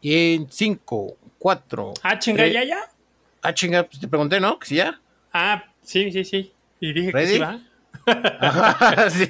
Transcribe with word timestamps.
Y 0.00 0.34
en 0.34 0.50
5, 0.50 1.16
4. 1.38 1.94
Ah, 2.02 2.18
chinga, 2.18 2.46
ya, 2.46 2.64
ya. 2.64 2.78
Ah, 3.42 3.52
chinga, 3.52 3.82
pues 3.84 4.00
te 4.00 4.08
pregunté, 4.08 4.40
¿no? 4.40 4.58
Que 4.58 4.66
sí 4.66 4.76
ya. 4.76 4.98
Ah, 5.32 5.64
sí, 5.82 6.10
sí, 6.10 6.24
sí. 6.24 6.52
Y 6.80 6.92
dije 6.92 7.08
que 7.08 7.12
¿Ready? 7.12 7.32
sí 7.34 7.38
va. 7.38 7.60
Ajá, 8.40 9.10
sí. 9.10 9.28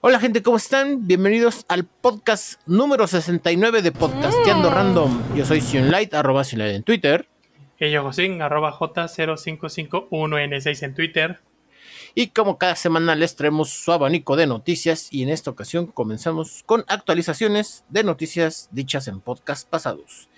Hola 0.00 0.20
gente, 0.20 0.42
¿cómo 0.42 0.56
están? 0.56 1.06
Bienvenidos 1.08 1.64
al 1.68 1.84
podcast 1.84 2.60
número 2.66 3.08
69 3.08 3.82
de 3.82 3.90
Podcasteando 3.90 4.70
Random. 4.70 5.20
Yo 5.34 5.44
soy 5.44 5.60
Sionlight, 5.60 6.14
arroba 6.14 6.44
Sionlight 6.44 6.76
en 6.76 6.84
Twitter. 6.84 7.26
Y 7.80 7.90
yo, 7.90 8.04
Josín, 8.04 8.40
arroba 8.40 8.72
J0551N6 8.72 10.82
en 10.84 10.94
Twitter. 10.94 11.40
Y 12.14 12.28
como 12.28 12.58
cada 12.58 12.76
semana 12.76 13.14
les 13.14 13.36
traemos 13.36 13.70
su 13.70 13.92
abanico 13.92 14.36
de 14.36 14.46
noticias 14.46 15.08
y 15.10 15.22
en 15.22 15.28
esta 15.28 15.50
ocasión 15.50 15.86
comenzamos 15.86 16.62
con 16.66 16.84
actualizaciones 16.88 17.84
de 17.88 18.04
noticias 18.04 18.68
dichas 18.72 19.08
en 19.08 19.20
podcast 19.20 19.68
pasados. 19.68 20.28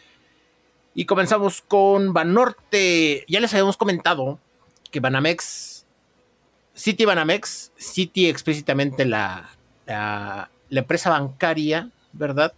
Y 0.95 1.05
comenzamos 1.05 1.63
con 1.63 2.13
Banorte. 2.13 3.25
Ya 3.29 3.41
les 3.41 3.53
habíamos 3.53 3.77
comentado 3.77 4.39
que 4.91 5.01
Banamex, 5.01 5.87
City 6.75 7.05
Banamex, 7.05 7.73
City 7.77 8.29
explícitamente 8.29 9.05
la, 9.05 9.51
la, 9.87 10.51
empresa 10.71 11.11
bancaria, 11.11 11.91
¿verdad? 12.13 12.53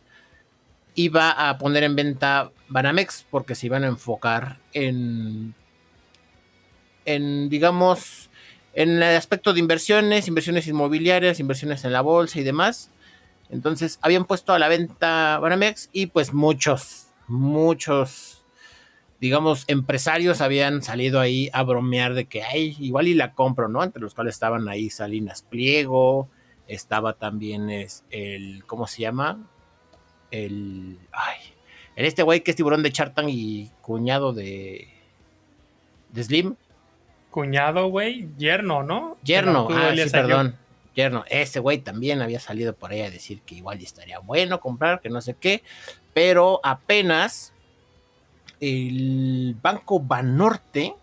Iba 0.94 1.48
a 1.48 1.58
poner 1.58 1.84
en 1.84 1.96
venta 1.96 2.50
Banamex 2.68 3.26
porque 3.30 3.54
se 3.54 3.66
iban 3.66 3.84
a 3.84 3.88
enfocar 3.88 4.58
en, 4.72 5.54
en 7.04 7.48
digamos, 7.50 8.30
en 8.74 8.90
el 8.90 9.02
aspecto 9.02 9.52
de 9.52 9.60
inversiones, 9.60 10.28
inversiones 10.28 10.66
inmobiliarias, 10.66 11.40
inversiones 11.40 11.84
en 11.84 11.92
la 11.92 12.00
bolsa 12.00 12.38
y 12.40 12.42
demás. 12.42 12.90
Entonces 13.50 13.98
habían 14.02 14.24
puesto 14.24 14.54
a 14.54 14.58
la 14.58 14.68
venta 14.68 15.38
Banamex 15.38 15.90
y 15.92 16.06
pues 16.06 16.32
muchos, 16.32 17.08
muchos, 17.28 18.44
digamos, 19.20 19.64
empresarios 19.66 20.40
habían 20.40 20.82
salido 20.82 21.20
ahí 21.20 21.50
a 21.52 21.62
bromear 21.62 22.14
de 22.14 22.24
que, 22.24 22.42
ay, 22.42 22.76
igual 22.80 23.08
y 23.08 23.14
la 23.14 23.34
compro, 23.34 23.68
¿no? 23.68 23.84
Entre 23.84 24.00
los 24.00 24.14
cuales 24.14 24.34
estaban 24.34 24.68
ahí 24.68 24.88
Salinas 24.88 25.42
Pliego, 25.42 26.28
estaba 26.66 27.12
también 27.12 27.68
es 27.68 28.04
el, 28.10 28.64
¿cómo 28.66 28.86
se 28.86 29.02
llama? 29.02 29.46
El, 30.30 30.98
ay, 31.12 31.38
este 31.96 32.22
güey 32.22 32.42
que 32.42 32.52
es 32.52 32.56
tiburón 32.56 32.82
de 32.82 32.90
Chartan 32.92 33.28
y 33.28 33.70
cuñado 33.82 34.32
de, 34.32 34.88
de 36.10 36.24
Slim. 36.24 36.56
Cuñado, 37.32 37.88
güey, 37.88 38.28
yerno, 38.36 38.82
¿no? 38.82 39.16
Yerno, 39.24 39.66
no, 39.68 39.76
ah, 39.76 39.92
sí, 39.96 40.10
perdón. 40.10 40.54
Yerno, 40.94 41.24
ese 41.30 41.60
güey 41.60 41.78
también 41.78 42.20
había 42.20 42.38
salido 42.38 42.74
por 42.74 42.92
ahí 42.92 43.00
a 43.00 43.10
decir 43.10 43.40
que 43.40 43.54
igual 43.54 43.80
estaría 43.80 44.18
bueno 44.18 44.60
comprar, 44.60 45.00
que 45.00 45.08
no 45.08 45.22
sé 45.22 45.34
qué, 45.34 45.62
pero 46.12 46.60
apenas 46.62 47.54
el 48.60 49.56
Banco 49.62 49.98
Banorte 49.98 50.94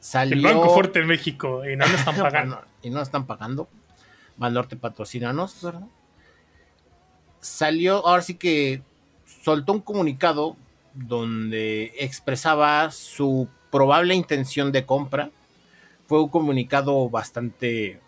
salió... 0.00 0.36
El 0.36 0.42
Banco 0.42 0.72
Fuerte 0.72 1.00
en 1.00 1.06
México. 1.06 1.68
Y 1.68 1.76
no 1.76 1.86
lo 1.86 1.94
están 1.94 2.16
pagando. 2.22 2.62
Y 2.82 2.88
no 2.88 3.02
están 3.02 3.26
pagando. 3.26 3.68
Banorte 4.38 4.76
patrocinanos, 4.76 5.62
¿verdad? 5.62 5.86
Salió, 7.40 8.06
ahora 8.06 8.22
sí 8.22 8.36
que 8.36 8.80
soltó 9.42 9.74
un 9.74 9.80
comunicado 9.80 10.56
donde 10.94 11.92
expresaba 11.98 12.90
su 12.90 13.50
probable 13.74 14.14
intención 14.14 14.70
de 14.70 14.86
compra. 14.86 15.32
Fue 16.06 16.22
un 16.22 16.28
comunicado 16.28 17.10
bastante, 17.10 17.98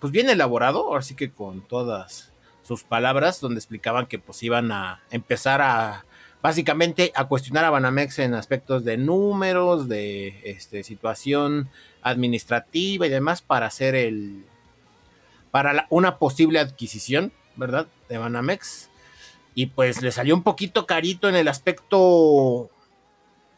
pues 0.00 0.12
bien 0.12 0.28
elaborado, 0.28 0.80
ahora 0.88 1.02
sí 1.02 1.14
que 1.14 1.30
con 1.30 1.60
todas 1.62 2.32
sus 2.64 2.82
palabras, 2.82 3.40
donde 3.40 3.60
explicaban 3.60 4.06
que 4.06 4.18
pues 4.18 4.42
iban 4.42 4.72
a 4.72 5.00
empezar 5.12 5.62
a, 5.62 6.04
básicamente, 6.42 7.12
a 7.14 7.28
cuestionar 7.28 7.64
a 7.64 7.70
Banamex 7.70 8.18
en 8.18 8.34
aspectos 8.34 8.84
de 8.84 8.96
números, 8.96 9.88
de 9.88 10.40
este, 10.42 10.82
situación 10.82 11.68
administrativa 12.02 13.06
y 13.06 13.10
demás 13.10 13.42
para 13.42 13.66
hacer 13.66 13.94
el, 13.94 14.44
para 15.52 15.72
la- 15.72 15.86
una 15.88 16.18
posible 16.18 16.58
adquisición, 16.58 17.32
¿verdad? 17.54 17.86
De 18.08 18.18
Banamex. 18.18 18.90
Y 19.54 19.66
pues 19.66 20.02
le 20.02 20.10
salió 20.10 20.34
un 20.34 20.42
poquito 20.42 20.84
carito 20.84 21.28
en 21.28 21.36
el 21.36 21.46
aspecto, 21.46 22.70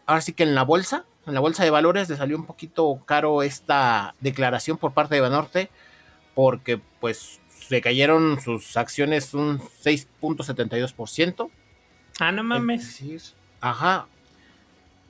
ahora 0.04 0.20
sí 0.20 0.34
que 0.34 0.42
en 0.42 0.54
la 0.54 0.64
bolsa, 0.64 1.06
en 1.26 1.34
la 1.34 1.40
bolsa 1.40 1.64
de 1.64 1.70
valores 1.70 2.08
le 2.08 2.16
salió 2.16 2.36
un 2.36 2.46
poquito 2.46 3.00
caro 3.06 3.42
esta 3.42 4.14
declaración 4.20 4.76
por 4.78 4.92
parte 4.92 5.14
de 5.14 5.20
Banorte, 5.20 5.70
porque 6.34 6.80
pues 7.00 7.40
se 7.48 7.80
cayeron 7.80 8.40
sus 8.40 8.76
acciones 8.76 9.32
un 9.34 9.58
6.72%. 10.38 11.50
Ah, 12.20 12.32
no 12.32 12.42
Es 12.42 12.46
mames. 12.46 12.86
decir, 12.86 13.22
Ajá. 13.60 14.06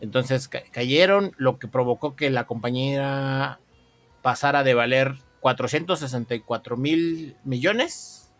Entonces 0.00 0.48
ca- 0.48 0.62
cayeron, 0.70 1.32
lo 1.38 1.58
que 1.58 1.66
provocó 1.68 2.14
que 2.16 2.30
la 2.30 2.46
compañía 2.46 3.58
pasara 4.22 4.62
de 4.62 4.74
valer 4.74 5.14
464 5.40 6.76
mil 6.76 7.36
millones 7.44 8.30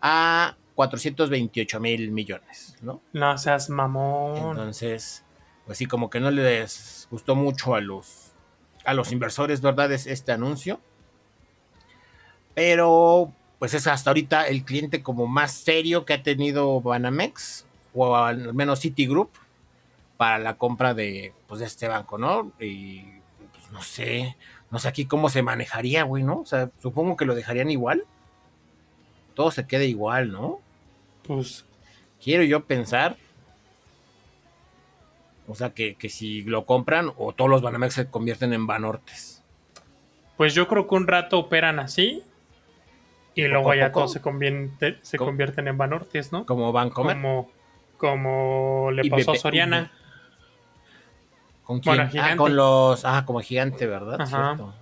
a 0.00 0.56
428 0.74 1.80
mil 1.80 2.10
millones, 2.10 2.76
¿no? 2.82 3.00
No 3.12 3.36
seas 3.38 3.68
mamón. 3.70 4.36
Entonces, 4.50 5.24
pues 5.66 5.78
sí, 5.78 5.86
como 5.86 6.10
que 6.10 6.20
no 6.20 6.30
les 6.30 7.06
gustó 7.10 7.34
mucho 7.34 7.74
a 7.74 7.80
los, 7.80 8.32
a 8.84 8.94
los 8.94 9.12
inversores, 9.12 9.60
¿verdad? 9.60 9.92
Es 9.92 10.06
este 10.06 10.32
anuncio. 10.32 10.80
Pero, 12.54 13.32
pues 13.58 13.74
es 13.74 13.86
hasta 13.86 14.10
ahorita 14.10 14.46
el 14.48 14.64
cliente 14.64 15.02
como 15.02 15.26
más 15.26 15.52
serio 15.52 16.04
que 16.04 16.14
ha 16.14 16.22
tenido 16.22 16.80
Banamex, 16.80 17.66
o 17.94 18.16
al 18.16 18.54
menos 18.54 18.80
Citigroup, 18.80 19.30
para 20.16 20.38
la 20.38 20.56
compra 20.56 20.94
de, 20.94 21.32
pues, 21.46 21.60
de 21.60 21.66
este 21.66 21.88
banco, 21.88 22.18
¿no? 22.18 22.52
Y, 22.60 23.04
pues, 23.52 23.70
no 23.70 23.82
sé, 23.82 24.36
no 24.70 24.78
sé 24.78 24.88
aquí 24.88 25.06
cómo 25.06 25.28
se 25.28 25.42
manejaría, 25.42 26.02
güey, 26.04 26.22
¿no? 26.22 26.40
O 26.40 26.46
sea, 26.46 26.70
supongo 26.80 27.16
que 27.16 27.24
lo 27.24 27.34
dejarían 27.34 27.70
igual. 27.70 28.04
Todo 29.34 29.50
se 29.50 29.66
queda 29.66 29.84
igual, 29.84 30.30
¿no? 30.30 30.60
Pues 31.22 31.64
quiero 32.22 32.42
yo 32.42 32.64
pensar. 32.64 33.16
O 35.52 35.54
sea, 35.54 35.70
que, 35.74 35.94
que 35.94 36.08
si 36.08 36.42
lo 36.42 36.64
compran 36.66 37.12
o 37.16 37.32
todos 37.32 37.50
los 37.50 37.62
Banamex 37.62 37.94
se 37.94 38.06
convierten 38.10 38.52
en 38.54 38.66
Banortes. 38.66 39.42
Pues 40.36 40.54
yo 40.54 40.66
creo 40.66 40.88
que 40.88 40.94
un 40.94 41.06
rato 41.06 41.38
operan 41.38 41.78
así 41.78 42.22
y 43.34 43.42
Poco 43.42 43.52
luego 43.52 43.70
a 43.72 43.76
ya 43.76 43.86
poco. 43.88 44.00
todos 44.00 44.12
se, 44.12 44.20
convierte- 44.22 44.98
se 45.02 45.18
convierten 45.18 45.68
en 45.68 45.76
Banortes, 45.78 46.32
¿no? 46.32 46.46
Como 46.46 46.72
Bancomer. 46.72 47.16
Como, 47.16 47.50
como 47.98 48.90
le 48.92 49.08
pasó 49.10 49.32
a 49.32 49.36
Soriana. 49.36 49.92
¿Con 51.64 51.80
quién? 51.80 51.96
Bueno, 51.96 52.10
ah, 52.20 52.36
con 52.36 52.56
los. 52.56 53.04
Ah, 53.04 53.24
como 53.24 53.40
gigante, 53.40 53.86
¿verdad? 53.86 54.20
Ajá. 54.20 54.54
Cierto. 54.56 54.74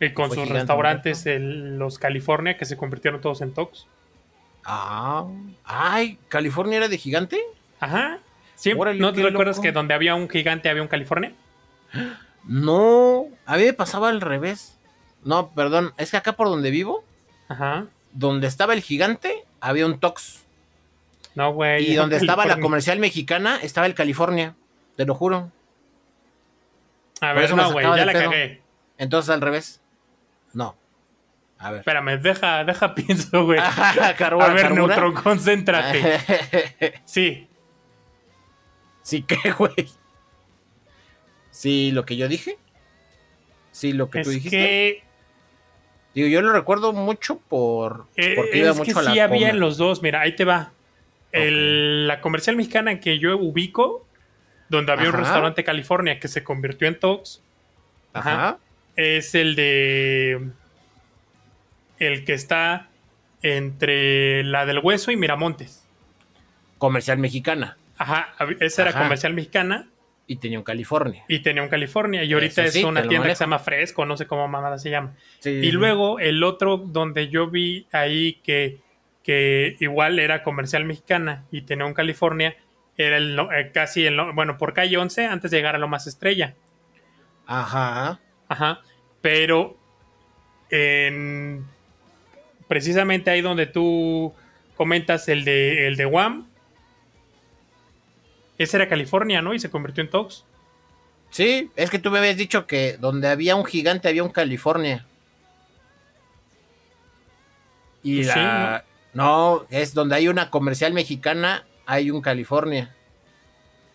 Y 0.00 0.12
con 0.14 0.26
sus 0.26 0.34
gigante, 0.36 0.54
restaurantes, 0.54 1.26
el- 1.26 1.78
los 1.78 1.98
California, 1.98 2.56
que 2.56 2.64
se 2.64 2.76
convirtieron 2.76 3.20
todos 3.20 3.40
en 3.40 3.52
Tox. 3.54 3.86
Ah. 4.64 5.26
Ay, 5.64 6.18
¿California 6.28 6.78
era 6.78 6.88
de 6.88 6.98
gigante? 6.98 7.40
Ajá. 7.78 8.18
¿Sí? 8.62 8.72
Órale, 8.78 9.00
¿No 9.00 9.12
te 9.12 9.20
recuerdas 9.24 9.56
loco. 9.56 9.64
que 9.64 9.72
donde 9.72 9.92
había 9.92 10.14
un 10.14 10.28
gigante 10.30 10.70
había 10.70 10.82
un 10.82 10.88
California? 10.88 11.32
No. 12.44 13.26
A 13.44 13.56
mí 13.56 13.64
me 13.64 13.72
pasaba 13.72 14.08
al 14.08 14.20
revés. 14.20 14.78
No, 15.24 15.50
perdón. 15.50 15.92
Es 15.96 16.12
que 16.12 16.16
acá 16.16 16.34
por 16.34 16.46
donde 16.48 16.70
vivo, 16.70 17.04
Ajá. 17.48 17.86
donde 18.12 18.46
estaba 18.46 18.72
el 18.74 18.80
gigante, 18.82 19.44
había 19.60 19.84
un 19.84 19.98
Tox. 19.98 20.44
No, 21.34 21.52
güey. 21.52 21.90
Y 21.90 21.94
donde 21.96 22.18
estaba 22.18 22.46
la 22.46 22.60
comercial 22.60 23.00
mexicana, 23.00 23.58
estaba 23.62 23.88
el 23.88 23.94
California. 23.94 24.54
Te 24.96 25.06
lo 25.06 25.16
juro. 25.16 25.50
A 27.20 27.32
ver, 27.32 27.52
no, 27.54 27.72
güey, 27.72 27.84
ya 27.84 28.04
la 28.04 28.12
pedo. 28.12 28.30
cagué. 28.30 28.62
Entonces 28.96 29.30
al 29.30 29.40
revés. 29.40 29.80
No. 30.52 30.76
A 31.58 31.70
ver. 31.72 31.80
Espérame, 31.80 32.20
deja, 32.22 32.62
deja 32.62 32.94
pienso, 32.94 33.44
güey. 33.44 33.58
A 33.60 34.52
ver. 34.52 34.70
Neutron, 34.72 35.14
concéntrate. 35.14 37.00
Sí, 37.04 37.48
sí, 39.02 39.22
¿qué, 39.26 39.52
güey? 39.52 39.88
Sí, 41.50 41.90
lo 41.92 42.04
que 42.04 42.16
yo 42.16 42.28
dije. 42.28 42.56
Sí, 43.72 43.92
lo 43.92 44.10
que 44.10 44.20
es 44.20 44.26
tú 44.26 44.30
dijiste. 44.30 44.56
que, 44.56 45.02
Digo, 46.14 46.28
yo 46.28 46.42
lo 46.42 46.52
recuerdo 46.52 46.92
mucho 46.92 47.38
por. 47.38 48.06
eh, 48.16 48.34
porque 48.36 48.58
iba 48.58 48.70
es 48.70 48.74
que 48.80 48.84
mucho 48.86 48.98
a 48.98 49.02
la 49.02 49.12
sí 49.12 49.18
había 49.18 49.48
Comer. 49.48 49.54
los 49.54 49.76
dos. 49.78 50.02
Mira, 50.02 50.20
ahí 50.20 50.36
te 50.36 50.44
va. 50.44 50.72
El- 51.30 52.06
la 52.06 52.20
comercial 52.20 52.56
mexicana 52.56 53.00
que 53.00 53.18
yo 53.18 53.36
ubico, 53.38 54.06
donde 54.68 54.92
había 54.92 55.08
un 55.08 55.14
restaurante 55.16 55.64
California 55.64 56.20
que 56.20 56.28
se 56.28 56.44
convirtió 56.44 56.86
en 56.86 56.98
Tox, 56.98 57.40
Ajá. 58.12 58.58
es 58.96 59.34
el 59.34 59.54
de. 59.54 60.48
El 61.98 62.24
que 62.24 62.34
está 62.34 62.88
entre 63.42 64.44
la 64.44 64.66
del 64.66 64.80
Hueso 64.80 65.10
y 65.12 65.16
Miramontes. 65.16 65.86
Comercial 66.76 67.16
mexicana. 67.18 67.78
Ajá, 67.98 68.34
esa 68.60 68.82
era 68.82 68.90
Ajá. 68.90 69.02
comercial 69.02 69.34
mexicana 69.34 69.88
Y 70.26 70.36
tenía 70.36 70.58
un 70.58 70.64
California. 70.64 71.24
y 71.28 71.40
tenía 71.40 71.62
un 71.62 71.68
California. 71.68 72.24
Y 72.24 72.32
ahorita 72.32 72.64
es 72.64 72.82
una 72.84 73.06
tienda 73.06 73.28
que 73.28 73.34
se 73.36 73.44
llama 73.44 73.58
Fresco, 73.58 74.04
no 74.06 74.16
sé 74.16 74.26
cómo 74.26 74.48
mamada 74.48 74.78
se 74.78 74.90
llama. 74.90 75.14
Sí. 75.40 75.50
Y 75.50 75.72
luego 75.72 76.18
el 76.18 76.42
otro 76.42 76.76
donde 76.78 77.28
yo 77.28 77.48
vi 77.50 77.86
ahí 77.92 78.40
que 78.44 78.80
que 79.22 79.76
igual 79.78 80.18
era 80.18 80.42
comercial 80.42 80.84
mexicana 80.84 81.44
y 81.52 81.62
tenía 81.62 81.86
un 81.86 81.94
California, 81.94 82.56
era 82.96 83.16
el, 83.18 83.38
eh, 83.38 83.70
casi 83.72 84.04
el, 84.04 84.20
bueno, 84.34 84.58
por 84.58 84.74
calle 84.74 84.96
11 84.96 85.26
antes 85.26 85.50
de 85.52 85.58
llegar 85.58 85.76
a 85.76 85.78
lo 85.78 85.86
más 85.88 86.06
estrella. 86.08 86.54
Ajá. 87.46 88.18
Ajá. 88.48 88.80
Pero 89.20 89.76
en, 90.70 91.64
precisamente 92.68 93.30
ahí 93.30 93.40
donde 93.42 93.66
tú 93.66 94.34
comentas 94.76 95.28
el 95.28 95.44
de, 95.44 95.86
el 95.86 95.96
de 95.96 96.06
Wham, 96.06 96.48
ese 98.62 98.76
era 98.76 98.88
California, 98.88 99.42
¿no? 99.42 99.54
Y 99.54 99.58
se 99.58 99.70
convirtió 99.70 100.02
en 100.02 100.10
Tox. 100.10 100.44
Sí, 101.30 101.70
es 101.76 101.90
que 101.90 101.98
tú 101.98 102.10
me 102.10 102.18
habías 102.18 102.36
dicho 102.36 102.66
que 102.66 102.98
donde 102.98 103.28
había 103.28 103.56
un 103.56 103.64
gigante 103.64 104.08
había 104.08 104.22
un 104.22 104.30
California. 104.30 105.06
Y 108.02 108.16
Pues 108.16 108.32
sí, 108.32 108.38
la... 108.38 108.84
¿no? 109.14 109.66
es 109.70 109.94
donde 109.94 110.16
hay 110.16 110.28
una 110.28 110.50
comercial 110.50 110.92
mexicana, 110.92 111.64
hay 111.86 112.10
un 112.10 112.20
California. 112.20 112.94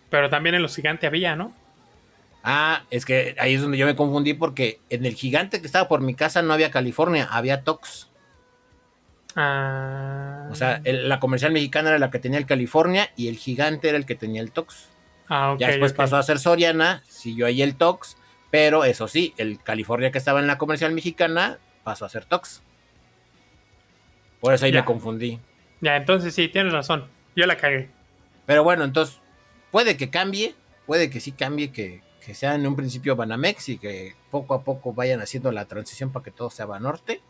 Pero 0.09 0.29
también 0.29 0.55
en 0.55 0.61
los 0.61 0.75
gigantes 0.75 1.07
había, 1.07 1.35
¿no? 1.35 1.53
Ah, 2.43 2.83
es 2.89 3.05
que 3.05 3.35
ahí 3.39 3.55
es 3.55 3.61
donde 3.61 3.77
yo 3.77 3.85
me 3.85 3.95
confundí 3.95 4.33
porque 4.33 4.79
en 4.89 5.05
el 5.05 5.13
gigante 5.13 5.59
que 5.59 5.67
estaba 5.67 5.87
por 5.87 6.01
mi 6.01 6.15
casa 6.15 6.41
no 6.41 6.53
había 6.53 6.71
California, 6.71 7.27
había 7.29 7.63
Tox. 7.63 8.09
Ah, 9.39 10.47
O 10.51 10.55
sea, 10.55 10.81
el- 10.83 11.07
la 11.09 11.19
comercial 11.19 11.51
mexicana 11.51 11.89
era 11.89 11.99
la 11.99 12.09
que 12.09 12.17
tenía 12.19 12.39
el 12.39 12.45
California 12.47 13.09
y 13.15 13.27
el 13.27 13.37
gigante 13.37 13.87
era 13.89 13.97
el 13.97 14.05
que 14.05 14.15
tenía 14.15 14.41
el 14.41 14.51
Tox. 14.51 14.89
ah, 15.29 15.51
ok, 15.53 15.59
ya 15.59 15.67
después 15.67 15.93
pasó 15.93 16.17
a 16.17 16.23
ser 16.23 16.39
Soriana, 16.39 17.03
siguió 17.07 17.45
ahí 17.45 17.61
el 17.61 17.75
Tox, 17.75 18.17
pero 18.49 18.83
eso 18.85 19.07
sí, 19.07 19.33
el 19.37 19.61
California 19.61 20.09
que 20.11 20.17
estaba 20.17 20.39
en 20.39 20.47
la 20.47 20.57
comercial 20.57 20.93
mexicana 20.93 21.59
pasó 21.83 22.05
a 22.05 22.09
ser 22.09 22.25
Tox. 22.25 22.61
Por 24.39 24.53
eso 24.53 24.65
ahí 24.65 24.71
Ya. 24.71 24.79
me 24.81 24.85
confundí. 24.85 25.39
Ya, 25.81 25.95
entonces 25.97 26.33
sí, 26.33 26.47
tienes 26.47 26.73
razón. 26.73 27.05
Yo 27.35 27.45
la 27.45 27.57
cagué. 27.57 27.89
Pero 28.45 28.63
bueno, 28.63 28.83
entonces 28.85 29.19
puede 29.71 29.97
que 29.97 30.09
cambie, 30.09 30.55
puede 30.85 31.09
que 31.09 31.19
sí 31.19 31.31
cambie, 31.33 31.71
que, 31.71 32.01
que 32.25 32.33
sea 32.33 32.55
en 32.55 32.65
un 32.65 32.75
principio 32.75 33.15
Banamex 33.15 33.69
y 33.69 33.77
que 33.77 34.15
poco 34.31 34.53
a 34.55 34.63
poco 34.63 34.93
vayan 34.93 35.21
haciendo 35.21 35.51
la 35.51 35.65
transición 35.65 36.11
para 36.11 36.23
que 36.23 36.31
todo 36.31 36.49
sea 36.49 36.65
Banorte. 36.65 37.21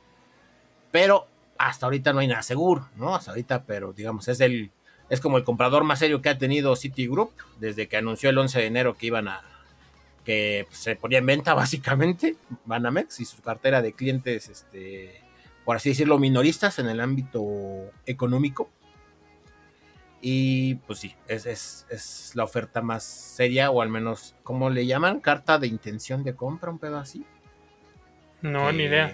Pero 0.92 1.28
hasta 1.58 1.86
ahorita 1.86 2.14
no 2.14 2.20
hay 2.20 2.28
nada 2.28 2.44
seguro, 2.44 2.90
¿no? 2.96 3.16
Hasta 3.16 3.32
ahorita, 3.32 3.64
pero 3.64 3.94
digamos, 3.94 4.28
es 4.28 4.40
el 4.42 4.72
es 5.10 5.22
como 5.22 5.38
el 5.38 5.44
comprador 5.44 5.84
más 5.84 6.00
serio 6.00 6.22
que 6.22 6.30
ha 6.30 6.38
tenido 6.38 6.76
Citigroup 6.76 7.32
desde 7.60 7.88
que 7.88 7.98
anunció 7.98 8.30
el 8.30 8.38
11 8.38 8.60
de 8.60 8.66
enero 8.66 8.98
que 8.98 9.08
iban 9.08 9.28
a 9.28 9.42
que 10.26 10.66
pues, 10.68 10.80
se 10.80 10.96
ponía 10.96 11.20
en 11.20 11.26
venta 11.26 11.54
básicamente 11.54 12.36
Banamex 12.66 13.22
y 13.22 13.26
su 13.26 13.42
cartera 13.42 13.82
de 13.82 13.94
clientes 13.94 14.50
este 14.50 15.22
por 15.68 15.76
así 15.76 15.90
decirlo 15.90 16.18
minoristas 16.18 16.80
en 16.80 16.88
el 16.88 17.02
ámbito 17.02 17.92
económico. 18.06 18.70
Y 20.22 20.76
pues 20.76 21.00
sí, 21.00 21.14
es, 21.28 21.46
es, 21.46 21.86
es 21.90 22.32
la 22.36 22.46
oferta 22.46 22.82
más 22.82 23.04
seria, 23.04 23.70
o 23.70 23.82
al 23.82 23.90
menos, 23.90 24.34
¿cómo 24.44 24.70
le 24.70 24.86
llaman? 24.86 25.20
Carta 25.20 25.60
de 25.60 25.68
intención 25.68 26.24
de 26.24 26.36
compra, 26.36 26.72
un 26.72 26.80
pedo 26.80 26.98
así. 26.98 27.26
No, 28.42 28.72
ni 28.72 28.84
idea. 28.84 29.14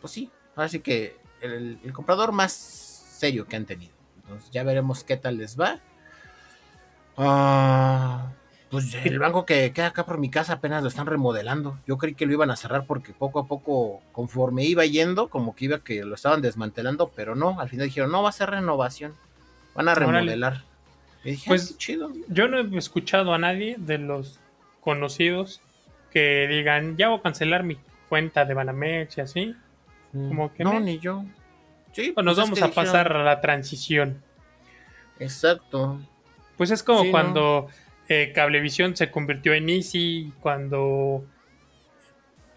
Pues 0.00 0.12
sí, 0.12 0.30
así 0.56 0.80
que 0.80 1.16
el, 1.52 1.78
el 1.82 1.92
comprador 1.92 2.32
más 2.32 2.52
serio 2.52 3.46
que 3.46 3.56
han 3.56 3.64
tenido. 3.66 3.92
Entonces 4.22 4.50
ya 4.50 4.62
veremos 4.64 5.04
qué 5.04 5.16
tal 5.16 5.38
les 5.38 5.58
va. 5.58 5.80
Ah, 7.16 8.32
pues 8.70 8.94
el 8.94 9.18
banco 9.18 9.46
que 9.46 9.72
queda 9.72 9.86
acá 9.86 10.04
por 10.04 10.18
mi 10.18 10.28
casa 10.28 10.54
apenas 10.54 10.82
lo 10.82 10.88
están 10.88 11.06
remodelando. 11.06 11.78
Yo 11.86 11.96
creí 11.98 12.14
que 12.14 12.26
lo 12.26 12.32
iban 12.32 12.50
a 12.50 12.56
cerrar 12.56 12.84
porque 12.86 13.12
poco 13.12 13.38
a 13.38 13.46
poco, 13.46 14.02
conforme 14.12 14.64
iba 14.64 14.84
yendo, 14.84 15.28
como 15.28 15.54
que 15.54 15.66
iba 15.66 15.78
que 15.78 16.04
lo 16.04 16.14
estaban 16.14 16.42
desmantelando, 16.42 17.10
pero 17.14 17.34
no, 17.34 17.60
al 17.60 17.68
final 17.68 17.86
dijeron, 17.86 18.10
no, 18.10 18.22
va 18.22 18.30
a 18.30 18.32
ser 18.32 18.50
renovación. 18.50 19.14
Van 19.74 19.88
a 19.88 19.94
remodelar. 19.94 20.64
Dije, 21.24 21.44
Pues, 21.48 21.68
pues 21.68 21.78
chido. 21.78 22.12
Yo 22.28 22.48
no 22.48 22.58
he 22.58 22.78
escuchado 22.78 23.32
a 23.32 23.38
nadie 23.38 23.76
de 23.78 23.98
los 23.98 24.40
conocidos 24.80 25.60
que 26.12 26.46
digan, 26.48 26.96
ya 26.96 27.08
voy 27.08 27.18
a 27.18 27.22
cancelar 27.22 27.62
mi 27.62 27.78
cuenta 28.08 28.44
de 28.44 28.54
Banamex 28.54 29.18
y 29.18 29.20
así. 29.20 29.56
Como 30.28 30.52
que 30.52 30.64
no, 30.64 30.74
me- 30.74 30.80
ni 30.80 30.98
yo. 30.98 31.24
Sí, 31.92 32.08
nos 32.08 32.14
pues 32.14 32.26
es 32.32 32.36
vamos 32.36 32.62
a 32.62 32.66
dijeron- 32.66 32.74
pasar 32.74 33.12
a 33.16 33.22
la 33.24 33.40
transición. 33.40 34.22
Exacto. 35.18 36.00
Pues 36.56 36.70
es 36.70 36.82
como 36.82 37.00
Sí, 37.00 37.06
¿no? 37.06 37.12
cuando 37.12 37.68
eh, 38.08 38.32
Cablevisión 38.34 38.96
se 38.96 39.10
convirtió 39.10 39.52
en 39.54 39.68
Easy, 39.68 40.32
cuando 40.40 41.24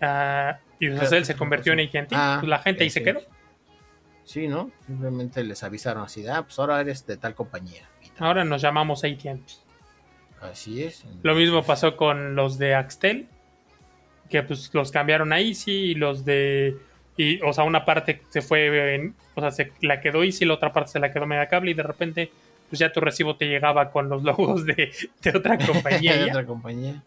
ah, 0.02 0.60
Iusacell 0.80 1.26
se 1.26 1.36
convirtió 1.36 1.74
en 1.74 1.80
AT&T. 1.82 2.08
Ah, 2.12 2.38
pues 2.40 2.50
la 2.50 2.60
gente 2.60 2.84
ahí 2.84 2.90
se 2.90 3.04
quedó. 3.04 3.22
Sí, 4.24 4.48
¿no? 4.48 4.72
Simplemente 4.86 5.44
les 5.44 5.64
avisaron 5.64 6.04
así, 6.04 6.26
ah, 6.28 6.44
pues 6.44 6.60
ahora 6.60 6.80
eres 6.82 7.06
de 7.08 7.18
tal 7.18 7.34
compañía. 7.36 7.90
Ahora 8.20 8.44
nos 8.44 8.62
llamamos 8.62 9.04
AT&T. 9.04 9.42
Así 10.42 10.84
es. 10.84 11.06
Lo 11.24 11.36
mismo 11.36 11.64
pasó 11.64 11.98
con 11.98 12.36
los 12.36 12.58
de 12.58 12.76
Axtel, 12.76 13.28
que 14.30 14.44
pues 14.44 14.70
los 14.74 14.92
cambiaron 14.92 15.34
a 15.34 15.40
Easy 15.40 15.72
y 15.72 15.96
los 15.96 16.24
de... 16.26 16.78
Y, 17.22 17.42
o 17.42 17.52
sea, 17.52 17.66
una 17.66 17.84
parte 17.84 18.22
se 18.30 18.42
fue, 18.42 18.96
en- 18.96 19.14
o 19.36 19.42
sea, 19.42 19.52
se 19.52 19.74
la 19.82 20.00
quedó 20.00 20.24
Easy, 20.24 20.46
la 20.46 20.54
otra 20.54 20.72
parte 20.72 20.92
se 20.92 21.00
la 21.00 21.12
quedó 21.12 21.26
Megacable 21.26 21.72
y 21.72 21.74
de 21.74 21.84
repente 21.84 22.32
pues 22.70 22.80
ya 22.80 22.94
tu 22.94 23.02
recibo 23.02 23.36
te 23.36 23.46
llegaba 23.48 23.92
con 23.92 24.08
los 24.08 24.24
logos 24.24 24.66
de, 24.66 24.92
de 25.22 25.30
otra 25.38 25.58
compañía. 25.66 26.16
de 26.16 26.30
otra 26.30 26.46
compañía. 26.46 27.04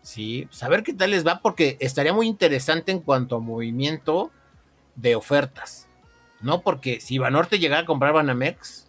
Sí, 0.00 0.46
pues 0.48 0.62
a 0.62 0.68
ver 0.70 0.82
qué 0.82 0.94
tal 0.94 1.10
les 1.10 1.26
va, 1.26 1.40
porque 1.40 1.76
estaría 1.80 2.14
muy 2.14 2.26
interesante 2.28 2.92
en 2.92 3.00
cuanto 3.00 3.36
a 3.36 3.40
movimiento 3.40 4.30
de 4.96 5.16
ofertas. 5.16 5.86
No, 6.40 6.62
porque 6.62 7.00
si 7.00 7.18
Banorte 7.18 7.58
llegara 7.58 7.82
a 7.82 7.84
comprar 7.84 8.12
Banamex, 8.14 8.88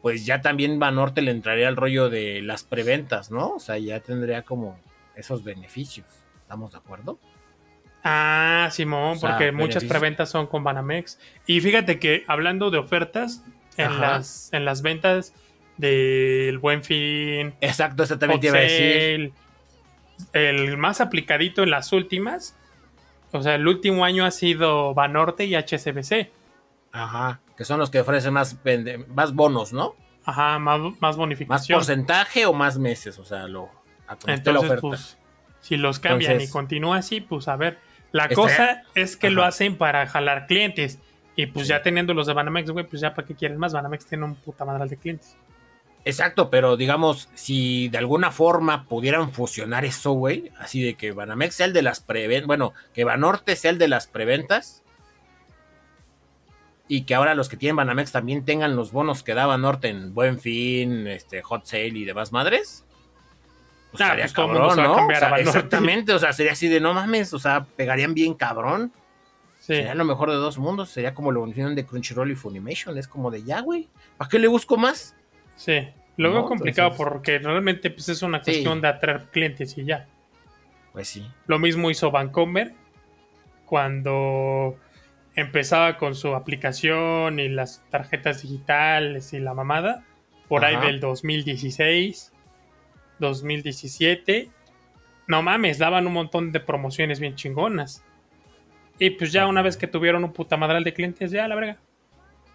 pues 0.00 0.24
ya 0.26 0.40
también 0.42 0.78
Banorte 0.78 1.22
le 1.22 1.30
entraría 1.32 1.66
al 1.66 1.76
rollo 1.76 2.08
de 2.08 2.40
las 2.42 2.62
preventas, 2.62 3.30
¿no? 3.32 3.50
O 3.54 3.58
sea, 3.58 3.78
ya 3.78 3.98
tendría 4.00 4.42
como 4.42 4.78
esos 5.16 5.42
beneficios. 5.42 6.06
¿Estamos 6.42 6.72
de 6.72 6.78
acuerdo? 6.78 7.18
Ah, 8.04 8.68
Simón, 8.70 9.12
O 9.12 9.16
sea, 9.16 9.30
porque 9.30 9.50
muchas 9.50 9.82
preventas 9.84 10.28
son 10.30 10.46
con 10.46 10.62
Banamex. 10.62 11.18
Y 11.46 11.60
fíjate 11.60 11.98
que 11.98 12.24
hablando 12.28 12.70
de 12.70 12.78
ofertas, 12.78 13.42
en, 13.78 13.86
Ajá. 13.86 14.00
las, 14.00 14.52
en 14.52 14.64
las 14.66 14.82
ventas 14.82 15.32
del 15.78 16.58
Buen 16.58 16.84
Fin, 16.84 17.54
Exacto, 17.60 18.02
eso 18.02 18.18
también 18.18 18.40
te 18.40 18.46
iba 18.48 18.58
a 18.58 18.60
decir. 18.60 19.32
El 20.32 20.76
más 20.76 21.00
aplicadito 21.00 21.62
en 21.62 21.70
las 21.70 21.92
últimas, 21.92 22.56
o 23.32 23.42
sea, 23.42 23.54
el 23.56 23.66
último 23.66 24.04
año 24.04 24.24
ha 24.24 24.30
sido 24.30 24.94
Banorte 24.94 25.44
y 25.46 25.54
HSBC. 25.56 26.30
Ajá, 26.92 27.40
que 27.56 27.64
son 27.64 27.80
los 27.80 27.90
que 27.90 28.00
ofrecen 28.00 28.34
más, 28.34 28.56
más 29.08 29.34
bonos, 29.34 29.72
¿no? 29.72 29.96
Ajá, 30.24 30.58
más, 30.58 30.80
más 31.00 31.16
Más 31.48 31.66
porcentaje 31.66 32.46
o 32.46 32.52
más 32.52 32.78
meses, 32.78 33.18
o 33.18 33.24
sea, 33.24 33.48
lo 33.48 33.68
a 34.06 34.12
esté 34.14 34.26
la 34.28 34.34
Entonces, 34.34 34.64
oferta. 34.64 34.80
pues, 34.82 35.18
si 35.60 35.76
los 35.76 35.98
cambian 35.98 36.32
Entonces- 36.32 36.50
y 36.50 36.52
continúa 36.52 36.98
así, 36.98 37.20
pues 37.20 37.48
a 37.48 37.56
ver. 37.56 37.78
La 38.14 38.26
Estaría- 38.26 38.36
cosa 38.36 38.82
es 38.94 39.16
que 39.16 39.28
lo 39.30 39.42
hacen 39.42 39.76
para 39.76 40.06
jalar 40.06 40.46
clientes. 40.46 41.00
Y 41.34 41.46
pues 41.46 41.66
Sí. 41.66 41.70
ya 41.70 41.82
teniendo 41.82 42.14
los 42.14 42.28
de 42.28 42.32
Banamex, 42.32 42.70
güey, 42.70 42.86
pues 42.86 43.02
ya 43.02 43.12
para 43.12 43.26
qué 43.26 43.34
quieres 43.34 43.58
más. 43.58 43.72
Banamex 43.72 44.06
tiene 44.06 44.24
un 44.24 44.36
puta 44.36 44.64
madral 44.64 44.88
de 44.88 44.96
clientes. 44.96 45.36
Exacto, 46.04 46.48
pero 46.48 46.76
digamos, 46.76 47.28
si 47.34 47.88
de 47.88 47.98
alguna 47.98 48.30
forma 48.30 48.84
pudieran 48.84 49.32
fusionar 49.32 49.84
eso, 49.84 50.12
güey, 50.12 50.52
así 50.60 50.80
de 50.80 50.94
que 50.94 51.10
Banamex 51.10 51.56
sea 51.56 51.66
el 51.66 51.72
de 51.72 51.82
las 51.82 51.98
preventas, 52.00 52.46
bueno, 52.46 52.72
que 52.92 53.02
Banorte 53.02 53.56
sea 53.56 53.72
el 53.72 53.78
de 53.78 53.88
las 53.88 54.06
preventas 54.06 54.82
y 56.86 57.02
que 57.02 57.14
ahora 57.14 57.34
los 57.34 57.48
que 57.48 57.56
tienen 57.56 57.76
Banamex 57.76 58.12
también 58.12 58.44
tengan 58.44 58.76
los 58.76 58.92
bonos 58.92 59.22
que 59.22 59.34
da 59.34 59.46
Banorte 59.46 59.88
en 59.88 60.12
Buen 60.14 60.38
Fin, 60.38 61.06
este, 61.06 61.42
Hot 61.42 61.64
Sale 61.64 61.88
y 61.88 62.04
demás 62.04 62.30
madres. 62.32 62.83
Pues 63.96 64.10
pues 64.20 64.32
todo 64.32 64.46
el 64.46 64.52
mundo 64.52 64.68
cabrón, 64.68 64.74
se 64.74 64.80
va 64.80 64.84
a 64.86 64.88
¿no? 64.88 64.94
cambiar 64.96 65.16
O 65.16 65.20
sea, 65.20 65.28
a 65.28 65.30
Banorte. 65.30 65.50
exactamente, 65.58 66.12
o 66.12 66.18
sea, 66.18 66.32
sería 66.32 66.52
así 66.52 66.68
de 66.68 66.80
no 66.80 66.94
mames, 66.94 67.32
o 67.34 67.38
sea, 67.38 67.64
pegarían 67.76 68.14
bien 68.14 68.34
cabrón. 68.34 68.92
Sí. 69.60 69.74
Sería 69.76 69.94
lo 69.94 70.04
mejor 70.04 70.30
de 70.30 70.36
dos 70.36 70.58
mundos, 70.58 70.90
sería 70.90 71.14
como 71.14 71.32
la 71.32 71.38
unión 71.40 71.74
de 71.74 71.86
Crunchyroll 71.86 72.30
y 72.30 72.34
Funimation, 72.34 72.98
es 72.98 73.08
como 73.08 73.30
de 73.30 73.44
ya, 73.44 73.60
güey, 73.60 73.88
¿para 74.18 74.28
qué 74.28 74.38
le 74.38 74.46
busco 74.48 74.76
más? 74.76 75.16
Sí. 75.56 75.88
Lo 76.16 76.28
No, 76.28 76.34
veo 76.34 76.44
complicado 76.46 76.88
entonces- 76.90 77.12
porque 77.12 77.38
realmente 77.38 77.90
pues 77.90 78.08
es 78.08 78.22
una 78.22 78.38
Sí. 78.38 78.50
cuestión 78.52 78.80
de 78.80 78.88
atraer 78.88 79.24
clientes 79.32 79.76
y 79.78 79.84
ya. 79.84 80.06
Pues 80.92 81.08
sí. 81.08 81.26
Lo 81.46 81.58
mismo 81.58 81.90
hizo 81.90 82.10
Vancomer 82.10 82.72
cuando 83.64 84.76
empezaba 85.34 85.96
con 85.96 86.14
su 86.14 86.34
aplicación 86.34 87.40
y 87.40 87.48
las 87.48 87.82
tarjetas 87.90 88.42
digitales 88.42 89.32
y 89.32 89.40
la 89.40 89.54
mamada. 89.54 90.04
Por 90.48 90.64
ahí 90.64 90.76
del 90.76 91.00
2016, 91.00 92.32
2017. 93.18 94.50
No 95.26 95.42
mames, 95.42 95.78
daban 95.78 96.06
un 96.06 96.12
montón 96.12 96.52
de 96.52 96.60
promociones 96.60 97.20
bien 97.20 97.34
chingonas. 97.34 98.02
Y 98.98 99.10
pues 99.10 99.32
ya 99.32 99.46
una 99.46 99.62
vez 99.62 99.76
que 99.76 99.86
tuvieron 99.86 100.24
un 100.24 100.32
puta 100.32 100.56
madral 100.56 100.84
de 100.84 100.94
clientes, 100.94 101.30
ya 101.30 101.48
la 101.48 101.54
verga. 101.54 101.78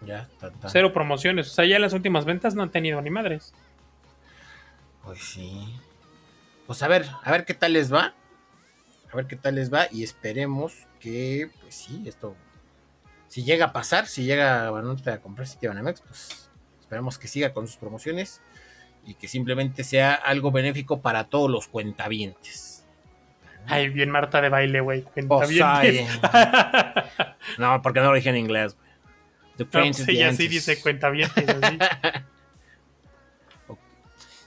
Ya, 0.06 0.28
ta, 0.38 0.50
ta. 0.50 0.68
Cero 0.68 0.92
promociones. 0.92 1.48
O 1.48 1.50
sea, 1.50 1.66
ya 1.66 1.78
las 1.78 1.92
últimas 1.92 2.24
ventas 2.24 2.54
no 2.54 2.62
han 2.62 2.70
tenido 2.70 3.00
ni 3.02 3.10
madres. 3.10 3.52
Pues 5.04 5.18
sí. 5.18 5.74
Pues 6.66 6.82
a 6.82 6.88
ver, 6.88 7.06
a 7.22 7.30
ver 7.32 7.44
qué 7.44 7.54
tal 7.54 7.74
les 7.74 7.92
va. 7.92 8.14
A 9.12 9.16
ver 9.16 9.26
qué 9.26 9.36
tal 9.36 9.56
les 9.56 9.72
va 9.72 9.88
y 9.90 10.04
esperemos 10.04 10.86
que, 11.00 11.50
pues 11.60 11.74
sí, 11.74 12.04
esto 12.06 12.36
si 13.30 13.44
llega 13.44 13.66
a 13.66 13.72
pasar, 13.72 14.08
si 14.08 14.24
llega 14.24 14.66
a 14.66 15.18
comprar 15.20 15.46
Citibanamex, 15.46 16.00
pues 16.00 16.50
esperemos 16.80 17.16
que 17.16 17.28
siga 17.28 17.52
con 17.52 17.68
sus 17.68 17.76
promociones 17.76 18.42
y 19.04 19.14
que 19.14 19.28
simplemente 19.28 19.84
sea 19.84 20.14
algo 20.14 20.50
benéfico 20.50 21.00
para 21.00 21.24
todos 21.24 21.50
los 21.50 21.68
cuentavientes. 21.68 22.86
Ay, 23.66 23.88
bien 23.88 24.10
Marta 24.10 24.40
de 24.40 24.48
baile, 24.48 24.80
güey. 24.80 25.02
Cuentavientes. 25.02 26.08
no, 27.58 27.80
porque 27.82 28.00
no 28.00 28.10
lo 28.10 28.14
dije 28.14 28.30
en 28.30 28.36
inglés, 28.36 28.76
güey. 28.76 28.90
The 29.56 29.78
no, 29.78 29.92
sí, 29.92 30.16
ya 30.16 30.32
sí 30.32 30.48
dice 30.48 30.80
cuentavientes. 30.80 31.44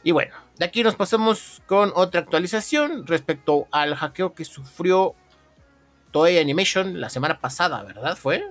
y 0.03 0.11
bueno, 0.11 0.33
de 0.57 0.65
aquí 0.65 0.83
nos 0.83 0.95
pasamos 0.95 1.61
con 1.67 1.91
otra 1.95 2.21
actualización 2.21 3.05
respecto 3.05 3.67
al 3.71 3.95
hackeo 3.95 4.33
que 4.33 4.43
sufrió 4.43 5.15
Toei 6.11 6.39
Animation 6.39 6.99
la 6.99 7.09
semana 7.09 7.39
pasada, 7.39 7.83
¿verdad? 7.83 8.17
¿Fue? 8.17 8.43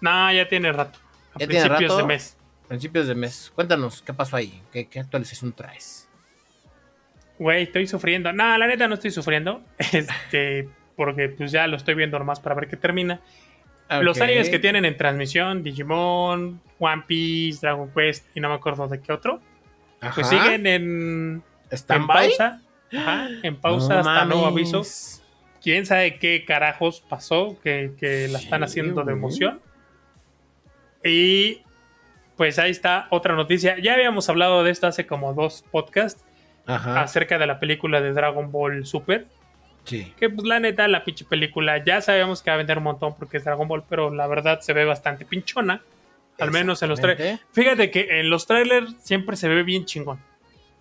No, 0.00 0.32
ya 0.32 0.48
tiene 0.48 0.72
rato. 0.72 0.98
A 1.34 1.38
principios 1.38 1.96
de 1.96 2.04
mes. 2.04 2.36
Principios 2.74 3.06
de 3.06 3.14
mes. 3.14 3.52
Cuéntanos, 3.54 4.02
¿qué 4.02 4.12
pasó 4.12 4.34
ahí? 4.34 4.60
¿Qué, 4.72 4.88
qué 4.88 4.98
actualización 4.98 5.52
traes? 5.52 6.08
Güey, 7.38 7.62
estoy 7.62 7.86
sufriendo. 7.86 8.32
No, 8.32 8.58
la 8.58 8.66
neta 8.66 8.88
no 8.88 8.94
estoy 8.94 9.12
sufriendo. 9.12 9.62
Este, 9.78 10.68
porque 10.96 11.28
pues 11.28 11.52
ya 11.52 11.68
lo 11.68 11.76
estoy 11.76 11.94
viendo 11.94 12.18
nomás 12.18 12.40
para 12.40 12.56
ver 12.56 12.66
qué 12.66 12.76
termina. 12.76 13.20
Los 14.00 14.20
animes 14.20 14.48
que 14.48 14.58
tienen 14.58 14.84
en 14.84 14.96
transmisión, 14.96 15.62
Digimon, 15.62 16.60
One 16.80 17.04
Piece, 17.06 17.60
Dragon 17.64 17.88
Quest 17.94 18.26
y 18.34 18.40
no 18.40 18.48
me 18.48 18.56
acuerdo 18.56 18.88
de 18.88 19.00
qué 19.00 19.12
otro, 19.12 19.40
pues 20.12 20.26
siguen 20.26 20.66
en, 20.66 21.44
en 21.70 22.06
pausa. 22.08 22.60
Ajá, 22.92 23.28
en 23.44 23.54
pausa 23.54 24.00
hasta 24.00 24.24
nuevo 24.24 24.46
aviso. 24.46 24.82
Quién 25.62 25.86
sabe 25.86 26.18
qué 26.18 26.44
carajos 26.44 27.04
pasó 27.08 27.56
que, 27.62 27.92
que 27.96 28.26
la 28.26 28.40
están 28.40 28.64
haciendo 28.64 29.04
de 29.04 29.12
emoción. 29.12 29.60
Y 31.04 31.63
pues 32.36 32.58
ahí 32.58 32.70
está 32.70 33.06
otra 33.10 33.34
noticia. 33.34 33.78
Ya 33.78 33.94
habíamos 33.94 34.28
hablado 34.28 34.64
de 34.64 34.70
esto 34.70 34.86
hace 34.86 35.06
como 35.06 35.34
dos 35.34 35.64
podcasts 35.70 36.24
acerca 36.66 37.38
de 37.38 37.46
la 37.46 37.60
película 37.60 38.00
de 38.00 38.12
Dragon 38.12 38.50
Ball 38.50 38.86
Super. 38.86 39.26
Sí. 39.84 40.12
Que 40.18 40.30
pues 40.30 40.46
la 40.46 40.60
neta, 40.60 40.88
la 40.88 41.04
pinche 41.04 41.24
película 41.26 41.84
ya 41.84 42.00
sabemos 42.00 42.42
que 42.42 42.50
va 42.50 42.54
a 42.54 42.58
vender 42.58 42.78
un 42.78 42.84
montón 42.84 43.14
porque 43.16 43.36
es 43.36 43.44
Dragon 43.44 43.68
Ball, 43.68 43.84
pero 43.88 44.12
la 44.12 44.26
verdad 44.26 44.60
se 44.60 44.72
ve 44.72 44.84
bastante 44.84 45.24
pinchona. 45.24 45.82
Al 46.38 46.50
menos 46.50 46.82
en 46.82 46.88
los 46.88 47.00
trailers. 47.00 47.40
Fíjate 47.52 47.90
que 47.90 48.18
en 48.18 48.28
los 48.28 48.46
trailers 48.46 48.94
siempre 49.00 49.36
se 49.36 49.48
ve 49.48 49.62
bien 49.62 49.84
chingón. 49.84 50.18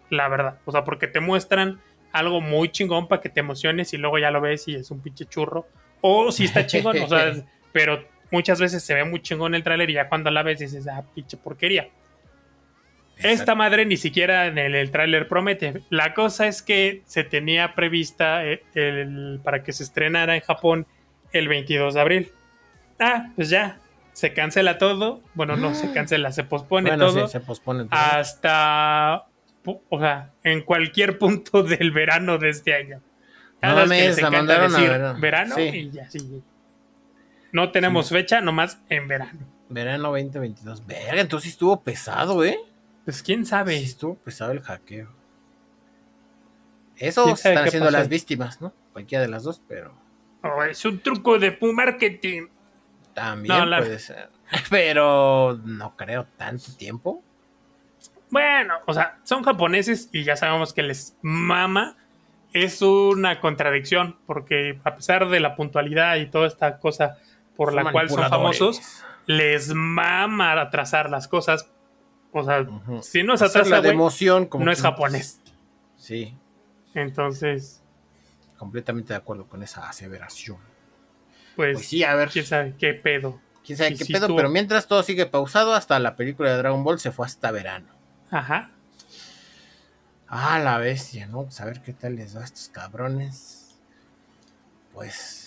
La 0.10 0.28
verdad. 0.28 0.58
O 0.66 0.72
sea, 0.72 0.84
porque 0.84 1.08
te 1.08 1.20
muestran 1.20 1.80
algo 2.12 2.42
muy 2.42 2.70
chingón 2.70 3.08
para 3.08 3.22
que 3.22 3.30
te 3.30 3.42
emociones 3.42 3.94
y 3.94 3.98
luego 3.98 4.18
ya 4.18 4.32
lo 4.32 4.42
ves 4.42 4.68
y 4.68 4.76
es 4.76 4.90
un 4.90 5.02
pinche 5.02 5.26
churro. 5.26 5.68
O 6.02 6.32
si 6.32 6.46
está 6.46 6.66
chingón, 6.66 7.00
o 7.02 7.08
sea, 7.08 7.34
pero 7.72 8.04
muchas 8.34 8.60
veces 8.60 8.84
se 8.84 8.96
ve 8.96 9.06
muy 9.06 9.22
chingón 9.22 9.54
el 9.54 9.64
tráiler 9.64 9.90
y 9.92 9.94
ya 9.94 10.10
cuando 10.10 10.32
la 10.32 10.42
ves 10.42 10.60
dices, 10.60 10.88
ah, 10.88 11.04
pinche 11.14 11.38
porquería. 11.38 11.88
Esta 13.18 13.54
madre 13.54 13.86
ni 13.86 13.96
siquiera 13.96 14.48
en 14.48 14.58
el, 14.58 14.92
tráiler 14.92 15.28
promete. 15.28 15.84
La 15.92 16.16
cosa 16.16 16.48
es 16.48 16.64
que 16.64 17.04
se 17.06 17.24
tenía 17.24 17.76
prevista 17.76 18.44
eh, 18.44 18.64
el, 18.74 19.40
para 19.44 19.64
que 19.64 19.72
se 19.72 19.84
estrenara 19.84 20.36
en 20.36 20.42
Japón 20.42 20.88
el 21.32 21.48
22 21.48 21.94
de 21.94 22.02
abril. 22.02 22.32
Ah, 23.00 23.30
pues 23.36 23.50
ya, 23.50 23.78
se 24.14 24.34
cancela 24.34 24.80
todo. 24.80 25.22
Bueno, 25.36 25.56
no 25.56 25.76
se 25.76 25.94
cancela, 25.94 26.32
se 26.32 26.44
pospone 26.44 26.98
todo. 26.98 27.28
se 27.28 27.40
pospone 27.40 27.84
todo. 27.86 27.92
Hasta, 27.92 29.26
o 29.64 30.00
sea, 30.00 30.32
en 30.44 30.64
cualquier 30.64 31.18
punto 31.20 31.62
del 31.62 31.92
verano 31.92 32.40
de 32.40 32.50
este 32.50 32.74
año. 32.74 33.00
no 33.62 33.86
me 33.86 34.12
la 34.12 34.32
mandaron 34.32 34.76
a 34.76 35.14
verano 35.14 35.60
y 35.60 35.92
ya, 35.92 36.10
sí. 36.10 36.42
No 37.54 37.72
tenemos 37.72 38.10
fecha, 38.10 38.42
nomás 38.42 38.82
en 38.90 39.08
verano. 39.08 39.40
Verano 39.70 40.10
2022. 40.10 40.86
Verga, 40.88 41.22
entonces 41.22 41.52
estuvo 41.52 41.82
pesado, 41.82 42.44
¿eh? 42.44 42.58
Pues 43.06 43.22
quién 43.22 43.46
sabe. 43.46 43.78
estuvo 43.78 44.16
pesado 44.16 44.52
el 44.52 44.62
hackeo. 44.62 45.10
Eso 46.98 47.30
están 47.30 47.60
haciendo 47.60 47.92
las 47.92 48.10
víctimas, 48.10 48.60
¿no? 48.60 48.74
Cualquiera 48.92 49.22
de 49.22 49.28
las 49.28 49.44
dos, 49.44 49.62
pero. 49.68 49.94
Oh, 50.42 50.64
es 50.64 50.84
un 50.84 51.00
truco 51.00 51.38
de 51.38 51.56
marketing. 51.62 52.48
También 53.14 53.70
puede 53.70 54.00
ser. 54.00 54.30
Pero 54.70 55.60
no 55.64 55.96
creo 55.96 56.28
tanto 56.38 56.76
tiempo. 56.76 57.24
Bueno, 58.32 58.76
o 58.88 58.94
sea, 58.94 59.20
son 59.24 59.44
japoneses 59.44 60.10
y 60.12 60.24
ya 60.24 60.36
sabemos 60.36 60.74
que 60.74 60.82
les 60.82 61.16
mama. 61.22 61.98
Es 62.52 62.82
una 62.82 63.40
contradicción, 63.40 64.18
porque 64.26 64.80
a 64.84 64.96
pesar 64.96 65.30
de 65.30 65.40
la 65.40 65.56
puntualidad 65.56 66.18
y 66.18 66.28
toda 66.28 66.48
esta 66.48 66.80
cosa 66.80 67.18
por 67.56 67.74
la 67.74 67.92
cual 67.92 68.10
son 68.10 68.30
famosos, 68.30 68.82
les 69.26 69.74
mama 69.74 70.60
atrasar 70.60 71.10
las 71.10 71.28
cosas. 71.28 71.70
O 72.32 72.44
sea, 72.44 72.66
si 73.02 73.24
no 73.24 73.38
se 73.38 73.46
atrasa, 73.46 73.82
la 73.82 73.90
emoción, 73.90 74.50
no 74.60 74.72
es 74.72 74.82
japonés. 74.82 75.40
Sí. 75.98 76.36
Entonces. 76.94 77.82
Completamente 78.58 79.14
de 79.14 79.18
acuerdo 79.18 79.46
con 79.46 79.62
esa 79.62 79.88
aseveración. 79.88 80.58
Pues, 81.56 81.76
pues 81.76 81.88
sí, 81.88 82.04
a 82.04 82.16
ver. 82.16 82.30
¿Quién 82.30 82.46
sabe 82.46 82.76
qué 82.78 82.94
pedo? 82.94 83.40
¿Quién 83.64 83.78
sabe 83.78 83.96
qué 83.96 84.06
pedo? 84.06 84.36
Pero 84.36 84.50
mientras 84.50 84.88
todo 84.88 85.04
sigue 85.04 85.26
pausado, 85.26 85.74
hasta 85.74 86.00
la 86.00 86.16
película 86.16 86.52
de 86.52 86.58
Dragon 86.58 86.84
Ball 86.84 87.00
se 87.00 87.12
fue 87.12 87.26
hasta 87.26 87.52
verano. 87.52 87.88
Ajá. 88.32 88.72
Ah, 90.28 90.58
la 90.58 90.80
bestia, 90.80 91.28
¿no? 91.28 91.44
Pues 91.44 91.62
a 91.62 91.66
ver 91.66 91.82
qué 91.82 91.94
tal 91.94 92.16
les 92.16 92.36
va 92.36 92.42
a 92.42 92.46
estos 92.46 92.70
cabrones. 92.70 93.76
Pues 94.94 95.43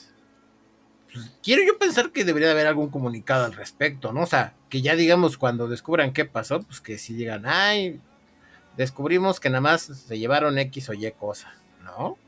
pues, 1.17 1.33
quiero 1.43 1.63
yo 1.65 1.79
pensar 1.79 2.11
que 2.11 2.25
debería 2.25 2.51
haber 2.51 2.67
algún 2.67 2.91
comunicado 2.91 3.47
al 3.47 3.55
respecto, 3.55 4.13
¿no? 4.13 4.21
O 4.23 4.27
sea, 4.27 4.53
que 4.69 4.83
ya 4.83 4.95
digamos 4.97 5.39
cuando 5.39 5.67
descubran 5.67 6.13
qué 6.13 6.27
pasó, 6.27 6.61
pues 6.61 6.83
que 6.83 6.99
si 6.99 7.15
digan, 7.15 7.45
ay, 7.47 8.01
descubrimos 8.77 9.41
que 9.41 9.49
nada 9.49 9.63
más 9.63 9.81
se 9.81 10.19
llevaron 10.19 10.59
X 10.59 10.91
o 10.91 10.93
Y 10.93 11.11
cosa, 11.13 11.55
¿no? 11.83 12.19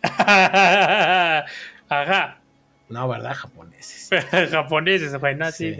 Ajá. 1.88 2.38
No, 2.88 3.08
¿verdad? 3.08 3.34
Japoneses. 3.34 4.10
Japoneses, 4.50 5.18
bueno, 5.18 5.50
sí. 5.50 5.76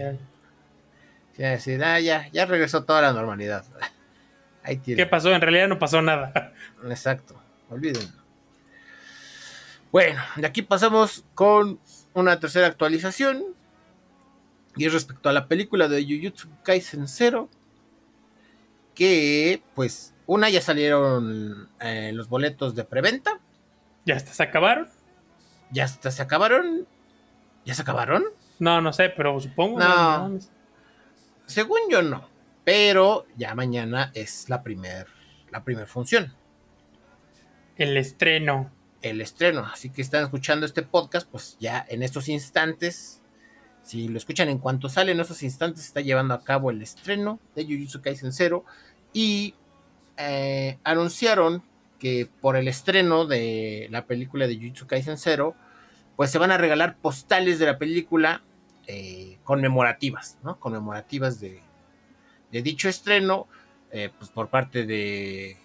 Sí, 1.36 1.44
sí, 1.60 1.78
ah, 1.80 2.00
ya, 2.00 2.28
ya 2.32 2.46
regresó 2.46 2.82
toda 2.82 3.00
la 3.00 3.12
normalidad. 3.12 3.64
Ahí 4.64 4.78
¿Qué 4.78 5.06
pasó? 5.06 5.32
En 5.32 5.40
realidad 5.40 5.68
no 5.68 5.78
pasó 5.78 6.02
nada. 6.02 6.52
Exacto, 6.84 7.40
olvídenlo. 7.70 8.18
Bueno, 9.92 10.20
de 10.34 10.46
aquí 10.48 10.62
pasamos 10.62 11.24
con 11.34 11.78
una 12.14 12.40
tercera 12.40 12.66
actualización. 12.66 13.44
Y 14.76 14.86
es 14.86 14.92
respecto 14.92 15.28
a 15.28 15.32
la 15.32 15.48
película 15.48 15.88
de 15.88 16.04
Jujutsu 16.04 16.48
Kaisen 16.62 17.08
0. 17.08 17.48
Que, 18.94 19.62
pues, 19.74 20.14
una 20.26 20.50
ya 20.50 20.60
salieron 20.60 21.68
eh, 21.80 22.12
los 22.14 22.28
boletos 22.28 22.74
de 22.74 22.84
preventa. 22.84 23.40
¿Ya 24.04 24.16
hasta 24.16 24.32
se 24.32 24.42
acabaron? 24.42 24.88
¿Ya 25.70 25.84
hasta 25.84 26.10
se 26.10 26.22
acabaron? 26.22 26.86
¿Ya 27.64 27.74
se 27.74 27.82
acabaron? 27.82 28.24
No, 28.58 28.80
no 28.80 28.92
sé, 28.92 29.10
pero 29.10 29.38
supongo. 29.40 29.78
No. 29.78 30.38
Según 31.46 31.80
yo 31.90 32.02
no. 32.02 32.28
Pero 32.64 33.26
ya 33.36 33.54
mañana 33.54 34.10
es 34.14 34.48
la 34.48 34.62
primer, 34.62 35.06
la 35.50 35.64
primer 35.64 35.86
función. 35.86 36.34
El 37.76 37.96
estreno 37.96 38.70
el 39.02 39.20
estreno. 39.20 39.66
Así 39.72 39.90
que 39.90 40.02
están 40.02 40.24
escuchando 40.24 40.66
este 40.66 40.82
podcast, 40.82 41.28
pues 41.28 41.56
ya 41.60 41.84
en 41.88 42.02
estos 42.02 42.28
instantes, 42.28 43.22
si 43.82 44.08
lo 44.08 44.18
escuchan 44.18 44.48
en 44.48 44.58
cuanto 44.58 44.88
sale, 44.88 45.12
en 45.12 45.20
esos 45.20 45.42
instantes 45.42 45.84
está 45.84 46.00
llevando 46.00 46.34
a 46.34 46.44
cabo 46.44 46.70
el 46.70 46.82
estreno 46.82 47.40
de 47.54 47.64
Jujutsu 47.64 48.00
Kaisen 48.02 48.32
0 48.32 48.64
y 49.12 49.54
eh, 50.16 50.78
anunciaron 50.84 51.62
que 51.98 52.28
por 52.40 52.56
el 52.56 52.68
estreno 52.68 53.26
de 53.26 53.88
la 53.90 54.06
película 54.06 54.46
de 54.46 54.56
Jujutsu 54.56 54.86
Kaisen 54.86 55.18
0, 55.18 55.54
pues 56.16 56.30
se 56.30 56.38
van 56.38 56.50
a 56.50 56.58
regalar 56.58 56.96
postales 56.96 57.58
de 57.58 57.66
la 57.66 57.78
película 57.78 58.42
eh, 58.86 59.38
conmemorativas, 59.44 60.38
¿no? 60.42 60.58
Conmemorativas 60.58 61.40
de, 61.40 61.60
de 62.50 62.62
dicho 62.62 62.88
estreno, 62.88 63.46
eh, 63.90 64.10
pues 64.18 64.30
por 64.30 64.48
parte 64.48 64.84
de 64.84 65.56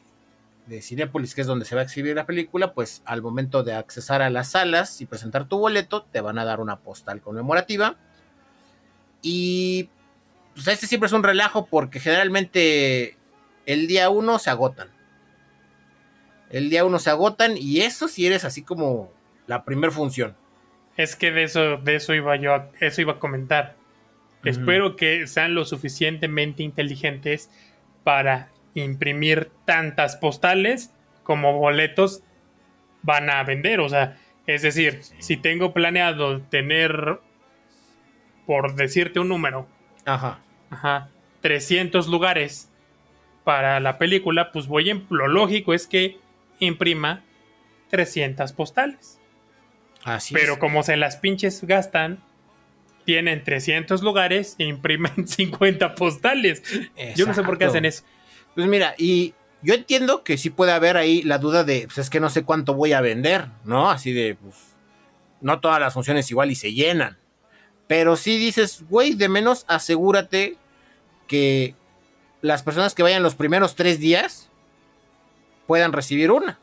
de 0.68 0.82
Cinepolis, 0.82 1.36
que 1.36 1.42
es 1.42 1.48
donde 1.48 1.66
se 1.66 1.76
va 1.76 1.82
a 1.82 1.84
exhibir 1.84 2.16
la 2.16 2.26
película, 2.26 2.74
pues 2.74 3.02
al 3.06 3.22
momento 3.22 3.64
de 3.64 3.74
accesar 3.74 4.22
a 4.22 4.30
las 4.30 4.52
salas 4.52 5.02
y 5.02 5.06
presentar 5.06 5.48
tu 5.48 5.58
boleto, 5.60 6.04
te 6.04 6.22
van 6.22 6.40
a 6.40 6.46
dar 6.46 6.60
una 6.60 6.80
postal 6.80 7.22
conmemorativa. 7.22 7.98
Y 9.22 9.90
pues 10.54 10.68
este 10.68 10.88
siempre 10.88 11.08
es 11.08 11.14
un 11.14 11.24
relajo 11.24 11.66
porque 11.66 12.00
generalmente 12.00 13.18
el 13.66 13.88
día 13.88 14.10
uno 14.10 14.40
se 14.40 14.50
agotan. 14.50 14.90
El 16.50 16.70
día 16.70 16.86
uno 16.86 17.00
se 17.00 17.10
agotan 17.10 17.58
y 17.58 17.82
eso 17.82 18.08
si 18.08 18.28
eres 18.28 18.46
así 18.46 18.62
como 18.62 19.12
la 19.48 19.66
primera 19.66 19.92
función. 19.92 20.36
Es 20.96 21.16
que 21.16 21.32
de 21.32 21.44
eso, 21.44 21.78
de 21.78 21.96
eso 21.96 22.14
iba 22.14 22.36
yo, 22.36 22.54
a, 22.54 22.70
eso 22.80 23.02
iba 23.02 23.14
a 23.14 23.20
comentar. 23.20 23.76
Espero 24.44 24.98
que 24.98 25.26
sean 25.26 25.56
lo 25.56 25.64
suficientemente 25.64 26.64
inteligentes 26.64 27.50
para 28.04 28.50
imprimir 28.76 29.52
tantas 29.66 30.16
postales 30.16 30.94
como 31.24 31.58
boletos 31.58 32.24
van 33.02 33.30
a 33.30 33.44
vender. 33.44 33.80
O 33.80 33.90
sea, 33.90 34.18
es 34.48 34.62
decir, 34.62 35.02
si 35.20 35.38
tengo 35.38 35.74
planeado 35.74 36.42
tener 36.42 37.20
por 38.46 38.76
decirte 38.76 39.20
un 39.20 39.30
número, 39.30 39.68
Ajá. 40.06 40.40
ajá, 40.70 41.10
300 41.42 42.08
lugares 42.08 42.70
para 43.44 43.80
la 43.80 43.98
película, 43.98 44.52
pues 44.52 44.68
voy 44.68 44.90
en 44.90 45.06
lo 45.10 45.28
lógico 45.28 45.74
es 45.74 45.88
que 45.88 46.18
imprima 46.60 47.24
300 47.90 48.52
postales. 48.54 49.20
Así 50.04 50.34
Pero 50.34 50.54
es. 50.54 50.60
como 50.60 50.84
se 50.84 50.98
las 50.98 51.16
pinches 51.18 51.64
gastan, 51.64 52.20
tienen 53.06 53.44
300 53.44 54.02
lugares 54.04 54.56
e 54.58 54.66
imprimen 54.66 55.28
50 55.28 55.96
postales. 55.96 56.64
Yo 57.16 57.26
no 57.26 57.34
sé 57.34 57.44
por 57.44 57.58
qué 57.58 57.66
hacen 57.66 57.86
eso. 57.86 58.04
Pues 58.56 58.68
mira, 58.68 58.96
y 58.98 59.34
yo 59.62 59.74
entiendo 59.74 60.24
que 60.24 60.38
sí 60.38 60.50
puede 60.50 60.74
haber 60.74 60.98
ahí 60.98 61.22
la 61.24 61.38
duda 61.38 61.64
de, 61.64 61.84
pues 61.86 61.98
es 61.98 62.10
que 62.10 62.20
no 62.20 62.30
sé 62.30 62.44
cuánto 62.44 62.74
voy 62.74 62.94
a 62.94 63.02
vender, 63.02 63.48
¿no? 63.64 63.90
Así 63.90 64.12
de, 64.12 64.36
pues, 64.36 64.56
no 65.42 65.60
todas 65.60 65.80
las 65.80 65.94
funciones 65.94 66.30
igual 66.30 66.52
y 66.52 66.56
se 66.56 66.74
llenan. 66.74 67.18
Pero 67.88 68.16
sí 68.16 68.38
dices, 68.38 68.84
güey, 68.90 69.14
de 69.14 69.30
menos 69.30 69.66
asegúrate 69.68 70.58
que 71.28 71.76
las 72.42 72.64
personas 72.64 72.94
que 72.94 73.04
vayan 73.04 73.24
los 73.24 73.36
primeros 73.36 73.76
tres 73.76 74.00
días 74.00 74.50
puedan 75.66 75.94
recibir 75.94 76.32
una. 76.32 76.60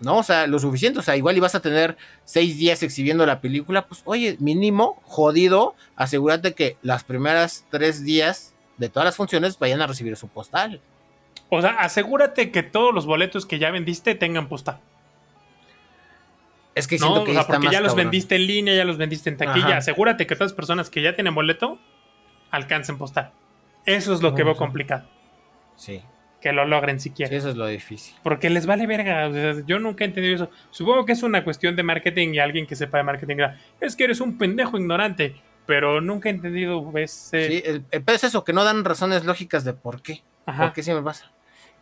¿No? 0.00 0.18
O 0.18 0.22
sea, 0.22 0.46
lo 0.46 0.58
suficiente. 0.58 0.98
O 0.98 1.02
sea, 1.02 1.16
igual 1.16 1.36
y 1.36 1.40
vas 1.40 1.54
a 1.54 1.60
tener 1.60 1.96
seis 2.24 2.58
días 2.58 2.82
exhibiendo 2.82 3.24
la 3.24 3.40
película. 3.40 3.86
Pues, 3.86 4.02
oye, 4.04 4.36
mínimo, 4.40 5.00
jodido, 5.04 5.74
asegúrate 5.94 6.54
que 6.54 6.76
las 6.82 7.04
primeras 7.04 7.64
tres 7.70 8.04
días 8.04 8.55
de 8.78 8.88
todas 8.88 9.04
las 9.04 9.16
funciones 9.16 9.58
vayan 9.58 9.80
a 9.82 9.86
recibir 9.86 10.16
su 10.16 10.28
postal. 10.28 10.80
O 11.48 11.60
sea, 11.62 11.70
asegúrate 11.78 12.50
que 12.50 12.62
todos 12.62 12.92
los 12.94 13.06
boletos 13.06 13.46
que 13.46 13.58
ya 13.58 13.70
vendiste 13.70 14.14
tengan 14.14 14.48
postal. 14.48 14.78
Es 16.74 16.86
que 16.86 16.98
No, 16.98 17.06
siento 17.06 17.20
o 17.22 17.24
que 17.24 17.30
ahí 17.30 17.34
sea, 17.36 17.40
está 17.42 17.52
porque 17.54 17.66
más 17.66 17.72
ya 17.72 17.80
los 17.80 17.94
vendiste 17.94 18.36
en 18.36 18.46
línea, 18.46 18.74
ya 18.74 18.84
los 18.84 18.98
vendiste 18.98 19.30
en 19.30 19.36
taquilla. 19.38 19.66
Ajá. 19.68 19.76
Asegúrate 19.78 20.26
que 20.26 20.34
todas 20.34 20.50
las 20.50 20.56
personas 20.56 20.90
que 20.90 21.00
ya 21.02 21.14
tienen 21.14 21.34
boleto 21.34 21.78
alcancen 22.50 22.98
postal. 22.98 23.32
Eso 23.86 24.12
es 24.12 24.20
lo 24.22 24.34
que 24.34 24.40
No, 24.42 24.46
veo 24.46 24.54
sí. 24.54 24.58
complicado. 24.58 25.08
Sí, 25.76 26.02
Que 26.40 26.52
lo 26.52 26.64
logren 26.66 27.00
sí, 27.00 27.08
siquiera. 27.10 27.34
eso 27.34 27.48
es 27.48 27.56
lo 27.56 27.66
difícil. 27.66 28.14
Porque 28.22 28.50
les 28.50 28.66
vale 28.66 28.86
verga. 28.86 29.26
o 29.28 29.32
sea, 29.32 29.54
yo 29.66 29.78
nunca 29.78 30.04
he 30.04 30.06
entendido 30.08 30.34
eso. 30.34 30.50
Supongo 30.70 31.06
que 31.06 31.12
es 31.12 31.22
una 31.22 31.44
cuestión 31.44 31.76
de 31.76 31.82
marketing 31.82 32.34
y 32.34 32.38
alguien 32.40 32.66
que 32.66 32.76
sepa 32.76 32.98
de 32.98 33.04
marketing 33.04 33.36
es 33.80 33.96
que 33.96 34.04
eres 34.04 34.20
un 34.20 34.36
pendejo 34.36 34.76
ignorante. 34.78 35.34
Pero 35.66 36.00
nunca 36.00 36.28
he 36.28 36.32
entendido 36.32 36.92
ese... 36.96 37.48
Sí, 37.48 37.62
el, 37.64 37.84
el 37.90 38.02
pedo 38.02 38.16
es 38.16 38.24
eso, 38.24 38.44
que 38.44 38.52
no 38.52 38.64
dan 38.64 38.84
razones 38.84 39.24
lógicas 39.24 39.64
de 39.64 39.72
por 39.72 40.02
qué. 40.02 40.22
Ajá. 40.46 40.64
¿Por 40.64 40.72
qué 40.72 40.82
siempre 40.82 41.04
pasa? 41.04 41.32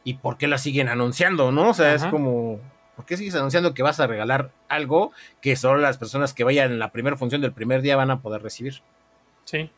¿Y 0.05 0.15
por 0.15 0.39
qué 0.39 0.49
la 0.49 0.59
siguen 0.59 0.89
anunciando, 0.89 1.53
no? 1.53 1.71
O 1.71 1.75
sea, 1.75 1.95
es 1.95 2.05
como... 2.05 2.61
¿Por 2.97 3.07
qué 3.07 3.17
sigues 3.17 3.35
anunciando 3.35 3.75
que 3.75 3.83
vas 3.83 3.99
a 3.99 4.07
regalar 4.07 4.53
algo 4.69 5.13
que 5.41 5.57
solo 5.57 5.81
las 5.81 5.99
personas 5.99 6.33
que 6.33 6.45
vayan 6.45 6.71
en 6.71 6.79
la 6.79 6.93
primera 6.93 7.17
función 7.17 7.41
del 7.41 7.53
primer 7.53 7.83
día 7.83 7.97
van 7.97 8.11
a 8.11 8.21
poder 8.21 8.41
recibir? 8.43 8.83
Sí. 9.45 9.71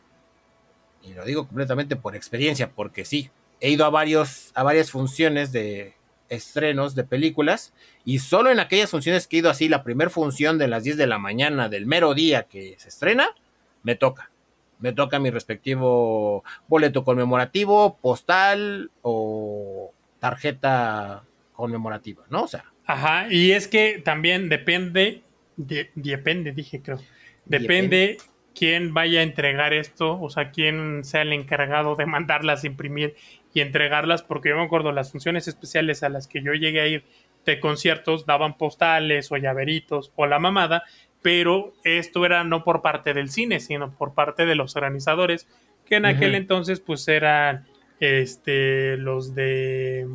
Y 1.01 1.13
lo 1.13 1.25
digo 1.25 1.47
completamente 1.47 1.95
por 1.95 2.15
experiencia, 2.15 2.69
porque 2.69 3.05
sí, 3.05 3.31
he 3.59 3.71
ido 3.71 3.85
a, 3.85 3.89
varios, 3.89 4.51
a 4.53 4.63
varias 4.63 4.91
funciones 4.91 5.51
de 5.51 5.95
estrenos 6.29 6.93
de 6.93 7.05
películas 7.05 7.73
y 8.05 8.19
solo 8.19 8.51
en 8.51 8.59
aquellas 8.59 8.91
funciones 8.91 9.27
que 9.27 9.37
he 9.37 9.39
ido 9.39 9.49
así, 9.49 9.69
la 9.69 9.83
primera 9.83 10.09
función 10.09 10.57
de 10.57 10.67
las 10.67 10.83
10 10.83 10.97
de 10.97 11.07
la 11.07 11.17
mañana 11.17 11.69
del 11.69 11.85
mero 11.85 12.13
día 12.13 12.43
que 12.43 12.75
se 12.77 12.89
estrena, 12.89 13.29
me 13.83 13.95
toca. 13.95 14.31
Me 14.79 14.93
toca 14.93 15.17
mi 15.19 15.31
respectivo 15.31 16.43
boleto 16.67 17.03
conmemorativo, 17.03 17.97
postal 17.97 18.91
o 19.01 19.91
tarjeta 20.19 21.23
conmemorativa, 21.53 22.23
¿no? 22.29 22.43
O 22.43 22.47
sea, 22.47 22.65
Ajá, 22.85 23.27
y 23.29 23.51
es 23.51 23.67
que 23.67 23.99
también 24.03 24.49
depende, 24.49 25.23
de- 25.57 25.89
depende, 25.95 26.51
dije 26.53 26.81
creo, 26.81 26.99
depende 27.45 28.17
quién 28.55 28.93
vaya 28.93 29.19
a 29.19 29.23
entregar 29.23 29.73
esto, 29.73 30.19
o 30.21 30.29
sea, 30.29 30.51
quién 30.51 31.03
sea 31.03 31.23
el 31.23 31.33
encargado 31.33 31.95
de 31.95 32.05
mandarlas 32.05 32.63
imprimir 32.63 33.15
y 33.53 33.61
entregarlas, 33.61 34.23
porque 34.23 34.49
yo 34.49 34.55
me 34.57 34.63
acuerdo 34.63 34.91
las 34.91 35.11
funciones 35.11 35.47
especiales 35.47 36.03
a 36.03 36.09
las 36.09 36.27
que 36.27 36.41
yo 36.41 36.53
llegué 36.53 36.81
a 36.81 36.87
ir 36.87 37.03
de 37.45 37.59
conciertos 37.59 38.25
daban 38.25 38.57
postales 38.57 39.31
o 39.31 39.37
llaveritos 39.37 40.11
o 40.15 40.25
la 40.25 40.37
mamada, 40.39 40.83
pero 41.21 41.73
esto 41.83 42.25
era 42.25 42.43
no 42.43 42.63
por 42.63 42.81
parte 42.81 43.13
del 43.13 43.29
cine, 43.29 43.59
sino 43.59 43.91
por 43.91 44.13
parte 44.13 44.45
de 44.45 44.55
los 44.55 44.75
organizadores, 44.75 45.47
que 45.85 45.95
en 45.95 46.05
aquel 46.05 46.35
entonces 46.35 46.79
pues 46.79 47.07
eran 47.07 47.65
este 47.99 48.97
los 48.97 49.33
de 49.33 50.07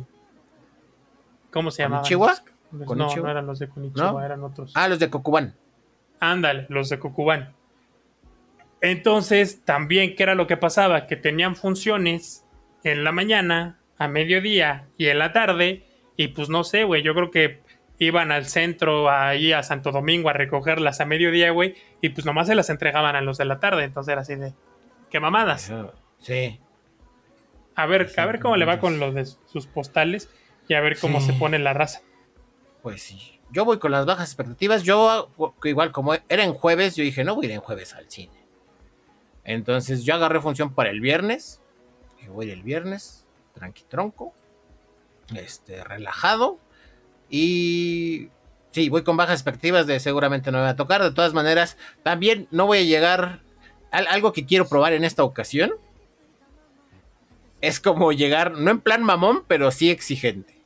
¿cómo 1.51 1.71
se 1.71 1.83
llamaban? 1.83 2.03
¿Konichiwa? 2.03 2.33
No, 2.71 2.85
¿Konichiwa? 2.85 3.25
no 3.25 3.31
eran 3.31 3.47
los 3.47 3.59
de 3.59 3.69
Konichiwa, 3.69 4.11
¿No? 4.11 4.21
eran 4.23 4.43
otros. 4.43 4.71
ah, 4.75 4.87
los 4.87 4.99
de 4.99 5.09
Cocubán. 5.09 5.55
Ándale, 6.19 6.65
los 6.69 6.89
de 6.89 6.99
Cucubán. 6.99 7.53
Entonces, 8.81 9.61
también, 9.63 10.15
¿qué 10.15 10.23
era 10.23 10.35
lo 10.35 10.47
que 10.47 10.57
pasaba? 10.57 11.07
Que 11.07 11.15
tenían 11.15 11.55
funciones 11.55 12.45
en 12.83 13.03
la 13.03 13.11
mañana, 13.11 13.79
a 13.97 14.07
mediodía 14.07 14.87
y 14.97 15.07
en 15.07 15.19
la 15.19 15.31
tarde. 15.31 15.85
Y 16.17 16.29
pues 16.29 16.49
no 16.49 16.63
sé, 16.63 16.83
güey, 16.83 17.01
yo 17.01 17.13
creo 17.15 17.31
que 17.31 17.61
iban 17.99 18.31
al 18.31 18.45
centro, 18.45 19.09
ahí 19.09 19.53
a 19.53 19.63
Santo 19.63 19.91
Domingo, 19.91 20.29
a 20.29 20.33
recogerlas 20.33 20.99
a 21.01 21.05
mediodía, 21.05 21.51
güey. 21.51 21.75
Y 22.01 22.09
pues 22.09 22.25
nomás 22.25 22.47
se 22.47 22.55
las 22.55 22.69
entregaban 22.69 23.15
a 23.15 23.21
los 23.21 23.37
de 23.37 23.45
la 23.45 23.59
tarde. 23.59 23.83
Entonces 23.83 24.11
era 24.11 24.21
así 24.21 24.35
de, 24.35 24.53
qué 25.09 25.19
mamadas. 25.19 25.71
Sí. 26.19 26.59
A 27.75 27.85
ver, 27.85 28.11
a 28.17 28.25
ver 28.25 28.39
cómo 28.39 28.55
le 28.57 28.65
va 28.65 28.79
con 28.79 28.99
los 28.99 29.13
de 29.15 29.25
sus 29.25 29.67
postales 29.67 30.29
y 30.67 30.73
a 30.75 30.81
ver 30.81 30.97
cómo 30.99 31.19
Sí. 31.21 31.27
se 31.27 31.33
pone 31.33 31.59
la 31.59 31.73
raza. 31.73 32.01
Pues 32.81 33.01
sí. 33.01 33.39
Yo 33.51 33.65
voy 33.65 33.79
con 33.79 33.91
las 33.91 34.05
bajas 34.05 34.29
expectativas. 34.29 34.83
Yo, 34.83 35.29
igual 35.63 35.91
como 35.91 36.13
era 36.13 36.43
en 36.43 36.53
jueves, 36.53 36.95
yo 36.95 37.03
dije, 37.03 37.23
no 37.23 37.35
voy 37.35 37.45
a 37.45 37.49
ir 37.49 37.55
en 37.55 37.61
jueves 37.61 37.93
al 37.93 38.09
cine. 38.09 38.33
Entonces 39.43 40.03
yo 40.05 40.15
agarré 40.15 40.39
función 40.41 40.73
para 40.73 40.89
el 40.89 40.99
viernes. 41.01 41.61
Y 42.21 42.27
voy 42.27 42.49
el 42.51 42.63
viernes, 42.63 43.27
tranqui 43.53 43.83
tronco. 43.83 44.33
Este, 45.35 45.83
relajado. 45.83 46.59
Y 47.35 48.29
sí, 48.69 48.89
voy 48.89 49.01
con 49.03 49.17
bajas 49.17 49.33
expectativas 49.39 49.87
de 49.87 49.99
seguramente 49.99 50.51
no 50.51 50.59
me 50.59 50.65
va 50.65 50.69
a 50.69 50.75
tocar. 50.75 51.01
De 51.01 51.09
todas 51.11 51.33
maneras, 51.33 51.77
también 52.03 52.47
no 52.51 52.67
voy 52.67 52.77
a 52.77 52.83
llegar. 52.83 53.41
al- 53.89 54.05
algo 54.07 54.33
que 54.33 54.45
quiero 54.45 54.67
probar 54.67 54.93
en 54.93 55.03
esta 55.03 55.23
ocasión. 55.23 55.71
Es 57.59 57.79
como 57.79 58.11
llegar, 58.11 58.51
no 58.51 58.69
en 58.71 58.81
plan 58.81 59.03
mamón, 59.03 59.43
pero 59.47 59.71
sí 59.71 59.89
exigente. 59.89 60.59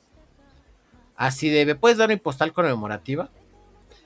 Así 1.15 1.49
de, 1.49 1.65
¿me 1.65 1.75
puedes 1.75 1.97
dar 1.97 2.09
mi 2.09 2.17
postal 2.17 2.51
conmemorativa? 2.53 3.29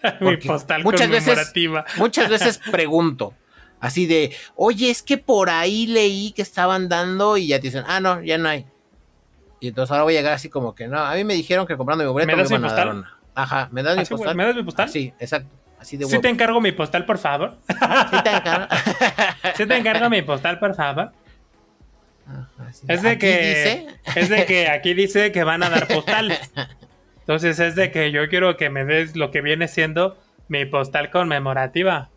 Mi 0.21 0.38
postal 0.38 0.84
muchas 0.84 1.10
veces- 1.10 1.26
conmemorativa. 1.30 1.86
Muchas 1.97 2.30
veces 2.30 2.58
pregunto, 2.71 3.34
así 3.80 4.06
de, 4.08 4.36
oye, 4.56 4.89
es 4.89 5.02
que 5.04 5.17
por 5.17 5.50
ahí 5.50 5.86
leí 5.88 6.32
que 6.32 6.41
estaban 6.43 6.89
dando 6.89 7.38
y 7.38 7.47
ya 7.47 7.60
te 7.60 7.67
dicen, 7.67 7.84
ah, 7.88 8.00
no, 8.00 8.21
ya 8.24 8.38
no 8.38 8.50
hay. 8.50 8.65
Y 9.62 9.69
entonces 9.69 9.91
ahora 9.91 10.04
voy 10.04 10.15
a 10.15 10.19
llegar 10.19 10.34
así 10.34 10.50
como 10.50 10.76
que, 10.76 10.88
no, 10.88 11.00
a 11.00 11.13
mí 11.13 11.24
me 11.24 11.36
dijeron 11.36 11.65
que 11.67 11.78
comprando 11.78 12.04
mi 12.04 12.12
boleto 12.12 12.28
¿Me 12.28 12.36
me, 12.36 12.41
das 12.41 12.50
mi 12.52 12.58
iban 12.58 12.69
a 12.69 12.74
dar 12.74 12.88
postal? 12.88 12.97
una. 13.00 13.17
Ajá, 13.36 13.69
¿me 13.71 13.84
das 13.84 13.95
mi 13.95 14.02
Así, 14.02 14.13
postal? 14.13 14.36
¿Me 14.36 14.43
das 14.45 14.56
mi 14.56 14.63
postal? 14.63 14.89
Sí, 14.89 15.13
exacto. 15.19 15.56
Así 15.80 15.97
de 15.97 16.06
Sí 16.06 16.19
te 16.19 16.30
encargo 16.30 16.60
mi 16.60 16.71
postal, 16.74 17.06
por 17.06 17.17
favor. 17.17 17.58
Sí 17.67 18.17
te 18.24 18.30
encargo. 18.30 18.67
Sí 19.56 19.65
te 19.65 19.78
encargo 19.78 20.10
mi 20.10 20.21
postal, 20.24 20.60
por 20.60 20.76
favor. 20.76 21.12
Ajá, 22.28 22.74
sí. 22.74 22.86
Es 22.88 23.02
de 23.04 23.17
que 23.17 23.38
dice, 23.38 23.88
es 24.19 24.30
de 24.30 24.45
que 24.45 24.67
aquí 24.71 24.93
dice 24.93 25.32
que 25.32 25.43
van 25.43 25.62
a 25.63 25.69
dar 25.69 25.88
postales. 25.88 26.52
Entonces 27.19 27.60
es 27.60 27.76
de 27.76 27.91
que 27.91 28.12
yo 28.12 28.28
quiero 28.30 28.58
que 28.58 28.69
me 28.71 28.84
des 28.84 29.15
lo 29.15 29.30
que 29.32 29.41
viene 29.41 29.67
siendo 29.67 30.17
mi 30.47 30.65
postal 30.65 31.12
conmemorativa. 31.12 32.10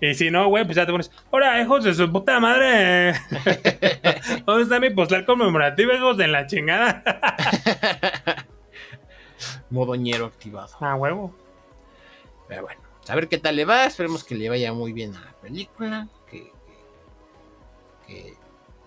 Y 0.00 0.14
si 0.14 0.30
no, 0.30 0.48
güey, 0.48 0.64
pues 0.64 0.76
ya 0.76 0.86
te 0.86 0.92
pones, 0.92 1.10
¡Hola, 1.30 1.60
hijos 1.60 1.84
de 1.84 1.94
su 1.94 2.10
puta 2.10 2.40
madre! 2.40 3.12
¿Dónde 4.46 4.62
está 4.64 4.80
mi 4.80 4.90
postal 4.90 5.24
conmemorativa, 5.26 5.94
hijos 5.94 6.16
de 6.16 6.28
la 6.28 6.46
chingada? 6.46 7.02
modoñero 9.70 10.26
activado. 10.26 10.68
Ah, 10.80 10.94
huevo. 10.94 11.34
Pero 12.48 12.62
bueno, 12.62 12.80
a 13.08 13.14
ver 13.14 13.28
qué 13.28 13.38
tal 13.38 13.56
le 13.56 13.64
va. 13.64 13.84
Esperemos 13.84 14.24
que 14.24 14.34
le 14.34 14.48
vaya 14.48 14.72
muy 14.72 14.92
bien 14.92 15.14
a 15.14 15.20
la 15.20 15.32
película. 15.32 16.08
Que, 16.30 16.52
que- 18.06 18.06
que- 18.06 18.34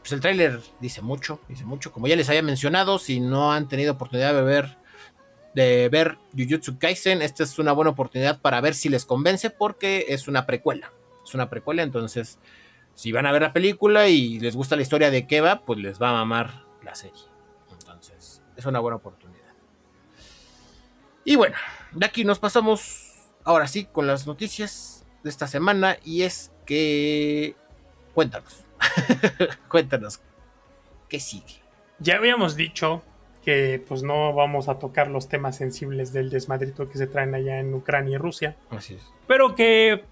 pues 0.02 0.14
el 0.14 0.22
tráiler 0.22 0.60
dice 0.80 1.02
mucho, 1.02 1.40
dice 1.48 1.66
mucho. 1.66 1.92
Como 1.92 2.08
ya 2.08 2.16
les 2.16 2.30
había 2.30 2.42
mencionado, 2.42 2.98
si 3.00 3.20
no 3.20 3.52
han 3.52 3.68
tenido 3.68 3.94
oportunidad 3.94 4.34
de 4.34 4.42
ver 4.42 4.78
de 5.54 5.90
ver 5.90 6.18
Jujutsu 6.38 6.78
Kaisen, 6.78 7.22
esta 7.22 7.44
es 7.44 7.60
una 7.60 7.72
buena 7.72 7.92
oportunidad 7.92 8.40
para 8.40 8.62
ver 8.62 8.76
si 8.76 8.90
les 8.90 9.06
convence 9.06 9.50
porque 9.50 10.06
es 10.10 10.28
una 10.28 10.46
precuela. 10.46 10.92
Es 11.24 11.34
una 11.34 11.50
precuela, 11.50 11.84
entonces 11.84 12.40
si 13.00 13.12
van 13.12 13.26
a 13.26 13.32
ver 13.32 13.42
la 13.42 13.54
película 13.54 14.10
y 14.10 14.40
les 14.40 14.56
gusta 14.56 14.76
la 14.76 14.82
historia 14.82 15.10
de 15.10 15.26
Keva, 15.26 15.62
pues 15.62 15.80
les 15.80 16.02
va 16.02 16.10
a 16.10 16.14
mamar 16.14 16.66
la 16.84 16.96
serie. 16.96 17.22
Entonces, 17.72 18.42
es 18.58 18.66
una 18.66 18.80
buena 18.80 18.98
oportunidad. 18.98 19.54
Y 21.24 21.36
bueno, 21.36 21.56
de 21.92 22.06
aquí 22.06 22.26
nos 22.26 22.40
pasamos 22.40 23.30
ahora 23.46 23.68
sí 23.68 23.86
con 23.86 24.06
las 24.06 24.28
noticias 24.28 25.06
de 25.24 25.30
esta 25.30 25.48
semana 25.48 25.98
y 26.04 26.24
es 26.24 26.52
que 26.66 27.56
cuéntanos. 28.14 28.66
cuéntanos 29.70 30.20
qué 31.08 31.20
sigue. 31.20 31.62
Ya 32.00 32.16
habíamos 32.18 32.56
dicho 32.56 33.04
que 33.44 33.84
pues 33.88 34.04
no 34.04 34.34
vamos 34.34 34.68
a 34.68 34.80
tocar 34.80 35.10
los 35.10 35.30
temas 35.30 35.56
sensibles 35.56 36.14
del 36.14 36.30
desmadrito 36.30 36.90
que 36.90 36.98
se 36.98 37.08
traen 37.08 37.34
allá 37.34 37.60
en 37.60 37.74
Ucrania 37.74 38.16
y 38.16 38.18
Rusia. 38.18 38.56
Así 38.70 38.96
es. 38.96 39.14
pero 39.28 39.56
que 39.56 40.04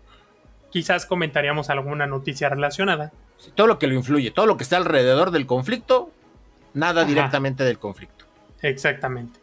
quizás 0.69 1.05
comentaríamos 1.05 1.69
alguna 1.69 2.07
noticia 2.07 2.49
relacionada. 2.49 3.11
todo 3.55 3.67
lo 3.67 3.79
que 3.79 3.87
lo 3.87 3.95
influye, 3.95 4.31
todo 4.31 4.45
lo 4.45 4.57
que 4.57 4.63
está 4.63 4.77
alrededor 4.77 5.31
del 5.31 5.45
conflicto, 5.45 6.11
nada 6.73 7.05
directamente 7.05 7.63
del 7.63 7.79
conflicto. 7.79 8.25
Exactamente. 8.61 9.39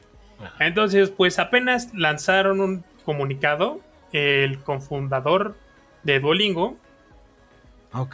Entonces, 0.59 1.11
pues 1.11 1.39
apenas 1.39 1.95
lanzaron 1.95 2.61
un 2.61 2.85
comunicado, 3.05 3.81
el 4.13 4.59
confundador 4.61 5.57
de 6.03 6.21
Duolingo. 6.21 6.77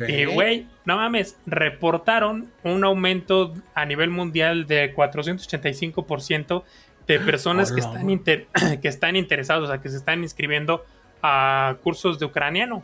Y, 0.07 0.27
güey, 0.27 0.69
no 0.91 0.97
mames, 0.97 1.39
reportaron 1.47 2.51
un 2.65 2.83
aumento 2.83 3.55
a 3.75 3.85
nivel 3.85 4.11
mundial 4.11 4.67
de 4.67 4.93
485% 4.93 6.65
de 7.07 7.21
personas 7.21 7.71
que 7.71 7.79
están, 7.79 8.19
que 8.83 8.89
están 8.89 9.15
interesados, 9.15 9.69
o 9.69 9.73
sea, 9.73 9.81
que 9.81 9.89
se 9.89 9.97
están 9.97 10.25
inscribiendo 10.25 10.85
a 11.23 11.77
cursos 11.85 12.19
de 12.19 12.27
ucraniano. 12.27 12.83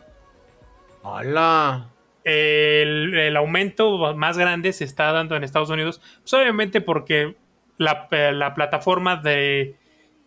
Hola. 1.03 1.89
El, 2.23 3.35
aumento 3.35 4.15
más 4.15 4.37
grande 4.37 4.71
se 4.71 4.85
está 4.85 5.11
dando 5.11 5.35
en 5.35 5.43
Estados 5.43 5.69
Unidos, 5.69 6.01
pues 6.21 6.33
obviamente 6.33 6.79
porque 6.79 7.35
la, 7.77 8.07
plataforma 8.55 9.17
de, 9.17 9.75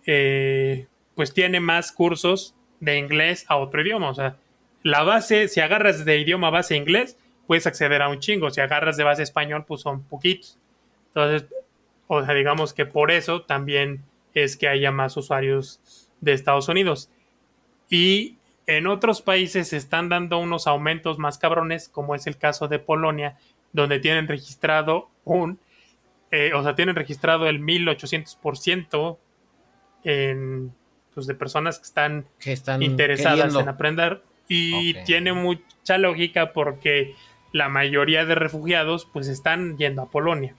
eh, 0.05 0.87
pues 1.15 1.33
tiene 1.33 1.61
más 1.61 1.93
cursos 1.93 2.55
de 2.79 2.99
inglés 2.99 3.47
a 3.49 3.57
otro 3.57 3.81
idioma, 3.81 4.11
o 4.11 4.15
sea, 4.15 4.37
la 4.83 5.03
base, 5.03 5.49
si 5.49 5.61
agarras 5.61 6.05
de 6.05 6.19
idioma 6.19 6.49
base 6.51 6.77
inglés, 6.77 7.19
puedes 7.51 7.67
acceder 7.67 8.01
a 8.01 8.09
un 8.09 8.21
chingo, 8.21 8.49
si 8.51 8.61
agarras 8.61 8.97
de 8.97 9.03
base 9.03 9.25
español, 9.25 9.65
pues 9.67 9.81
son 9.81 10.05
poquitos. 10.05 10.57
Entonces, 11.09 11.49
o 12.07 12.25
sea, 12.25 12.33
digamos 12.33 12.73
que 12.73 12.87
por 12.87 13.11
eso 13.11 13.43
también 13.43 14.05
es 14.35 14.57
que 14.57 14.69
haya 14.69 14.93
más 14.93 15.17
usuarios 15.17 15.81
de 16.21 16.33
Estados 16.33 16.69
Unidos. 16.69 17.11
Y 17.89 18.37
en 18.69 18.87
otros 18.87 19.21
países 19.21 19.67
se 19.67 19.79
están 19.79 20.09
dando 20.09 20.39
unos 20.39 20.69
aumentos 20.69 21.19
más 21.19 21.39
cabrones, 21.39 21.89
como 21.89 22.15
es 22.15 22.29
el 22.29 22.37
caso 22.37 22.69
de 22.69 22.79
Polonia, 22.79 23.37
donde 23.73 23.99
tienen 23.99 24.29
registrado 24.29 25.09
un, 25.25 25.59
eh, 26.31 26.53
o 26.55 26.63
sea, 26.63 26.77
tienen 26.77 26.95
registrado 26.95 27.49
el 27.49 27.59
1800% 27.59 29.19
en, 30.05 30.73
pues, 31.15 31.27
de 31.27 31.35
personas 31.35 31.81
que 31.81 31.87
están, 31.87 32.27
interesadas 32.79 33.57
en 33.57 33.69
aprender. 33.69 34.23
Y 34.47 34.95
tiene 35.03 35.33
mucha 35.33 35.99
lógica 35.99 36.53
porque 36.53 37.17
la 37.53 37.69
mayoría 37.69 38.25
de 38.25 38.35
refugiados 38.35 39.07
pues 39.13 39.29
están 39.29 39.77
yendo 39.77 40.03
a 40.03 40.11
Polonia. 40.11 40.55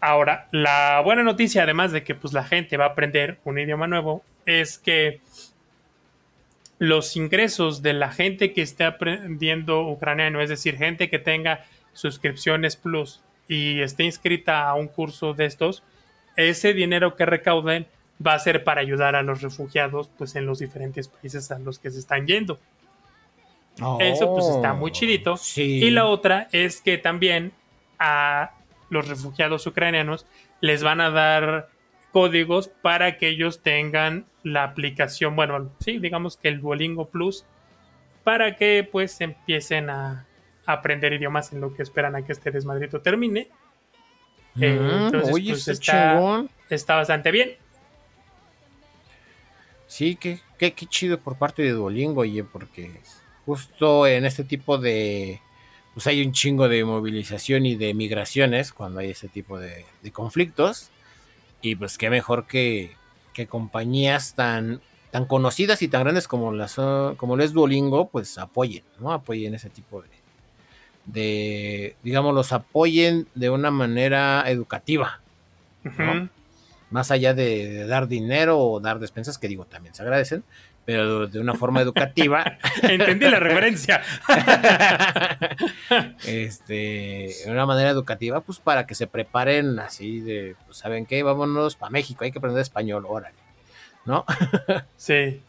Ahora, 0.00 0.48
la 0.50 1.00
buena 1.04 1.22
noticia, 1.22 1.62
además 1.62 1.92
de 1.92 2.02
que 2.02 2.14
pues 2.14 2.32
la 2.32 2.44
gente 2.44 2.76
va 2.76 2.86
a 2.86 2.88
aprender 2.88 3.38
un 3.44 3.58
idioma 3.58 3.86
nuevo, 3.86 4.24
es 4.46 4.78
que 4.78 5.20
los 6.78 7.16
ingresos 7.16 7.82
de 7.82 7.92
la 7.92 8.10
gente 8.10 8.54
que 8.54 8.62
esté 8.62 8.84
aprendiendo 8.84 9.86
ucraniano, 9.86 10.40
es 10.40 10.48
decir, 10.48 10.78
gente 10.78 11.10
que 11.10 11.18
tenga 11.18 11.66
suscripciones 11.92 12.76
plus 12.76 13.20
y 13.48 13.80
esté 13.82 14.04
inscrita 14.04 14.66
a 14.66 14.74
un 14.74 14.88
curso 14.88 15.34
de 15.34 15.44
estos, 15.44 15.82
ese 16.36 16.72
dinero 16.72 17.16
que 17.16 17.26
recauden 17.26 17.86
va 18.24 18.34
a 18.34 18.38
ser 18.38 18.64
para 18.64 18.80
ayudar 18.80 19.14
a 19.16 19.22
los 19.22 19.42
refugiados 19.42 20.10
pues 20.16 20.36
en 20.36 20.46
los 20.46 20.58
diferentes 20.58 21.08
países 21.08 21.50
a 21.50 21.58
los 21.58 21.78
que 21.78 21.90
se 21.90 21.98
están 21.98 22.26
yendo. 22.26 22.58
Eso 24.00 24.32
pues 24.32 24.46
está 24.46 24.74
muy 24.74 24.92
chidito. 24.92 25.36
Y 25.56 25.90
la 25.90 26.06
otra 26.06 26.48
es 26.52 26.80
que 26.80 26.98
también 26.98 27.52
a 27.98 28.52
los 28.88 29.08
refugiados 29.08 29.66
ucranianos 29.66 30.26
les 30.60 30.82
van 30.82 31.00
a 31.00 31.10
dar 31.10 31.68
códigos 32.12 32.68
para 32.68 33.18
que 33.18 33.28
ellos 33.28 33.60
tengan 33.62 34.26
la 34.42 34.64
aplicación, 34.64 35.36
bueno, 35.36 35.70
sí, 35.80 35.98
digamos 35.98 36.36
que 36.36 36.48
el 36.48 36.60
Duolingo 36.60 37.06
Plus, 37.08 37.44
para 38.24 38.56
que 38.56 38.88
pues 38.90 39.20
empiecen 39.20 39.90
a 39.90 40.26
aprender 40.66 41.12
idiomas 41.12 41.52
en 41.52 41.60
lo 41.60 41.74
que 41.74 41.82
esperan 41.82 42.16
a 42.16 42.22
que 42.22 42.32
este 42.32 42.50
desmadrito 42.50 43.00
termine. 43.00 43.48
Eh, 44.60 44.78
mm, 44.78 45.04
entonces, 45.04 45.30
pues, 45.30 45.68
está, 45.68 46.44
está, 46.68 46.96
bastante 46.96 47.30
bien. 47.30 47.52
Sí, 49.86 50.16
qué, 50.16 50.40
qué, 50.58 50.72
qué 50.72 50.86
chido 50.86 51.18
por 51.18 51.36
parte 51.36 51.62
de 51.62 51.70
Duolingo, 51.70 52.22
oye, 52.22 52.44
porque 52.44 53.00
justo 53.46 54.06
en 54.06 54.24
este 54.24 54.44
tipo 54.44 54.78
de, 54.78 55.40
pues 55.94 56.06
hay 56.06 56.24
un 56.24 56.32
chingo 56.32 56.68
de 56.68 56.84
movilización 56.84 57.66
y 57.66 57.74
de 57.74 57.94
migraciones 57.94 58.72
cuando 58.72 59.00
hay 59.00 59.10
ese 59.10 59.28
tipo 59.28 59.58
de, 59.58 59.84
conflictos. 60.12 60.90
Y 61.62 61.76
pues 61.76 61.98
qué 61.98 62.08
mejor 62.10 62.46
que, 62.46 62.92
que, 63.34 63.46
compañías 63.46 64.34
tan, 64.34 64.80
tan 65.10 65.26
conocidas 65.26 65.82
y 65.82 65.88
tan 65.88 66.04
grandes 66.04 66.26
como 66.26 66.52
las 66.52 66.76
como 67.16 67.36
lo 67.36 67.44
es 67.44 67.52
Duolingo, 67.52 68.08
pues 68.08 68.38
apoyen, 68.38 68.84
¿no? 68.98 69.12
Apoyen 69.12 69.54
ese 69.54 69.68
tipo 69.68 70.00
de, 70.00 70.08
de 71.06 71.96
digamos, 72.02 72.34
los 72.34 72.52
apoyen 72.52 73.26
de 73.34 73.50
una 73.50 73.70
manera 73.70 74.44
educativa. 74.48 75.20
Más 76.90 77.10
allá 77.10 77.34
de, 77.34 77.86
dar 77.86 78.08
dinero 78.08 78.58
o 78.58 78.80
dar 78.80 78.98
despensas, 78.98 79.38
que 79.38 79.48
digo, 79.48 79.64
también 79.64 79.94
se 79.94 80.02
agradecen, 80.02 80.44
pero 80.84 81.26
de 81.26 81.40
una 81.40 81.54
forma 81.54 81.80
educativa. 81.80 82.58
Entendí 82.82 83.28
la 83.28 83.38
referencia. 83.38 84.02
este, 86.24 87.34
de 87.44 87.50
una 87.50 87.66
manera 87.66 87.90
educativa, 87.90 88.40
pues 88.40 88.58
para 88.58 88.86
que 88.86 88.94
se 88.94 89.06
preparen 89.06 89.78
así 89.78 90.20
de, 90.20 90.56
pues, 90.66 90.78
¿saben 90.78 91.06
qué? 91.06 91.22
Vámonos 91.22 91.76
para 91.76 91.90
México, 91.90 92.24
hay 92.24 92.32
que 92.32 92.38
aprender 92.38 92.62
español, 92.62 93.04
órale, 93.06 93.36
¿no? 94.04 94.24
sí. 94.96 95.42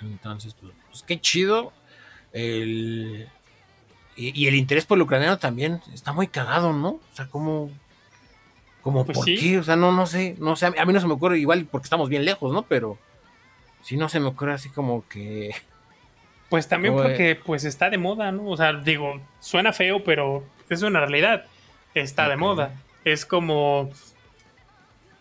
Entonces, 0.00 0.54
pues, 0.54 0.72
pues, 0.90 1.02
qué 1.02 1.20
chido. 1.20 1.72
El, 2.32 3.28
y, 4.16 4.48
el 4.48 4.54
interés 4.54 4.86
por 4.86 4.98
el 4.98 5.02
ucraniano 5.02 5.38
también 5.38 5.80
está 5.92 6.12
muy 6.12 6.26
cagado, 6.26 6.72
¿no? 6.72 6.88
O 6.88 7.02
sea, 7.12 7.26
como... 7.28 7.70
Como 8.82 9.06
pues 9.06 9.16
¿por 9.16 9.24
qué? 9.24 9.58
O 9.58 9.62
sea, 9.62 9.76
no, 9.76 9.92
no 9.92 10.04
sé, 10.04 10.36
no 10.38 10.56
sé, 10.56 10.66
a 10.66 10.84
mí 10.84 10.92
no 10.92 11.00
se 11.00 11.06
me 11.06 11.14
ocurre 11.14 11.38
igual 11.38 11.66
porque 11.70 11.86
estamos 11.86 12.10
bien 12.10 12.26
lejos, 12.26 12.52
¿no? 12.52 12.66
Pero 12.66 12.98
si 13.84 13.98
no 13.98 14.08
se 14.08 14.18
me 14.18 14.28
ocurre 14.28 14.54
así 14.54 14.70
como 14.70 15.06
que... 15.08 15.54
Pues 16.50 16.68
también 16.68 16.94
porque 16.94 17.36
pues 17.42 17.64
está 17.64 17.90
de 17.90 17.98
moda, 17.98 18.30
¿no? 18.30 18.46
O 18.46 18.56
sea, 18.56 18.74
digo, 18.74 19.20
suena 19.40 19.72
feo, 19.72 20.04
pero 20.04 20.44
es 20.68 20.82
una 20.82 21.00
realidad. 21.00 21.46
Está 21.94 22.28
de 22.28 22.36
moda. 22.36 22.80
Es 23.04 23.26
como, 23.26 23.90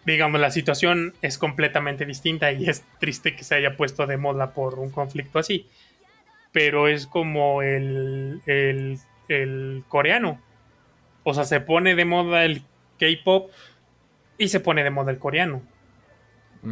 digamos, 0.06 0.39
la 0.39 0.52
situación 0.52 1.15
es 1.23 1.39
completamente 1.39 2.06
distinta 2.06 2.52
y 2.52 2.69
es 2.69 2.84
triste 2.99 3.36
que 3.36 3.43
se 3.43 3.56
haya 3.56 3.78
puesto 3.78 4.06
de 4.06 4.17
moda 4.17 4.54
por 4.54 4.78
un 4.78 4.91
conflicto 4.91 5.39
así. 5.39 5.67
Pero 6.52 6.88
es 6.88 7.08
como 7.08 7.63
el, 7.63 8.41
el, 8.45 8.99
el 9.28 9.86
coreano. 9.88 10.39
O 11.23 11.34
sea, 11.34 11.45
se 11.45 11.62
pone 11.62 11.95
de 11.95 12.06
moda 12.06 12.45
el 12.45 12.62
K-pop 12.99 13.49
y 14.38 14.49
se 14.49 14.60
pone 14.60 14.84
de 14.84 14.91
moda 14.91 15.10
el 15.10 15.17
coreano. 15.17 15.63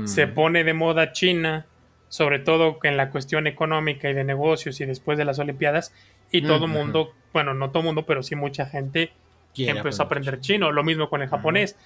Se 0.05 0.27
mm. 0.27 0.33
pone 0.35 0.63
de 0.63 0.73
moda 0.73 1.13
China 1.13 1.65
sobre 2.11 2.39
todo 2.39 2.77
en 2.83 2.97
la 2.97 3.09
cuestión 3.09 3.47
económica 3.47 4.09
y 4.09 4.13
de 4.13 4.25
negocios 4.25 4.81
y 4.81 4.85
después 4.85 5.17
de 5.17 5.23
las 5.23 5.39
Olimpiadas, 5.39 5.93
y 6.29 6.41
todo 6.41 6.65
el 6.65 6.71
mundo, 6.71 7.13
bueno, 7.31 7.53
no 7.53 7.69
todo 7.69 7.79
el 7.79 7.85
mundo, 7.85 8.05
pero 8.05 8.21
sí 8.21 8.35
mucha 8.35 8.65
gente 8.65 9.13
empezó 9.55 10.03
a 10.03 10.05
aprender 10.07 10.41
chino, 10.41 10.73
lo 10.73 10.83
mismo 10.83 11.09
con 11.09 11.21
el 11.21 11.29
japonés. 11.29 11.77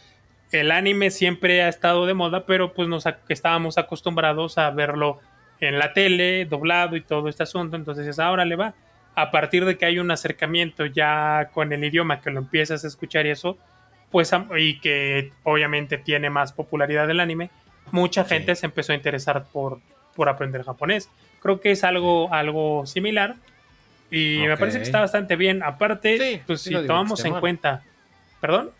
El 0.51 0.71
anime 0.71 1.11
siempre 1.11 1.61
ha 1.61 1.69
estado 1.69 2.07
de 2.07 2.15
moda, 2.15 2.47
pero 2.47 2.73
pues 2.73 2.88
nos 2.88 3.05
estábamos 3.29 3.77
acostumbrados 3.77 4.57
a 4.57 4.71
verlo 4.71 5.19
en 5.59 5.77
la 5.77 5.93
tele, 5.93 6.45
doblado 6.45 6.95
y 6.95 7.01
todo 7.01 7.29
este 7.29 7.43
asunto, 7.43 7.75
entonces 7.75 8.17
ahora 8.17 8.45
le 8.45 8.55
va. 8.55 8.73
A 9.13 9.29
partir 9.29 9.63
de 9.63 9.77
que 9.77 9.85
hay 9.85 9.99
un 9.99 10.09
acercamiento 10.09 10.88
ya 10.88 11.51
con 11.53 11.71
el 11.71 11.83
idioma, 11.83 12.19
que 12.19 12.31
lo 12.31 12.39
empiezas 12.39 12.83
a 12.83 12.88
escuchar 12.88 13.27
y 13.27 13.29
eso, 13.29 13.59
pues, 14.09 14.31
y 14.57 14.79
que 14.79 15.33
obviamente 15.43 15.99
tiene 15.99 16.31
más 16.31 16.51
popularidad 16.51 17.11
el 17.11 17.19
anime, 17.19 17.51
mucha 17.91 18.25
gente 18.25 18.55
se 18.55 18.65
empezó 18.65 18.91
a 18.91 18.95
interesar 18.95 19.45
por, 19.53 19.79
por 20.15 20.30
aprender 20.30 20.63
japonés. 20.63 21.10
Creo 21.41 21.60
que 21.60 21.71
es 21.71 21.84
algo, 21.84 22.34
algo 22.34 22.86
similar 22.86 23.36
y 24.10 24.39
me 24.47 24.58
parece 24.58 24.78
que 24.78 24.84
está 24.84 24.99
bastante 24.99 25.36
bien. 25.36 25.63
Aparte, 25.63 26.41
pues 26.45 26.62
si 26.62 26.73
tomamos 26.73 27.23
en 27.25 27.39
cuenta... 27.39 27.84
¿Perdón? 28.41 28.71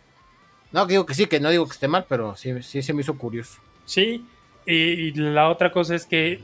No, 0.72 0.86
digo 0.86 1.06
que 1.06 1.14
sí, 1.14 1.28
que 1.28 1.40
no 1.40 1.50
digo 1.50 1.66
que 1.66 1.74
esté 1.74 1.88
mal, 1.88 2.06
pero 2.08 2.36
sí, 2.36 2.62
sí 2.62 2.82
se 2.82 2.94
me 2.94 3.02
hizo 3.02 3.18
curioso. 3.18 3.60
Sí, 3.86 4.26
y, 4.66 5.12
la 5.14 5.50
otra 5.50 5.72
cosa 5.72 5.96
es 5.96 6.06
que 6.06 6.42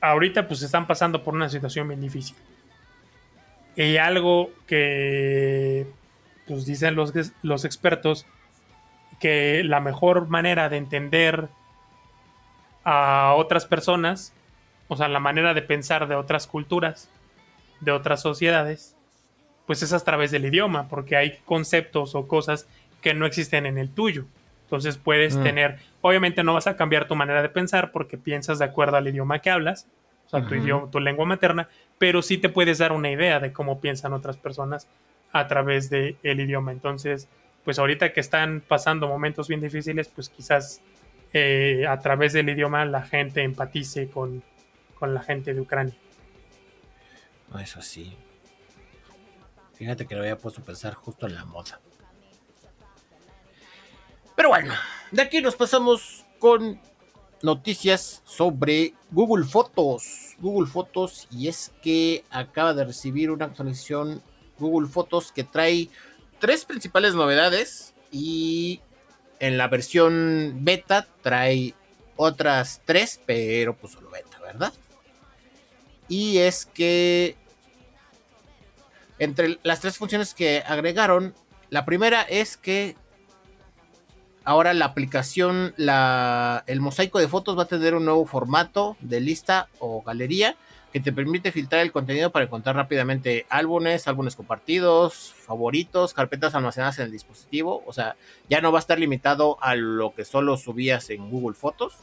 ahorita 0.00 0.48
pues 0.48 0.62
están 0.62 0.86
pasando 0.86 1.22
por 1.22 1.34
una 1.34 1.48
situación 1.48 1.88
bien 1.88 2.00
difícil. 2.00 2.36
Y 3.76 3.96
algo 3.96 4.50
que 4.66 5.86
pues 6.46 6.66
dicen 6.66 6.96
los, 6.96 7.12
los 7.42 7.64
expertos 7.64 8.26
que 9.20 9.62
la 9.64 9.80
mejor 9.80 10.28
manera 10.28 10.68
de 10.68 10.78
entender 10.78 11.48
a 12.90 13.34
otras 13.34 13.66
personas, 13.66 14.32
o 14.88 14.96
sea, 14.96 15.08
la 15.08 15.20
manera 15.20 15.52
de 15.52 15.60
pensar 15.60 16.08
de 16.08 16.14
otras 16.14 16.46
culturas, 16.46 17.10
de 17.80 17.92
otras 17.92 18.22
sociedades, 18.22 18.96
pues 19.66 19.82
es 19.82 19.92
a 19.92 20.02
través 20.02 20.30
del 20.30 20.46
idioma, 20.46 20.88
porque 20.88 21.14
hay 21.14 21.38
conceptos 21.44 22.14
o 22.14 22.26
cosas 22.26 22.66
que 23.02 23.12
no 23.12 23.26
existen 23.26 23.66
en 23.66 23.76
el 23.76 23.90
tuyo. 23.90 24.24
Entonces 24.64 24.96
puedes 24.96 25.36
Mm. 25.36 25.42
tener, 25.42 25.78
obviamente 26.00 26.42
no 26.42 26.54
vas 26.54 26.66
a 26.66 26.76
cambiar 26.76 27.06
tu 27.06 27.14
manera 27.14 27.42
de 27.42 27.50
pensar 27.50 27.92
porque 27.92 28.16
piensas 28.16 28.58
de 28.58 28.64
acuerdo 28.64 28.96
al 28.96 29.06
idioma 29.06 29.40
que 29.40 29.50
hablas, 29.50 29.86
o 30.26 30.30
sea, 30.30 30.46
tu, 30.46 30.54
idioma, 30.54 30.90
tu 30.90 30.98
lengua 30.98 31.26
materna, 31.26 31.68
pero 31.98 32.22
sí 32.22 32.38
te 32.38 32.48
puedes 32.48 32.78
dar 32.78 32.92
una 32.92 33.10
idea 33.10 33.38
de 33.38 33.52
cómo 33.52 33.80
piensan 33.82 34.14
otras 34.14 34.38
personas 34.38 34.88
a 35.32 35.46
través 35.46 35.90
del 35.90 36.16
idioma. 36.22 36.72
Entonces, 36.72 37.28
pues 37.64 37.78
ahorita 37.78 38.14
que 38.14 38.20
están 38.20 38.62
pasando 38.66 39.08
momentos 39.08 39.46
bien 39.46 39.60
difíciles, 39.60 40.08
pues 40.08 40.30
quizás 40.30 40.80
eh, 41.32 41.86
a 41.88 41.98
través 42.00 42.32
del 42.32 42.48
idioma 42.48 42.84
la 42.84 43.02
gente 43.02 43.42
empatice 43.42 44.08
con, 44.08 44.42
con 44.98 45.14
la 45.14 45.22
gente 45.22 45.54
de 45.54 45.60
Ucrania. 45.60 45.94
Eso 47.60 47.80
sí. 47.82 48.16
Fíjate 49.74 50.06
que 50.06 50.14
lo 50.14 50.22
había 50.22 50.36
puesto 50.36 50.60
a 50.60 50.64
pensar 50.64 50.94
justo 50.94 51.26
en 51.26 51.34
la 51.34 51.44
moda. 51.44 51.80
Pero 54.34 54.50
bueno, 54.50 54.74
de 55.10 55.22
aquí 55.22 55.40
nos 55.40 55.56
pasamos 55.56 56.24
con 56.38 56.80
noticias 57.42 58.22
sobre 58.24 58.94
Google 59.10 59.44
Fotos. 59.44 60.36
Google 60.38 60.68
Fotos, 60.68 61.26
y 61.30 61.48
es 61.48 61.72
que 61.82 62.24
acaba 62.30 62.74
de 62.74 62.84
recibir 62.84 63.30
una 63.30 63.46
actualización 63.46 64.22
Google 64.58 64.88
Fotos 64.88 65.32
que 65.32 65.44
trae 65.44 65.88
tres 66.38 66.64
principales 66.64 67.14
novedades 67.14 67.94
y 68.10 68.80
en 69.40 69.58
la 69.58 69.68
versión 69.68 70.58
beta 70.60 71.06
trae 71.22 71.74
otras 72.16 72.82
tres, 72.84 73.20
pero 73.26 73.76
pues 73.76 73.92
solo 73.92 74.10
beta, 74.10 74.38
¿verdad? 74.40 74.72
Y 76.08 76.38
es 76.38 76.66
que 76.66 77.36
entre 79.18 79.58
las 79.62 79.80
tres 79.80 79.96
funciones 79.96 80.34
que 80.34 80.62
agregaron, 80.66 81.34
la 81.70 81.84
primera 81.84 82.22
es 82.22 82.56
que 82.56 82.96
ahora 84.44 84.72
la 84.74 84.86
aplicación, 84.86 85.74
la, 85.76 86.64
el 86.66 86.80
mosaico 86.80 87.18
de 87.18 87.28
fotos 87.28 87.58
va 87.58 87.64
a 87.64 87.68
tener 87.68 87.94
un 87.94 88.04
nuevo 88.04 88.24
formato 88.26 88.96
de 89.00 89.20
lista 89.20 89.68
o 89.78 90.02
galería 90.02 90.56
que 90.98 91.04
te 91.04 91.12
permite 91.12 91.52
filtrar 91.52 91.82
el 91.82 91.92
contenido 91.92 92.32
para 92.32 92.46
encontrar 92.46 92.74
rápidamente 92.74 93.46
álbumes, 93.50 94.08
álbumes 94.08 94.34
compartidos, 94.34 95.32
favoritos, 95.46 96.12
carpetas 96.12 96.56
almacenadas 96.56 96.98
en 96.98 97.06
el 97.06 97.12
dispositivo. 97.12 97.84
O 97.86 97.92
sea, 97.92 98.16
ya 98.48 98.60
no 98.60 98.72
va 98.72 98.78
a 98.78 98.80
estar 98.80 98.98
limitado 98.98 99.58
a 99.60 99.76
lo 99.76 100.12
que 100.12 100.24
solo 100.24 100.56
subías 100.56 101.08
en 101.10 101.30
Google 101.30 101.54
Fotos. 101.54 101.94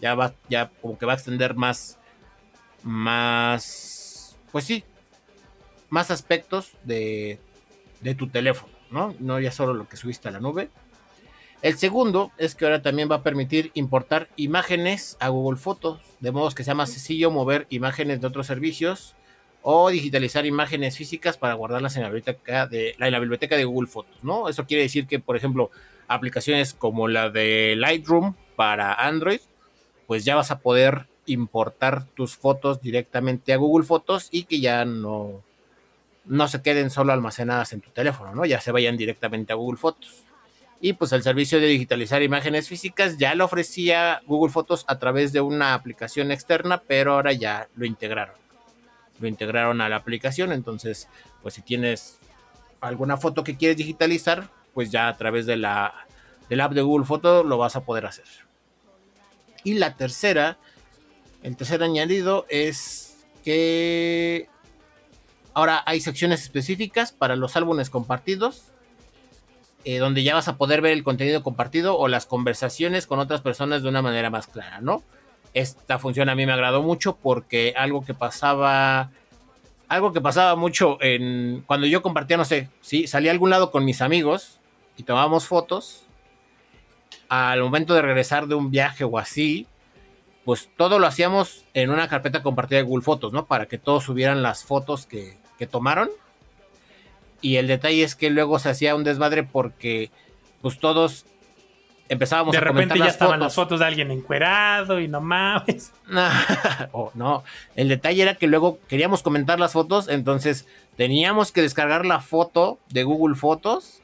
Ya 0.00 0.14
va, 0.14 0.34
ya 0.48 0.70
como 0.80 0.96
que 0.96 1.06
va 1.06 1.12
a 1.12 1.16
extender 1.16 1.54
más, 1.56 1.98
más, 2.84 4.36
pues 4.52 4.64
sí, 4.64 4.84
más 5.88 6.12
aspectos 6.12 6.72
de, 6.84 7.40
de 8.00 8.14
tu 8.14 8.28
teléfono, 8.28 8.72
¿no? 8.90 9.14
No 9.18 9.40
ya 9.40 9.50
solo 9.50 9.74
lo 9.74 9.88
que 9.88 9.96
subiste 9.96 10.28
a 10.28 10.30
la 10.30 10.40
nube. 10.40 10.70
El 11.62 11.76
segundo 11.76 12.32
es 12.38 12.54
que 12.54 12.64
ahora 12.64 12.80
también 12.80 13.10
va 13.10 13.16
a 13.16 13.22
permitir 13.22 13.70
importar 13.74 14.28
imágenes 14.36 15.18
a 15.20 15.28
Google 15.28 15.58
Fotos, 15.58 16.00
de 16.20 16.32
modo 16.32 16.50
que 16.52 16.64
sea 16.64 16.74
más 16.74 16.90
sencillo 16.90 17.30
mover 17.30 17.66
imágenes 17.68 18.20
de 18.20 18.26
otros 18.26 18.46
servicios 18.46 19.14
o 19.60 19.90
digitalizar 19.90 20.46
imágenes 20.46 20.96
físicas 20.96 21.36
para 21.36 21.52
guardarlas 21.52 21.96
en 21.96 22.02
la 22.02 22.08
biblioteca 22.08 22.66
de, 22.66 22.94
la 22.98 23.18
biblioteca 23.18 23.56
de 23.58 23.66
Google 23.66 23.88
Fotos, 23.88 24.24
¿no? 24.24 24.48
Eso 24.48 24.64
quiere 24.64 24.84
decir 24.84 25.06
que, 25.06 25.18
por 25.18 25.36
ejemplo, 25.36 25.70
aplicaciones 26.08 26.72
como 26.72 27.08
la 27.08 27.28
de 27.28 27.74
Lightroom 27.76 28.34
para 28.56 28.94
Android, 28.94 29.40
pues 30.06 30.24
ya 30.24 30.36
vas 30.36 30.50
a 30.50 30.60
poder 30.60 31.08
importar 31.26 32.06
tus 32.06 32.36
fotos 32.36 32.80
directamente 32.80 33.52
a 33.52 33.58
Google 33.58 33.86
Fotos 33.86 34.28
y 34.30 34.44
que 34.44 34.60
ya 34.60 34.86
no, 34.86 35.42
no 36.24 36.48
se 36.48 36.62
queden 36.62 36.88
solo 36.88 37.12
almacenadas 37.12 37.74
en 37.74 37.82
tu 37.82 37.90
teléfono, 37.90 38.34
¿no? 38.34 38.46
Ya 38.46 38.62
se 38.62 38.72
vayan 38.72 38.96
directamente 38.96 39.52
a 39.52 39.56
Google 39.56 39.78
Fotos. 39.78 40.24
Y 40.80 40.94
pues 40.94 41.12
el 41.12 41.22
servicio 41.22 41.60
de 41.60 41.66
digitalizar 41.66 42.22
imágenes 42.22 42.68
físicas 42.68 43.18
ya 43.18 43.34
lo 43.34 43.44
ofrecía 43.44 44.22
Google 44.26 44.50
Fotos 44.50 44.84
a 44.88 44.98
través 44.98 45.32
de 45.32 45.42
una 45.42 45.74
aplicación 45.74 46.30
externa, 46.30 46.82
pero 46.86 47.14
ahora 47.14 47.32
ya 47.32 47.68
lo 47.76 47.84
integraron. 47.84 48.34
Lo 49.18 49.28
integraron 49.28 49.82
a 49.82 49.90
la 49.90 49.96
aplicación, 49.96 50.52
entonces 50.52 51.08
pues 51.42 51.54
si 51.54 51.62
tienes 51.62 52.18
alguna 52.80 53.18
foto 53.18 53.44
que 53.44 53.56
quieres 53.56 53.76
digitalizar, 53.76 54.48
pues 54.72 54.90
ya 54.90 55.08
a 55.08 55.16
través 55.18 55.44
de 55.44 55.56
la 55.56 56.06
del 56.48 56.62
app 56.62 56.72
de 56.72 56.82
Google 56.82 57.06
Fotos 57.06 57.44
lo 57.44 57.58
vas 57.58 57.76
a 57.76 57.84
poder 57.84 58.06
hacer. 58.06 58.24
Y 59.62 59.74
la 59.74 59.96
tercera, 59.96 60.56
el 61.42 61.56
tercer 61.56 61.82
añadido 61.82 62.46
es 62.48 63.18
que 63.44 64.48
ahora 65.52 65.82
hay 65.84 66.00
secciones 66.00 66.42
específicas 66.42 67.12
para 67.12 67.36
los 67.36 67.56
álbumes 67.56 67.90
compartidos 67.90 68.72
eh, 69.84 69.98
donde 69.98 70.22
ya 70.22 70.34
vas 70.34 70.48
a 70.48 70.56
poder 70.56 70.82
ver 70.82 70.92
el 70.92 71.04
contenido 71.04 71.42
compartido 71.42 71.98
o 71.98 72.06
las 72.08 72.26
conversaciones 72.26 73.06
con 73.06 73.18
otras 73.18 73.40
personas 73.40 73.82
de 73.82 73.88
una 73.88 74.02
manera 74.02 74.28
más 74.28 74.46
clara, 74.46 74.80
¿no? 74.80 75.02
Esta 75.54 75.98
función 75.98 76.28
a 76.28 76.34
mí 76.34 76.44
me 76.44 76.52
agradó 76.52 76.82
mucho 76.82 77.16
porque 77.16 77.72
algo 77.76 78.04
que 78.04 78.12
pasaba, 78.12 79.10
algo 79.88 80.12
que 80.12 80.20
pasaba 80.20 80.54
mucho 80.54 80.98
en 81.00 81.64
cuando 81.66 81.86
yo 81.86 82.02
compartía, 82.02 82.36
no 82.36 82.44
sé, 82.44 82.68
sí, 82.82 83.06
salía 83.06 83.30
a 83.30 83.34
algún 83.34 83.50
lado 83.50 83.70
con 83.70 83.84
mis 83.84 84.02
amigos 84.02 84.60
y 84.96 85.02
tomábamos 85.02 85.46
fotos, 85.46 86.04
al 87.30 87.62
momento 87.62 87.94
de 87.94 88.02
regresar 88.02 88.48
de 88.48 88.56
un 88.56 88.70
viaje 88.70 89.04
o 89.04 89.18
así, 89.18 89.66
pues 90.44 90.68
todo 90.76 90.98
lo 90.98 91.06
hacíamos 91.06 91.64
en 91.74 91.90
una 91.90 92.08
carpeta 92.08 92.42
compartida 92.42 92.78
de 92.78 92.84
Google 92.84 93.04
Fotos, 93.04 93.32
¿no? 93.32 93.46
Para 93.46 93.66
que 93.66 93.78
todos 93.78 94.04
subieran 94.04 94.42
las 94.42 94.64
fotos 94.64 95.06
que, 95.06 95.38
que 95.58 95.66
tomaron 95.66 96.10
y 97.40 97.56
el 97.56 97.66
detalle 97.66 98.02
es 98.02 98.14
que 98.14 98.30
luego 98.30 98.58
se 98.58 98.70
hacía 98.70 98.94
un 98.94 99.04
desmadre 99.04 99.42
porque 99.42 100.10
pues 100.62 100.78
todos 100.78 101.26
empezábamos 102.08 102.52
de 102.52 102.58
a 102.58 102.60
repente 102.60 102.98
ya 102.98 103.04
las 103.04 103.14
estaban 103.14 103.34
fotos. 103.34 103.46
las 103.46 103.54
fotos 103.54 103.80
de 103.80 103.86
alguien 103.86 104.10
encuerado 104.10 105.00
y 105.00 105.08
no 105.08 105.20
mames. 105.20 105.92
oh, 106.92 107.10
no, 107.14 107.44
el 107.76 107.88
detalle 107.88 108.22
era 108.22 108.34
que 108.34 108.46
luego 108.46 108.78
queríamos 108.88 109.22
comentar 109.22 109.60
las 109.60 109.72
fotos, 109.72 110.08
entonces 110.08 110.66
teníamos 110.96 111.52
que 111.52 111.62
descargar 111.62 112.04
la 112.04 112.20
foto 112.20 112.78
de 112.88 113.04
Google 113.04 113.36
Fotos 113.36 114.02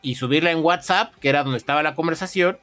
y 0.00 0.14
subirla 0.14 0.52
en 0.52 0.64
WhatsApp, 0.64 1.12
que 1.20 1.28
era 1.28 1.42
donde 1.42 1.58
estaba 1.58 1.82
la 1.82 1.94
conversación, 1.96 2.58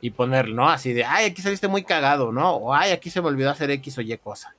y 0.00 0.10
poner, 0.10 0.48
¿no? 0.48 0.68
Así 0.68 0.92
de, 0.92 1.04
ay, 1.04 1.26
aquí 1.26 1.42
saliste 1.42 1.68
muy 1.68 1.82
cagado, 1.82 2.32
¿no? 2.32 2.52
O 2.54 2.74
ay, 2.74 2.92
aquí 2.92 3.10
se 3.10 3.20
me 3.20 3.28
olvidó 3.28 3.50
hacer 3.50 3.70
X 3.70 3.98
o 3.98 4.00
Y 4.00 4.16
cosa. 4.18 4.54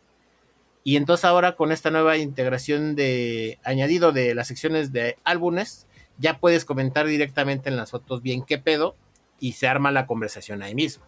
Y 0.83 0.95
entonces 0.95 1.25
ahora 1.25 1.55
con 1.55 1.71
esta 1.71 1.91
nueva 1.91 2.17
integración 2.17 2.95
de 2.95 3.59
añadido 3.63 4.11
de 4.11 4.33
las 4.33 4.47
secciones 4.47 4.91
de 4.91 5.17
álbumes, 5.23 5.87
ya 6.17 6.39
puedes 6.39 6.65
comentar 6.65 7.05
directamente 7.05 7.69
en 7.69 7.77
las 7.77 7.91
fotos 7.91 8.21
bien 8.21 8.43
qué 8.43 8.57
pedo 8.57 8.95
y 9.39 9.53
se 9.53 9.67
arma 9.67 9.91
la 9.91 10.07
conversación 10.07 10.61
ahí 10.61 10.75
mismo. 10.75 11.05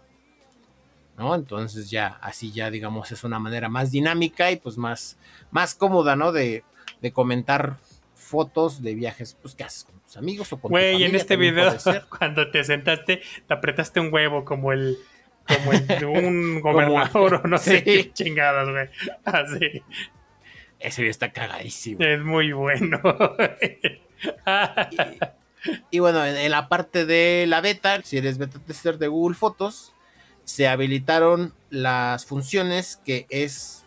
¿No? 1.17 1.35
Entonces 1.35 1.91
ya 1.91 2.17
así 2.21 2.51
ya 2.51 2.71
digamos 2.71 3.11
es 3.11 3.23
una 3.23 3.37
manera 3.37 3.69
más 3.69 3.91
dinámica 3.91 4.51
y 4.51 4.55
pues 4.55 4.77
más, 4.77 5.17
más 5.51 5.75
cómoda, 5.75 6.15
¿no? 6.15 6.31
De, 6.31 6.63
de 7.01 7.13
comentar 7.13 7.77
fotos 8.15 8.81
de 8.81 8.95
viajes 8.95 9.37
pues 9.39 9.53
que 9.53 9.63
haces 9.63 9.83
con 9.83 9.99
tus 9.99 10.17
amigos 10.17 10.51
o 10.53 10.57
con 10.59 10.69
tu 10.69 10.73
Güey, 10.73 10.93
en 11.03 11.11
familia, 11.11 11.17
este 11.19 11.35
video, 11.35 11.75
cuando 12.17 12.49
te 12.49 12.63
sentaste, 12.63 13.21
te 13.47 13.53
apretaste 13.53 13.99
un 13.99 14.11
huevo 14.11 14.43
como 14.43 14.71
el 14.71 14.97
como 15.47 15.71
el 15.73 15.87
de 15.87 16.05
un 16.05 16.61
gobernador 16.61 17.41
o 17.43 17.47
no 17.47 17.57
sé 17.57 17.77
Sí. 17.79 17.83
qué 17.83 18.13
chingadas, 18.13 18.69
güey. 18.69 18.89
Así. 19.25 19.83
Ese 20.79 21.01
video 21.01 21.11
está 21.11 21.31
cagadísimo. 21.31 22.03
Es 22.03 22.19
muy 22.21 22.51
bueno. 22.53 22.99
Y 25.91 25.99
bueno, 25.99 26.25
en, 26.25 26.35
en 26.35 26.51
la 26.51 26.67
parte 26.67 27.05
de 27.05 27.45
la 27.47 27.61
beta, 27.61 28.01
si 28.03 28.17
eres 28.17 28.37
beta 28.37 28.59
tester 28.59 28.97
de 28.97 29.07
Google 29.07 29.35
Fotos, 29.35 29.93
se 30.43 30.67
habilitaron 30.67 31.53
las 31.69 32.25
funciones 32.25 32.97
que 33.05 33.25
es 33.29 33.85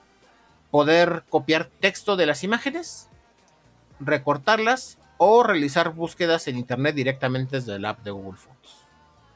poder 0.71 1.25
copiar 1.29 1.67
texto 1.81 2.17
de 2.17 2.25
las 2.25 2.45
imágenes, 2.45 3.11
recortarlas 4.01 4.99
o 5.19 5.43
realizar 5.43 5.91
búsquedas 5.91 6.49
en 6.49 6.57
internet 6.57 6.95
directamente 6.95 7.57
desde 7.57 7.77
el 7.77 7.85
app 7.85 8.03
de 8.05 8.11
Google 8.11 8.39
Fotos. 8.39 8.85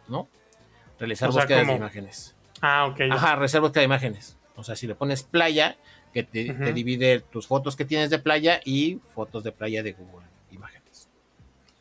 ¿No? 0.09 0.27
Realizar 1.01 1.31
O 1.31 1.33
sea, 1.33 1.47
¿cómo? 1.47 1.73
de 1.73 1.77
imágenes. 1.77 2.37
ah, 2.61 2.87
ok. 2.87 3.01
Ajá, 3.11 3.35
realizar 3.35 3.61
búsqueda 3.61 3.81
de 3.81 3.87
imágenes. 3.87 4.39
O 4.55 4.63
sea, 4.63 4.77
si 4.77 4.87
le 4.87 4.95
pones 4.95 5.25
playa, 5.25 5.77
que 6.13 6.23
te, 6.23 6.73
divide 6.73 7.21
tus 7.21 7.47
fotos 7.47 7.77
que 7.77 7.85
tienes 7.85 8.11
de 8.11 8.19
playa 8.19 8.61
y 8.65 9.01
fotos 9.15 9.45
de 9.45 9.53
playa 9.53 9.83
de 9.83 9.93
Google 9.93 10.27
Imágenes. 10.51 11.09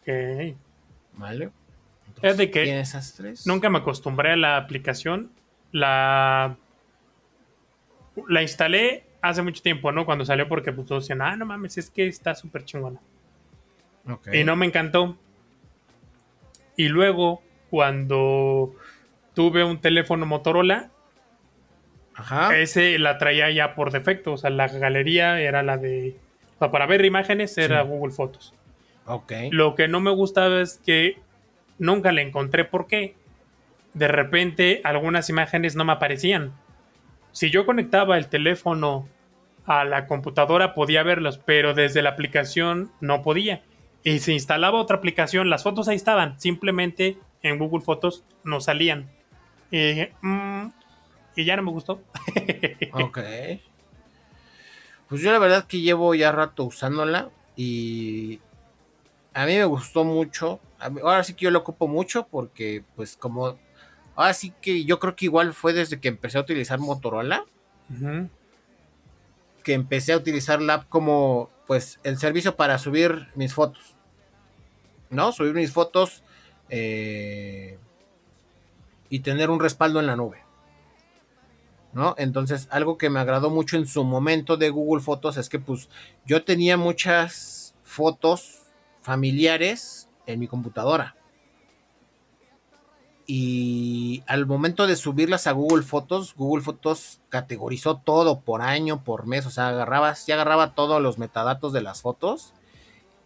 Ok. 0.02 0.58
¿Vale? 1.14 1.52
Es 2.22 2.38
de 2.38 2.52
que 2.52 2.64
tienes 2.64 2.90
esas 2.90 3.14
tres. 3.14 3.48
Nunca 3.48 3.70
me 3.70 3.80
acostumbré 3.80 4.34
a 4.34 4.36
la 4.36 4.58
aplicación. 4.58 5.32
La, 5.72 6.58
la 8.28 8.42
instalé 8.42 9.06
hace 9.22 9.42
mucho 9.42 9.62
tiempo, 9.62 9.92
¿no? 9.92 10.06
Cuando 10.06 10.26
salió 10.26 10.48
porque 10.48 10.72
pues 10.72 10.88
todos 10.88 11.04
decían, 11.04 11.22
ah, 11.22 11.36
no 11.36 11.46
mames, 11.46 11.78
es 11.78 11.90
que 11.90 12.08
está 12.08 12.36
súper 12.36 12.66
chingona. 12.66 13.00
Ok. 14.08 14.30
Y 14.34 14.44
no 14.44 14.56
me 14.56 14.66
encantó. 14.66 15.18
Y 16.76 16.88
luego, 16.88 17.42
cuando 17.70 18.76
tuve 19.40 19.64
un 19.64 19.80
teléfono 19.80 20.26
Motorola, 20.26 20.90
Ajá. 22.14 22.58
ese 22.58 23.00
la 23.00 23.18
traía 23.18 23.50
ya 23.52 23.74
por 23.74 23.90
defecto. 23.90 24.34
O 24.34 24.38
sea, 24.38 24.50
la 24.50 24.68
galería 24.68 25.40
era 25.40 25.64
la 25.64 25.78
de... 25.78 26.18
o 26.58 26.60
sea, 26.60 26.72
para 26.72 26.86
ver 26.86 27.06
imágenes 27.06 27.58
era 27.58 27.84
Sí. 27.84 27.88
Google 27.88 28.12
Fotos. 28.12 28.54
Ok. 29.06 29.32
Lo 29.52 29.76
que 29.76 29.88
no 29.88 30.02
me 30.02 30.12
gustaba 30.12 30.60
es 30.60 30.82
que 30.86 31.20
nunca 31.78 32.12
le 32.12 32.22
encontré 32.22 32.66
por 32.66 32.86
qué. 32.88 33.16
De 33.94 34.10
repente 34.10 34.82
algunas 34.84 35.30
imágenes 35.30 35.78
no 35.78 35.86
me 35.86 35.94
aparecían. 35.94 36.52
Si 37.32 37.50
yo 37.50 37.66
conectaba 37.66 38.18
el 38.18 38.28
teléfono 38.28 39.08
a 39.66 39.86
la 39.86 40.06
computadora 40.06 40.74
podía 40.74 41.02
verlos, 41.04 41.38
pero 41.38 41.74
desde 41.74 42.02
la 42.02 42.10
aplicación 42.10 42.92
no 43.00 43.22
podía. 43.22 43.62
Y 44.04 44.20
si 44.20 44.34
instalaba 44.34 44.82
otra 44.82 44.98
aplicación, 44.98 45.50
las 45.50 45.64
fotos 45.64 45.88
ahí 45.88 45.96
estaban, 45.96 46.38
simplemente 46.42 47.18
en 47.42 47.58
Google 47.58 47.86
Fotos 47.86 48.26
no 48.44 48.60
salían. 48.60 49.10
Y 49.72 50.08
mm", 50.22 50.72
y 51.36 51.46
ya 51.46 51.56
no 51.56 51.64
me 51.64 51.72
gustó. 51.72 52.02
ok. 52.94 53.20
Pues 55.08 55.22
yo 55.22 55.32
la 55.32 55.40
verdad 55.40 55.66
que 55.66 55.82
llevo 55.82 56.14
ya 56.14 56.32
rato 56.32 56.66
usándola 56.66 57.30
y 57.56 58.40
a 59.34 59.46
mí 59.46 59.56
me 59.56 59.66
gustó 59.66 60.04
mucho. 60.04 60.60
Ahora 60.80 61.24
sí 61.24 61.34
que 61.34 61.46
yo 61.46 61.52
lo 61.52 61.60
ocupo 61.60 61.88
mucho 61.88 62.28
porque 62.28 62.84
pues 62.96 63.16
como... 63.16 63.58
Ahora 64.16 64.34
sí 64.34 64.54
que 64.62 64.86
yo 64.86 65.00
creo 65.00 65.16
que 65.16 65.26
igual 65.26 65.54
fue 65.54 65.74
desde 65.74 66.00
que 66.00 66.10
empecé 66.10 66.38
a 66.38 66.42
utilizar 66.42 66.80
Motorola. 66.80 67.46
Que 69.64 69.74
empecé 69.74 70.14
a 70.14 70.18
utilizar 70.18 70.62
la 70.62 70.76
app 70.76 70.90
como 70.90 71.50
pues 71.66 72.00
el 72.04 72.18
servicio 72.18 72.56
para 72.56 72.78
subir 72.78 73.28
mis 73.36 73.54
fotos. 73.54 73.96
¿No? 75.10 75.32
Subir 75.32 75.54
mis 75.54 75.72
fotos 75.72 76.24
eh, 76.70 77.80
y 79.10 79.20
tener 79.20 79.50
un 79.50 79.60
respaldo 79.60 80.00
en 80.00 80.08
la 80.08 80.16
nube. 80.16 80.44
¿no? 81.94 82.16
Entonces, 82.18 82.68
algo 82.72 82.98
que 82.98 83.10
me 83.10 83.20
agradó 83.20 83.50
mucho 83.50 83.78
en 83.78 83.88
su 83.88 84.04
momento 84.04 84.58
de 84.58 84.70
Google 84.70 85.02
Fotos 85.02 85.38
es 85.38 85.50
que 85.50 85.60
pues 85.60 85.90
yo 86.26 86.44
tenía 86.44 86.78
muchas 86.78 87.76
fotos 87.84 88.64
familiares 89.02 90.10
en 90.26 90.40
mi 90.40 90.48
computadora. 90.48 91.16
Y 93.26 94.24
al 94.26 94.48
momento 94.48 94.88
de 94.88 94.96
subirlas 94.96 95.46
a 95.46 95.52
Google 95.52 95.84
Fotos, 95.84 96.34
Google 96.36 96.64
Fotos 96.64 97.22
categorizó 97.30 97.98
todo 97.98 98.42
por 98.42 98.64
año, 98.64 99.04
por 99.04 99.28
mes, 99.28 99.46
o 99.46 99.52
sea, 99.52 99.68
agarraba, 99.68 100.16
ya 100.26 100.34
agarraba 100.34 100.74
todos 100.74 101.00
los 101.00 101.20
metadatos 101.20 101.72
de 101.72 101.82
las 101.82 102.02
fotos 102.02 102.54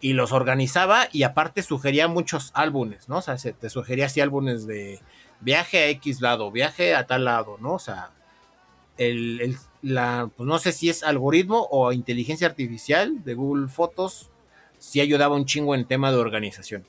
y 0.02 0.12
los 0.12 0.34
organizaba 0.34 1.08
y 1.14 1.24
aparte 1.24 1.64
sugería 1.64 2.10
muchos 2.10 2.52
álbumes, 2.54 3.08
¿no? 3.08 3.20
O 3.20 3.22
sea, 3.22 3.38
te 3.38 3.70
sugería 3.70 4.08
así 4.08 4.20
álbumes 4.20 4.68
de 4.68 5.00
viaje 5.44 5.78
a 5.80 5.90
X 5.90 6.22
lado, 6.22 6.52
viaje 6.52 6.96
a 6.96 7.06
tal 7.06 7.26
lado, 7.26 7.58
¿no? 7.60 7.74
O 7.74 7.80
sea, 7.80 8.12
el, 8.98 9.58
la, 9.82 10.30
pues 10.36 10.48
no 10.48 10.60
sé 10.60 10.72
si 10.72 10.90
es 10.90 11.04
algoritmo 11.04 11.68
o 11.72 11.92
inteligencia 11.92 12.48
artificial 12.48 13.24
de 13.24 13.34
Google 13.34 13.68
Fotos, 13.68 14.30
sí 14.80 15.02
ayudaba 15.02 15.36
un 15.36 15.46
chingo 15.46 15.76
en 15.76 15.86
tema 15.86 16.12
de 16.12 16.18
organización. 16.18 16.86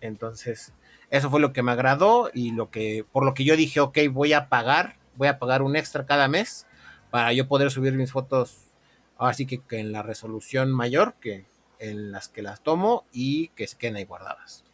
Entonces, 0.00 0.72
eso 1.10 1.30
fue 1.30 1.40
lo 1.40 1.52
que 1.52 1.62
me 1.62 1.72
agradó 1.72 2.30
y 2.32 2.52
lo 2.52 2.70
que, 2.70 3.04
por 3.12 3.24
lo 3.24 3.34
que 3.34 3.44
yo 3.44 3.56
dije, 3.56 3.80
ok, 3.80 3.98
voy 4.10 4.32
a 4.32 4.48
pagar, 4.48 4.96
voy 5.16 5.28
a 5.28 5.38
pagar 5.38 5.62
un 5.62 5.76
extra 5.76 6.06
cada 6.06 6.28
mes 6.28 6.66
para 7.10 7.32
yo 7.32 7.48
poder 7.48 7.70
subir 7.70 7.94
mis 7.94 8.12
fotos, 8.12 8.58
así 9.18 9.46
que, 9.46 9.60
que 9.60 9.78
en 9.78 9.92
la 9.92 10.02
resolución 10.02 10.70
mayor 10.70 11.14
que 11.20 11.46
en 11.78 12.12
las 12.12 12.28
que 12.28 12.42
las 12.42 12.60
tomo 12.60 13.04
y 13.12 13.48
que 13.48 13.66
se 13.66 13.76
queden 13.76 13.96
ahí 13.96 14.04
guardadas. 14.04 14.64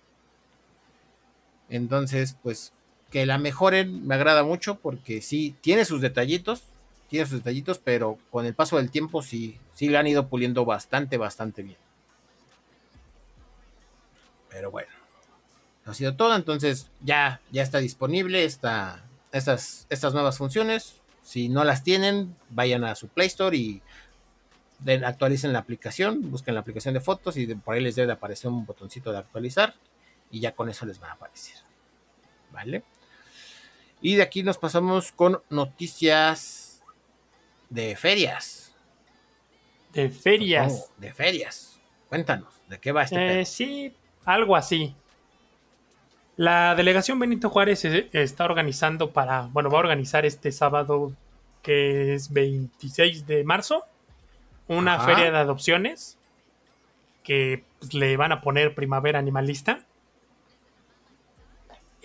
Entonces, 1.68 2.36
pues 2.42 2.72
que 3.14 3.26
la 3.26 3.38
mejoren 3.38 4.04
me 4.08 4.16
agrada 4.16 4.42
mucho 4.42 4.80
porque 4.80 5.22
sí, 5.22 5.54
tiene 5.60 5.84
sus 5.84 6.00
detallitos, 6.00 6.64
tiene 7.08 7.26
sus 7.26 7.36
detallitos, 7.38 7.78
pero 7.78 8.18
con 8.32 8.44
el 8.44 8.54
paso 8.54 8.76
del 8.76 8.90
tiempo 8.90 9.22
sí, 9.22 9.56
sí 9.72 9.88
le 9.88 9.98
han 9.98 10.08
ido 10.08 10.26
puliendo 10.26 10.64
bastante, 10.64 11.16
bastante 11.16 11.62
bien. 11.62 11.76
Pero 14.48 14.72
bueno, 14.72 14.90
ha 15.84 15.94
sido 15.94 16.16
todo, 16.16 16.34
entonces 16.34 16.90
ya, 17.02 17.40
ya 17.52 17.62
está 17.62 17.78
disponible 17.78 18.42
esta, 18.42 19.04
estas, 19.30 19.86
estas 19.90 20.12
nuevas 20.12 20.36
funciones. 20.36 20.96
Si 21.22 21.48
no 21.48 21.62
las 21.62 21.84
tienen, 21.84 22.34
vayan 22.50 22.82
a 22.82 22.96
su 22.96 23.06
Play 23.06 23.28
Store 23.28 23.56
y 23.56 23.80
actualicen 25.04 25.52
la 25.52 25.60
aplicación, 25.60 26.32
busquen 26.32 26.54
la 26.54 26.62
aplicación 26.62 26.94
de 26.94 27.00
fotos 27.00 27.36
y 27.36 27.46
por 27.54 27.76
ahí 27.76 27.80
les 27.80 27.94
debe 27.94 28.10
aparecer 28.10 28.50
un 28.50 28.66
botoncito 28.66 29.12
de 29.12 29.18
actualizar 29.18 29.76
y 30.32 30.40
ya 30.40 30.50
con 30.50 30.68
eso 30.68 30.84
les 30.84 31.00
va 31.00 31.10
a 31.10 31.12
aparecer. 31.12 31.54
¿Vale? 32.50 32.82
Y 34.00 34.16
de 34.16 34.22
aquí 34.22 34.42
nos 34.42 34.58
pasamos 34.58 35.12
con 35.12 35.40
noticias 35.50 36.82
de 37.70 37.96
ferias. 37.96 38.74
De 39.92 40.10
ferias. 40.10 40.90
de 40.98 41.12
ferias. 41.12 41.80
Cuéntanos, 42.08 42.52
¿de 42.68 42.78
qué 42.78 42.92
va 42.92 43.02
este? 43.04 43.40
Eh, 43.40 43.44
sí, 43.44 43.94
algo 44.24 44.56
así. 44.56 44.94
La 46.36 46.74
delegación 46.74 47.18
Benito 47.18 47.48
Juárez 47.48 47.84
está 47.84 48.44
organizando 48.44 49.12
para, 49.12 49.42
bueno, 49.52 49.70
va 49.70 49.78
a 49.78 49.80
organizar 49.80 50.26
este 50.26 50.50
sábado 50.50 51.12
que 51.62 52.14
es 52.14 52.32
26 52.32 53.26
de 53.26 53.44
marzo, 53.44 53.84
una 54.68 55.00
feria 55.00 55.30
de 55.30 55.38
adopciones 55.38 56.18
que 57.22 57.64
pues, 57.78 57.94
le 57.94 58.16
van 58.16 58.32
a 58.32 58.40
poner 58.40 58.74
primavera 58.74 59.18
animalista. 59.18 59.80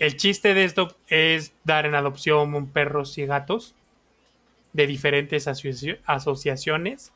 El 0.00 0.16
chiste 0.16 0.54
de 0.54 0.64
esto 0.64 0.96
es 1.08 1.52
dar 1.64 1.84
en 1.84 1.94
adopción 1.94 2.68
perros 2.68 3.18
y 3.18 3.26
gatos 3.26 3.74
de 4.72 4.86
diferentes 4.86 5.46
asociaciones. 5.46 7.12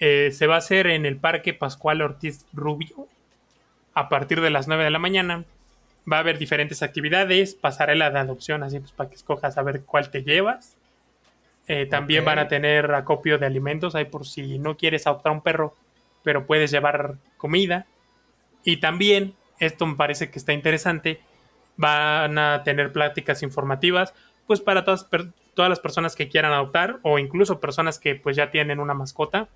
Eh, 0.00 0.30
se 0.30 0.46
va 0.46 0.56
a 0.56 0.58
hacer 0.58 0.86
en 0.86 1.06
el 1.06 1.16
Parque 1.16 1.54
Pascual 1.54 2.02
Ortiz 2.02 2.44
Rubio 2.52 3.08
a 3.94 4.10
partir 4.10 4.42
de 4.42 4.50
las 4.50 4.68
9 4.68 4.84
de 4.84 4.90
la 4.90 4.98
mañana. 4.98 5.46
Va 6.10 6.18
a 6.18 6.20
haber 6.20 6.38
diferentes 6.38 6.82
actividades, 6.82 7.54
pasarela 7.54 8.10
de 8.10 8.18
adopción, 8.18 8.62
así 8.64 8.80
pues 8.80 8.92
para 8.92 9.08
que 9.08 9.16
escojas 9.16 9.56
a 9.56 9.62
ver 9.62 9.80
cuál 9.86 10.10
te 10.10 10.22
llevas. 10.22 10.76
Eh, 11.68 11.86
también 11.86 12.26
van 12.26 12.38
a 12.38 12.48
tener 12.48 12.92
acopio 12.92 13.38
de 13.38 13.46
alimentos, 13.46 13.94
ahí 13.94 14.04
por 14.04 14.26
si 14.26 14.58
no 14.58 14.76
quieres 14.76 15.06
adoptar 15.06 15.32
un 15.32 15.40
perro, 15.40 15.74
pero 16.22 16.44
puedes 16.44 16.70
llevar 16.70 17.14
comida. 17.38 17.86
Y 18.62 18.76
también, 18.76 19.32
esto 19.58 19.86
me 19.86 19.96
parece 19.96 20.30
que 20.30 20.38
está 20.38 20.52
interesante, 20.52 21.20
van 21.80 22.38
a 22.38 22.62
tener 22.62 22.92
pláticas 22.92 23.42
informativas, 23.42 24.12
pues 24.46 24.60
para 24.60 24.84
todas, 24.84 25.08
todas 25.54 25.68
las 25.70 25.80
personas 25.80 26.14
que 26.14 26.28
quieran 26.28 26.52
adoptar 26.52 26.98
o 27.02 27.18
incluso 27.18 27.58
personas 27.58 27.98
que 27.98 28.14
pues 28.14 28.36
ya 28.36 28.50
tienen 28.50 28.80
una 28.80 28.92
mascota, 28.92 29.48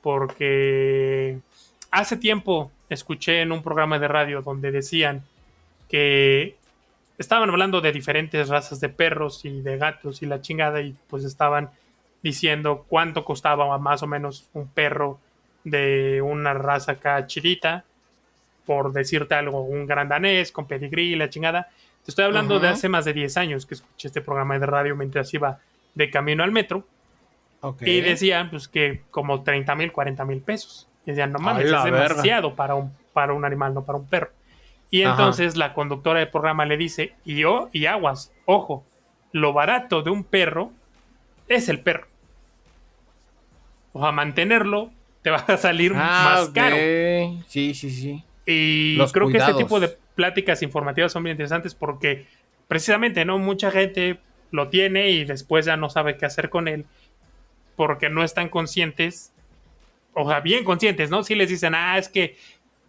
porque 0.00 1.40
hace 1.90 2.16
tiempo 2.16 2.70
escuché 2.88 3.40
en 3.40 3.50
un 3.50 3.62
programa 3.62 3.98
de 3.98 4.08
radio 4.08 4.42
donde 4.42 4.70
decían 4.70 5.24
que 5.88 6.56
estaban 7.18 7.50
hablando 7.50 7.80
de 7.80 7.90
diferentes 7.90 8.48
razas 8.48 8.80
de 8.80 8.88
perros 8.88 9.44
y 9.44 9.60
de 9.60 9.76
gatos 9.76 10.22
y 10.22 10.26
la 10.26 10.40
chingada 10.40 10.80
y 10.80 10.94
pues 11.08 11.24
estaban 11.24 11.70
diciendo 12.22 12.84
cuánto 12.88 13.24
costaba 13.24 13.76
más 13.78 14.02
o 14.04 14.06
menos 14.06 14.48
un 14.52 14.68
perro 14.68 15.18
de 15.64 16.22
una 16.22 16.54
raza 16.54 16.92
acá 16.92 17.26
chidita 17.26 17.84
por 18.70 18.92
decirte 18.92 19.34
algo, 19.34 19.62
un 19.62 19.84
gran 19.84 20.08
danés 20.08 20.52
con 20.52 20.68
pedigrí, 20.68 21.16
la 21.16 21.28
chingada. 21.28 21.70
Te 22.04 22.12
estoy 22.12 22.24
hablando 22.24 22.60
de 22.60 22.68
hace 22.68 22.88
más 22.88 23.04
de 23.04 23.12
10 23.12 23.36
años 23.36 23.66
que 23.66 23.74
escuché 23.74 24.06
este 24.06 24.20
programa 24.20 24.56
de 24.60 24.64
radio 24.64 24.94
mientras 24.94 25.34
iba 25.34 25.58
de 25.96 26.08
camino 26.08 26.44
al 26.44 26.52
metro. 26.52 26.86
Y 27.80 28.00
decían 28.00 28.48
pues 28.48 28.68
que 28.68 29.02
como 29.10 29.42
30 29.42 29.74
mil, 29.74 29.90
40 29.90 30.24
mil 30.24 30.40
pesos. 30.40 30.86
Y 31.04 31.10
decían, 31.10 31.32
no 31.32 31.40
mames, 31.40 31.64
es 31.64 31.82
demasiado 31.82 32.54
para 32.54 32.76
un, 32.76 32.92
para 33.12 33.32
un 33.32 33.44
animal, 33.44 33.74
no 33.74 33.84
para 33.84 33.98
un 33.98 34.06
perro. 34.06 34.30
Y 34.88 35.02
entonces 35.02 35.56
la 35.56 35.74
conductora 35.74 36.20
del 36.20 36.28
programa 36.28 36.64
le 36.64 36.76
dice, 36.76 37.14
y 37.24 37.40
yo, 37.40 37.70
y 37.72 37.86
aguas, 37.86 38.32
ojo, 38.44 38.84
lo 39.32 39.52
barato 39.52 40.02
de 40.02 40.10
un 40.10 40.22
perro 40.22 40.70
es 41.48 41.68
el 41.68 41.80
perro. 41.80 42.06
O 43.94 44.06
a 44.06 44.12
mantenerlo 44.12 44.92
te 45.22 45.30
va 45.30 45.38
a 45.38 45.56
salir 45.56 45.92
ah, 45.96 46.36
más 46.36 46.48
caro. 46.50 46.76
Sí, 47.48 47.74
sí, 47.74 47.90
sí. 47.90 48.24
Y 48.46 48.98
creo 49.12 49.28
que 49.28 49.38
este 49.38 49.54
tipo 49.54 49.80
de 49.80 49.96
pláticas 50.14 50.62
informativas 50.62 51.12
son 51.12 51.24
bien 51.24 51.34
interesantes 51.34 51.74
porque 51.74 52.26
precisamente, 52.68 53.24
¿no? 53.24 53.38
Mucha 53.38 53.70
gente 53.70 54.18
lo 54.50 54.68
tiene 54.68 55.10
y 55.10 55.24
después 55.24 55.66
ya 55.66 55.76
no 55.76 55.90
sabe 55.90 56.16
qué 56.16 56.26
hacer 56.26 56.50
con 56.50 56.68
él 56.68 56.86
porque 57.76 58.10
no 58.10 58.22
están 58.22 58.48
conscientes, 58.48 59.32
o 60.14 60.28
sea, 60.28 60.40
bien 60.40 60.64
conscientes, 60.64 61.10
¿no? 61.10 61.22
Si 61.22 61.34
les 61.34 61.48
dicen, 61.48 61.74
ah, 61.74 61.98
es 61.98 62.08
que 62.08 62.36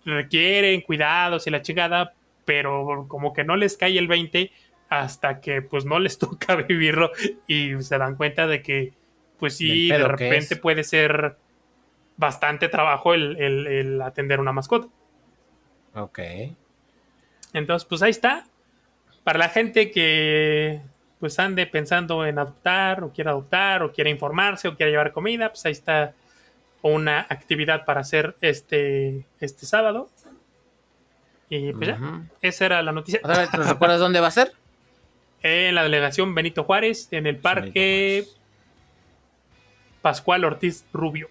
requieren 0.06 0.82
cuidados 0.82 1.48
y 1.48 1.52
la 1.52 1.62
chingada, 1.62 2.14
pero 2.46 3.06
como 3.08 3.34
que 3.34 3.44
no 3.44 3.56
les 3.56 3.78
cae 3.78 3.98
el 3.98 4.08
20 4.08 4.52
hasta 4.90 5.40
que 5.40 5.62
pues 5.62 5.86
no 5.86 6.00
les 6.00 6.18
toca 6.20 6.56
vivirlo 6.56 7.12
y 7.48 7.82
se 7.82 7.98
dan 7.98 8.16
cuenta 8.16 8.48
de 8.48 8.62
que 8.62 8.94
pues 9.40 9.58
sí, 9.58 9.88
de 9.88 10.08
repente 10.08 10.56
puede 10.56 10.84
ser 10.84 11.38
bastante 12.18 12.68
trabajo 12.68 13.14
el 13.16 14.02
atender 14.04 14.40
una 14.40 14.52
mascota. 14.52 14.88
Ok. 15.96 16.20
Entonces, 17.54 17.88
pues 17.88 18.02
ahí 18.02 18.12
está. 18.12 18.46
Para 19.24 19.40
la 19.40 19.50
gente 19.50 19.92
que 19.92 20.82
pues 21.20 21.38
ande 21.38 21.68
pensando 21.68 22.26
en 22.26 22.40
adoptar 22.40 23.04
o 23.04 23.14
quiere 23.14 23.30
adoptar 23.30 23.84
o 23.84 23.92
quiere 23.92 24.10
informarse 24.10 24.68
o 24.68 24.76
quiere 24.76 24.92
llevar 24.92 25.12
comida, 25.12 25.50
pues 25.50 25.64
ahí 25.68 25.72
está 25.72 26.16
una 26.82 27.28
actividad 27.30 27.86
para 27.86 28.02
hacer 28.02 28.36
este, 28.42 29.26
este 29.40 29.68
sábado. 29.68 30.10
Y 31.48 31.74
pues 31.74 31.90
ya, 31.90 32.22
esa 32.42 32.66
era 32.66 32.82
la 32.82 32.92
noticia. 32.92 33.20
¿nos 33.24 33.70
recuerdas 33.70 34.00
dónde 34.00 34.20
va 34.20 34.28
a 34.28 34.32
ser? 34.32 34.54
En 35.44 35.74
la 35.74 35.82
delegación 35.82 36.36
Benito 36.36 36.66
Juárez, 36.66 37.08
en 37.10 37.26
el 37.26 37.38
parque 37.38 38.26
Pascual 40.04 40.46
Ortiz 40.46 40.86
Rubio. 40.94 41.30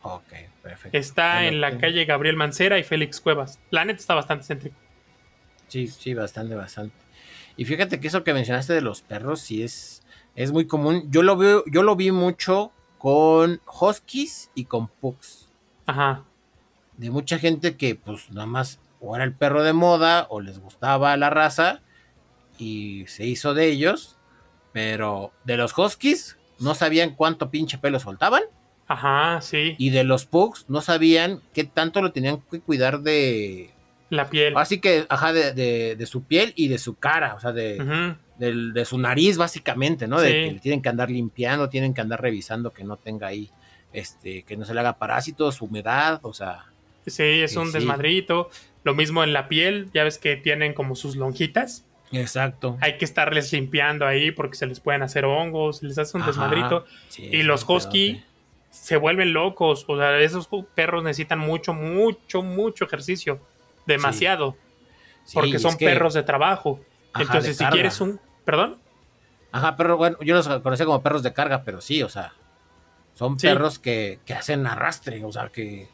Ok, 0.00 0.32
perfecto. 0.68 0.98
Está 0.98 1.46
en 1.46 1.60
la 1.60 1.70
tengo. 1.70 1.80
calle 1.80 2.04
Gabriel 2.04 2.36
Mancera 2.36 2.78
y 2.78 2.82
Félix 2.82 3.20
Cuevas. 3.20 3.58
La 3.70 3.84
neta 3.84 4.00
está 4.00 4.14
bastante 4.14 4.44
céntrico. 4.46 4.76
Sí, 5.68 5.86
sí, 5.86 6.14
bastante, 6.14 6.54
bastante. 6.54 6.94
Y 7.56 7.64
fíjate 7.64 8.00
que 8.00 8.08
eso 8.08 8.24
que 8.24 8.34
mencionaste 8.34 8.72
de 8.72 8.80
los 8.80 9.02
perros 9.02 9.40
sí 9.40 9.62
es, 9.62 10.02
es 10.36 10.52
muy 10.52 10.66
común. 10.66 11.10
Yo 11.10 11.22
lo 11.22 11.36
veo, 11.36 11.64
yo 11.66 11.82
lo 11.82 11.96
vi 11.96 12.12
mucho 12.12 12.72
con 12.98 13.60
huskies 13.66 14.50
y 14.54 14.66
con 14.66 14.88
pugs. 14.88 15.48
Ajá. 15.86 16.24
De 16.96 17.10
mucha 17.10 17.38
gente 17.38 17.76
que 17.76 17.94
pues 17.94 18.30
nada 18.30 18.46
más 18.46 18.80
o 19.00 19.14
era 19.14 19.24
el 19.24 19.32
perro 19.32 19.62
de 19.62 19.72
moda 19.72 20.26
o 20.30 20.40
les 20.40 20.58
gustaba 20.58 21.16
la 21.16 21.30
raza 21.30 21.80
y 22.58 23.04
se 23.06 23.24
hizo 23.26 23.54
de 23.54 23.66
ellos. 23.66 24.16
Pero 24.72 25.32
de 25.44 25.56
los 25.56 25.76
huskies 25.76 26.36
no 26.58 26.74
sabían 26.74 27.14
cuánto 27.14 27.50
pinche 27.50 27.78
pelo 27.78 27.98
soltaban. 27.98 28.42
Ajá, 28.88 29.40
sí. 29.42 29.74
Y 29.78 29.90
de 29.90 30.02
los 30.04 30.24
pugs 30.26 30.64
no 30.68 30.80
sabían 30.80 31.40
qué 31.54 31.64
tanto 31.64 32.00
lo 32.02 32.10
tenían 32.12 32.40
que 32.50 32.60
cuidar 32.60 33.00
de... 33.00 33.70
La 34.10 34.30
piel. 34.30 34.54
Así 34.56 34.80
que, 34.80 35.04
ajá, 35.10 35.34
de, 35.34 35.52
de- 35.52 35.94
de 35.94 36.06
su 36.06 36.22
piel 36.24 36.54
y 36.56 36.68
de 36.68 36.78
su 36.78 36.94
cara. 36.94 37.34
O 37.34 37.40
sea, 37.40 37.52
de... 37.52 38.14
De 38.38 38.84
su 38.84 38.98
nariz, 38.98 39.36
básicamente, 39.36 40.06
¿no? 40.06 40.20
De 40.20 40.30
que 40.30 40.52
le 40.52 40.60
tienen 40.60 40.80
que 40.80 40.88
andar 40.88 41.10
limpiando, 41.10 41.68
tienen 41.68 41.92
que 41.92 42.00
andar 42.00 42.22
revisando 42.22 42.72
que 42.72 42.84
no 42.84 42.96
tenga 42.96 43.26
ahí, 43.26 43.50
este, 43.92 44.44
que 44.44 44.56
no 44.56 44.64
se 44.64 44.74
le 44.74 44.80
haga 44.80 44.96
parásitos, 44.96 45.60
humedad, 45.60 46.20
o 46.22 46.32
sea, 46.32 46.66
Sí, 47.06 47.22
es 47.24 47.56
un 47.56 47.66
sí. 47.66 47.72
desmadrito. 47.72 48.48
Lo 48.84 48.94
mismo 48.94 49.24
en 49.24 49.32
la 49.32 49.48
piel, 49.48 49.88
ya 49.92 50.04
ves 50.04 50.18
que 50.18 50.36
tienen 50.36 50.72
como 50.72 50.94
sus 50.94 51.16
lonjitas. 51.16 51.84
exacto. 52.12 52.78
Hay 52.80 52.96
que 52.96 53.04
estarles 53.04 53.52
limpiando 53.52 54.06
ahí 54.06 54.30
porque 54.30 54.56
se 54.56 54.66
les 54.66 54.78
pueden 54.78 55.02
hacer 55.02 55.24
hongos, 55.24 55.82
les 55.82 55.98
hace 55.98 56.16
un 56.16 56.22
Ajá. 56.22 56.30
desmadrito. 56.30 56.84
Sí, 57.08 57.24
Y 57.32 57.42
los 57.42 57.64
husky. 57.68 58.22
Se 58.70 58.96
vuelven 58.96 59.32
locos. 59.32 59.84
O 59.88 59.96
sea, 59.96 60.18
esos 60.18 60.48
perros 60.74 61.02
necesitan 61.02 61.38
mucho, 61.38 61.74
mucho, 61.74 62.42
mucho 62.42 62.84
ejercicio. 62.84 63.40
Demasiado. 63.86 64.56
Sí, 65.24 65.34
porque 65.34 65.58
son 65.58 65.76
que- 65.76 65.86
perros 65.86 66.14
de 66.14 66.22
trabajo. 66.22 66.80
ajá, 67.12 67.22
Entonces, 67.24 67.56
si 67.56 67.64
carga. 67.64 67.72
quieres 67.74 68.00
un. 68.00 68.20
¿Perdón? 68.44 68.78
Ajá, 69.52 69.76
pero 69.76 69.96
bueno, 69.96 70.16
yo 70.20 70.34
los 70.34 70.46
conocía 70.60 70.84
como 70.86 71.02
perros 71.02 71.22
de 71.22 71.32
carga, 71.32 71.62
pero 71.64 71.80
sí, 71.80 72.02
o 72.02 72.08
sea, 72.08 72.32
son 73.14 73.38
Sí. 73.38 73.46
perros 73.46 73.78
que, 73.78 74.20
que 74.26 74.34
hacen 74.34 74.66
arrastre, 74.66 75.24
o 75.24 75.32
sea, 75.32 75.48
que... 75.48 75.88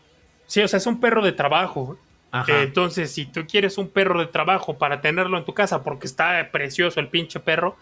Sí, 0.47 0.61
o 0.61 0.69
sea, 0.69 0.77
es 0.79 0.87
un 0.87 1.01
perro 1.01 1.23
de 1.25 1.33
trabajo. 1.33 1.97
Ajá. 2.33 2.53
Eh, 2.53 2.63
entonces, 2.65 3.13
si 3.13 3.27
tú 3.27 3.47
quieres 3.47 3.79
un 3.79 3.89
perro 3.89 4.19
de 4.21 4.27
trabajo 4.27 4.77
para 4.77 5.01
tenerlo 5.01 5.39
en 5.39 5.45
tu 5.45 5.55
casa 5.55 5.83
porque 5.85 6.07
está 6.07 6.49
precioso 6.53 6.99
el 7.01 7.09
pinche 7.09 7.39
perro 7.41 7.77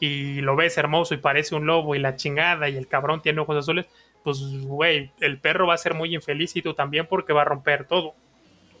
y 0.00 0.40
lo 0.40 0.56
ves 0.56 0.78
hermoso 0.78 1.12
y 1.14 1.18
parece 1.18 1.54
un 1.54 1.66
lobo 1.66 1.94
y 1.94 1.98
la 1.98 2.16
chingada 2.16 2.68
y 2.70 2.76
el 2.76 2.88
cabrón 2.88 3.20
tiene 3.20 3.40
ojos 3.40 3.56
azules, 3.58 3.86
pues, 4.24 4.38
güey, 4.62 5.10
el 5.20 5.38
perro 5.38 5.66
va 5.66 5.74
a 5.74 5.78
ser 5.78 5.94
muy 5.94 6.14
infeliz 6.14 6.54
y 6.56 6.62
tú 6.62 6.74
también 6.74 7.06
porque 7.06 7.32
va 7.32 7.42
a 7.42 7.44
romper 7.46 7.86
todo. 7.86 8.14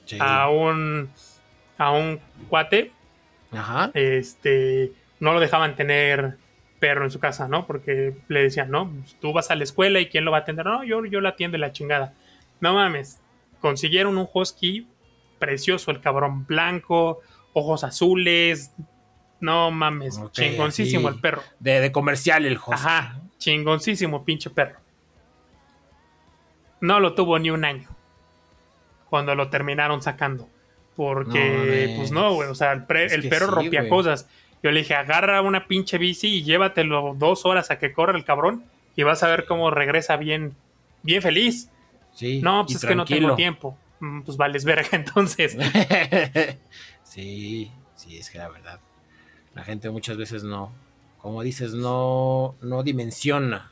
sí. 0.04 0.18
A 0.20 0.48
un, 0.50 1.10
a 1.76 1.90
un 1.92 2.20
cuate, 2.48 2.92
Ajá. 3.52 3.90
este, 3.94 4.92
no 5.20 5.32
lo 5.32 5.40
dejaban 5.40 5.76
tener 5.76 6.36
perro 6.80 7.04
en 7.04 7.10
su 7.10 7.18
casa, 7.18 7.48
¿no? 7.48 7.66
Porque 7.66 8.14
le 8.28 8.42
decían, 8.42 8.70
no, 8.70 8.92
tú 9.20 9.32
vas 9.32 9.50
a 9.50 9.54
la 9.56 9.64
escuela 9.64 10.00
y 10.00 10.06
¿quién 10.08 10.24
lo 10.24 10.30
va 10.30 10.38
a 10.38 10.40
atender? 10.40 10.64
No, 10.66 10.84
yo, 10.84 11.04
yo 11.06 11.20
lo 11.20 11.28
atiendo 11.28 11.56
y 11.56 11.60
la 11.60 11.72
chingada. 11.72 12.14
No 12.60 12.74
mames, 12.74 13.20
consiguieron 13.60 14.16
un 14.18 14.28
husky 14.32 14.86
precioso, 15.38 15.90
el 15.90 16.00
cabrón 16.00 16.46
blanco, 16.46 17.20
ojos 17.52 17.84
azules, 17.84 18.72
no 19.40 19.70
mames, 19.70 20.20
chingoncísimo 20.32 21.08
el 21.08 21.20
perro. 21.20 21.42
De, 21.60 21.80
de 21.80 21.92
comercial 21.92 22.44
el 22.46 22.56
husky. 22.56 22.72
Ajá, 22.72 23.20
chingoncísimo 23.38 24.24
pinche 24.24 24.50
perro. 24.50 24.78
No 26.80 27.00
lo 27.00 27.14
tuvo 27.14 27.38
ni 27.38 27.50
un 27.50 27.64
año 27.64 27.88
cuando 29.10 29.34
lo 29.34 29.48
terminaron 29.48 30.02
sacando. 30.02 30.48
Porque, 30.96 31.88
No 31.90 31.96
pues 31.96 32.10
no, 32.10 32.34
güey, 32.34 32.48
o 32.50 32.54
sea, 32.54 32.72
el, 32.72 32.84
pre- 32.84 33.06
el 33.06 33.28
perro 33.28 33.46
sí, 33.46 33.52
rompía 33.52 33.88
cosas. 33.88 34.28
Yo 34.62 34.70
le 34.72 34.80
dije, 34.80 34.94
agarra 34.94 35.40
una 35.42 35.66
pinche 35.68 35.96
bici 35.98 36.26
y 36.38 36.42
llévatelo 36.42 37.14
dos 37.16 37.46
horas 37.46 37.70
a 37.70 37.78
que 37.78 37.92
corra 37.92 38.16
el 38.16 38.24
cabrón 38.24 38.64
y 38.96 39.04
vas 39.04 39.22
a 39.22 39.28
ver 39.28 39.44
cómo 39.46 39.70
regresa 39.70 40.16
bien, 40.16 40.54
bien 41.04 41.22
feliz. 41.22 41.70
Sí, 42.12 42.40
No, 42.42 42.64
pues 42.64 42.76
es 42.76 42.84
que 42.84 42.96
no 42.96 43.04
tengo 43.04 43.36
tiempo. 43.36 43.78
Mm, 44.00 44.22
Pues 44.22 44.36
vales 44.36 44.64
verga 44.64 44.88
entonces. 44.92 45.56
sí, 47.04 47.70
sí, 47.94 48.18
es 48.18 48.30
que 48.30 48.38
la 48.38 48.48
verdad. 48.48 48.80
La 49.54 49.64
gente 49.64 49.90
muchas 49.90 50.16
veces 50.16 50.42
no, 50.44 50.72
como 51.18 51.42
dices, 51.42 51.74
no, 51.74 52.54
no 52.60 52.82
dimensiona. 52.82 53.70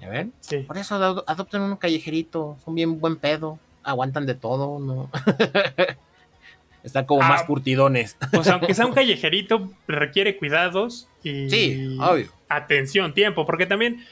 ¿Ya 0.00 0.08
ven? 0.08 0.32
Sí. 0.40 0.58
Por 0.58 0.76
eso 0.78 0.96
ado- 0.96 1.24
adopten 1.26 1.62
un 1.62 1.76
callejerito, 1.76 2.56
son 2.64 2.74
bien 2.74 3.00
buen 3.00 3.16
pedo, 3.16 3.58
aguantan 3.82 4.26
de 4.26 4.34
todo, 4.34 4.78
¿no? 4.78 5.10
Están 6.82 7.06
como 7.06 7.22
Ah. 7.22 7.28
más 7.28 7.44
curtidones. 7.44 8.16
Pues 8.32 8.46
aunque 8.48 8.74
sea 8.74 8.86
un 8.86 8.92
callejerito, 8.94 9.70
requiere 9.88 10.36
cuidados 10.36 11.08
y 11.22 11.48
Sí, 11.48 11.96
obvio. 12.00 12.30
atención, 12.48 13.14
tiempo, 13.14 13.46
porque 13.46 13.66
también 13.66 14.04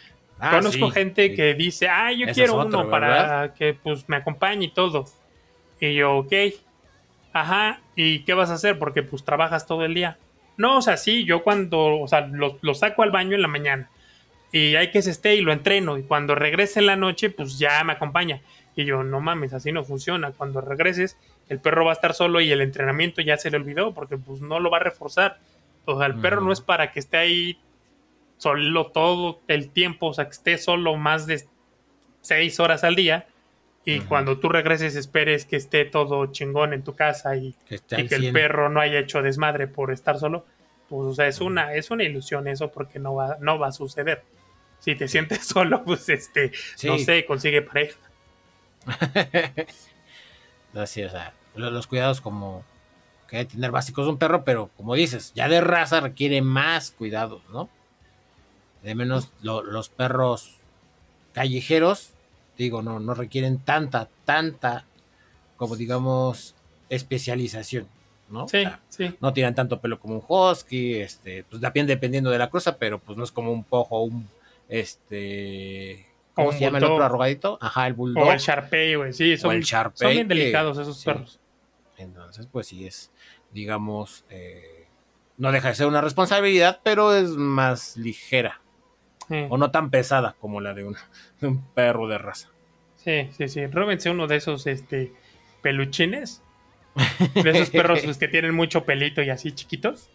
Ah, 0.45 0.51
Conozco 0.57 0.87
sí, 0.89 0.93
gente 0.93 1.29
sí. 1.29 1.35
que 1.37 1.55
dice, 1.55 1.89
ah, 1.89 2.11
yo 2.11 2.27
quiero 2.33 2.59
uno 2.61 2.91
para 2.91 3.55
que 3.55 3.75
pues 3.75 4.09
me 4.09 4.17
acompañe 4.17 4.65
y 4.65 4.71
todo. 4.73 5.07
Y 5.79 5.95
yo, 5.95 6.17
ok. 6.17 6.33
Ajá, 7.33 7.81
¿y 7.95 8.21
qué 8.25 8.35
vas 8.35 8.51
a 8.51 8.55
hacer? 8.55 8.77
Porque 8.77 9.05
pues 9.05 9.23
trabajas 9.23 9.67
todo 9.69 9.85
el 9.85 9.95
día. 9.95 10.19
No, 10.57 10.79
o 10.79 10.83
sea, 10.83 10.97
sí, 10.97 11.25
yo 11.25 11.45
cuando, 11.45 12.01
o 12.01 12.09
sea, 12.09 12.23
lo, 12.27 12.59
lo 12.61 12.75
saco 12.75 13.05
al 13.05 13.13
baño 13.13 13.37
en 13.37 13.43
la 13.43 13.47
mañana. 13.47 13.89
Y 14.53 14.77
hay 14.77 14.91
que 14.91 15.01
se 15.01 15.11
esté 15.11 15.35
y 15.35 15.41
lo 15.41 15.53
entreno. 15.53 15.97
Y 15.97 16.03
cuando 16.03 16.35
regrese 16.35 16.81
en 16.81 16.87
la 16.87 16.97
noche, 16.97 17.31
pues 17.31 17.59
ya 17.59 17.83
me 17.85 17.95
acompaña. 17.95 18.43
Y 18.77 18.85
yo, 18.85 19.03
no 19.03 19.21
mames, 19.21 19.55
así 19.55 19.73
no 19.73 19.83
funciona. 19.83 20.33
Cuando 20.33 20.61
regreses, 20.61 21.17
el 21.49 21.59
perro 21.59 21.85
va 21.87 21.93
a 21.93 21.95
estar 21.95 22.15
solo 22.15 22.41
y 22.41 22.53
el 22.53 22.61
entrenamiento 22.61 23.23
ya 23.23 23.37
se 23.39 23.51
le 23.51 23.57
olvidó 23.57 23.93
porque 23.95 24.19
pues 24.19 24.41
no 24.41 24.61
lo 24.61 24.71
va 24.71 24.77
a 24.77 24.81
reforzar. 24.81 25.39
O 25.85 25.99
sea, 25.99 26.07
el 26.07 26.17
perro 26.17 26.43
no 26.43 26.53
es 26.53 26.61
para 26.61 26.93
que 26.93 27.01
esté 27.01 27.17
ahí 27.17 27.59
solo 28.37 28.87
todo 28.89 29.41
el 29.49 29.71
tiempo, 29.71 30.09
o 30.09 30.15
sea, 30.15 30.27
que 30.27 30.33
esté 30.33 30.59
solo 30.59 30.97
más 30.97 31.27
de 31.27 31.45
seis 32.21 32.61
horas 32.61 32.85
al 32.85 32.95
día. 32.95 33.27
Y 33.85 34.01
cuando 34.01 34.39
tú 34.39 34.49
regreses, 34.49 34.95
esperes 34.95 35.45
que 35.45 35.57
esté 35.57 35.85
todo 35.85 36.27
chingón 36.27 36.73
en 36.73 36.85
tu 36.85 36.95
casa 36.95 37.37
y, 37.37 37.55
Que 37.67 37.77
y 37.77 38.07
que 38.07 38.15
el 38.15 38.21
100. 38.23 38.33
perro 38.33 38.69
no 38.69 38.81
haya 38.81 39.01
hecho 39.01 39.23
desmadre 39.23 39.67
por 39.67 39.91
estar 39.91 40.19
solo. 40.19 40.47
Pues, 40.89 41.09
o 41.09 41.15
sea, 41.15 41.27
es 41.27 41.41
una, 41.41 41.75
es 41.75 41.91
una 41.91 42.05
ilusión 42.05 42.47
eso 42.47 42.71
porque 42.71 43.01
no 43.01 43.15
va, 43.15 43.39
no 43.41 43.59
va 43.59 43.69
a 43.69 43.73
suceder. 43.73 44.23
Si 44.83 44.95
te 44.95 45.09
sientes 45.09 45.47
solo, 45.47 45.83
pues 45.85 46.09
este, 46.11 46.53
Sí. 46.77 46.87
no 46.89 46.99
sé, 46.99 47.25
consigue 47.25 47.63
pareja. 47.63 47.97
Así, 50.75 51.03
o 51.03 51.11
sea, 51.11 51.33
lo- 51.55 51.71
los 51.71 51.87
cuidados 51.87 52.21
como 52.21 52.65
que 53.29 53.39
hay 53.39 53.47
que 53.47 53.55
tener 53.55 53.71
básicos 53.71 54.05
de 54.07 54.11
un 54.13 54.19
perro, 54.19 54.45
pero 54.45 54.71
como 54.77 54.95
dices, 54.95 55.33
ya 55.35 55.49
de 55.49 55.61
raza 55.61 56.01
requiere 56.01 56.43
más 56.43 56.91
cuidados, 56.91 57.43
¿no? 57.51 57.69
De 58.83 58.95
menos 58.95 59.29
lo- 59.43 59.63
los 59.63 59.89
perros 59.89 60.57
callejeros, 61.33 62.11
digo, 62.59 62.83
no, 62.83 63.01
no 63.01 63.15
requieren 63.15 63.59
tanta, 63.59 64.09
tanta, 64.25 64.85
como 65.57 65.77
digamos, 65.77 66.55
especialización, 66.89 67.87
¿no? 68.29 68.45
O 68.45 68.49
Sí, 68.49 68.63
sea, 68.63 68.81
sí. 68.89 69.15
no 69.21 69.33
tienen 69.33 69.55
tanto 69.55 69.81
pelo 69.81 69.99
como 69.99 70.17
un 70.17 70.25
husky, 70.27 70.97
este, 70.97 71.45
pues 71.45 71.61
depende 71.63 71.95
dependiendo 71.95 72.31
de 72.31 72.39
la 72.39 72.51
cosa, 72.51 72.77
pero 72.77 72.99
pues 72.99 73.17
no 73.17 73.25
es 73.25 73.31
como 73.33 73.53
un 73.53 73.65
pojo, 73.65 74.03
un, 74.03 74.29
este, 74.69 76.07
¿cómo 76.35 76.49
O 76.49 76.53
se 76.53 76.61
llama 76.61 76.79
el 76.79 76.85
otro 76.85 77.05
arrogadito? 77.05 77.59
Ajá, 77.61 77.87
el 77.87 77.95
bulldog. 77.95 78.27
O 78.27 78.33
el 78.33 78.39
Sharpei, 78.39 78.95
güey. 78.95 79.13
Sí, 79.13 79.37
son, 79.37 79.55
el 79.55 79.65
son 79.65 79.93
bien 80.11 80.29
delicados 80.29 80.79
esos 80.79 80.99
sí. 80.99 81.05
perros. 81.05 81.41
Entonces, 81.97 82.49
pues 82.51 82.67
sí 82.67 82.87
es, 82.87 83.13
digamos, 83.53 84.25
eh, 84.31 84.87
no 85.37 85.53
deja 85.53 85.69
de 85.69 85.75
ser 85.75 85.87
una 85.87 86.01
responsabilidad, 86.01 86.81
pero 86.83 87.15
es 87.15 87.31
más 87.31 87.97
ligera 87.97 88.61
Sí. 89.29 89.47
o 89.49 89.57
no 89.57 89.71
tan 89.71 89.91
pesada 89.91 90.35
como 90.41 90.61
la 90.61 90.75
de 90.75 90.85
un, 90.85 90.97
de 91.41 91.47
un 91.47 91.65
perro 91.73 92.09
de 92.09 92.19
raza. 92.19 92.49
Sí, 92.97 93.29
sí, 93.37 93.49
sí. 93.49 93.67
Róbense 93.67 94.11
uno 94.11 94.27
de 94.27 94.37
esos 94.37 94.67
este, 94.67 95.13
peluchines. 95.63 96.43
De 97.35 97.51
esos 97.51 97.71
perros 97.71 98.01
pues, 98.05 98.19
que 98.19 98.29
tienen 98.29 98.55
mucho 98.55 98.85
pelito 98.85 99.23
y 99.23 99.31
así 99.31 99.53
chiquitos. 99.53 100.11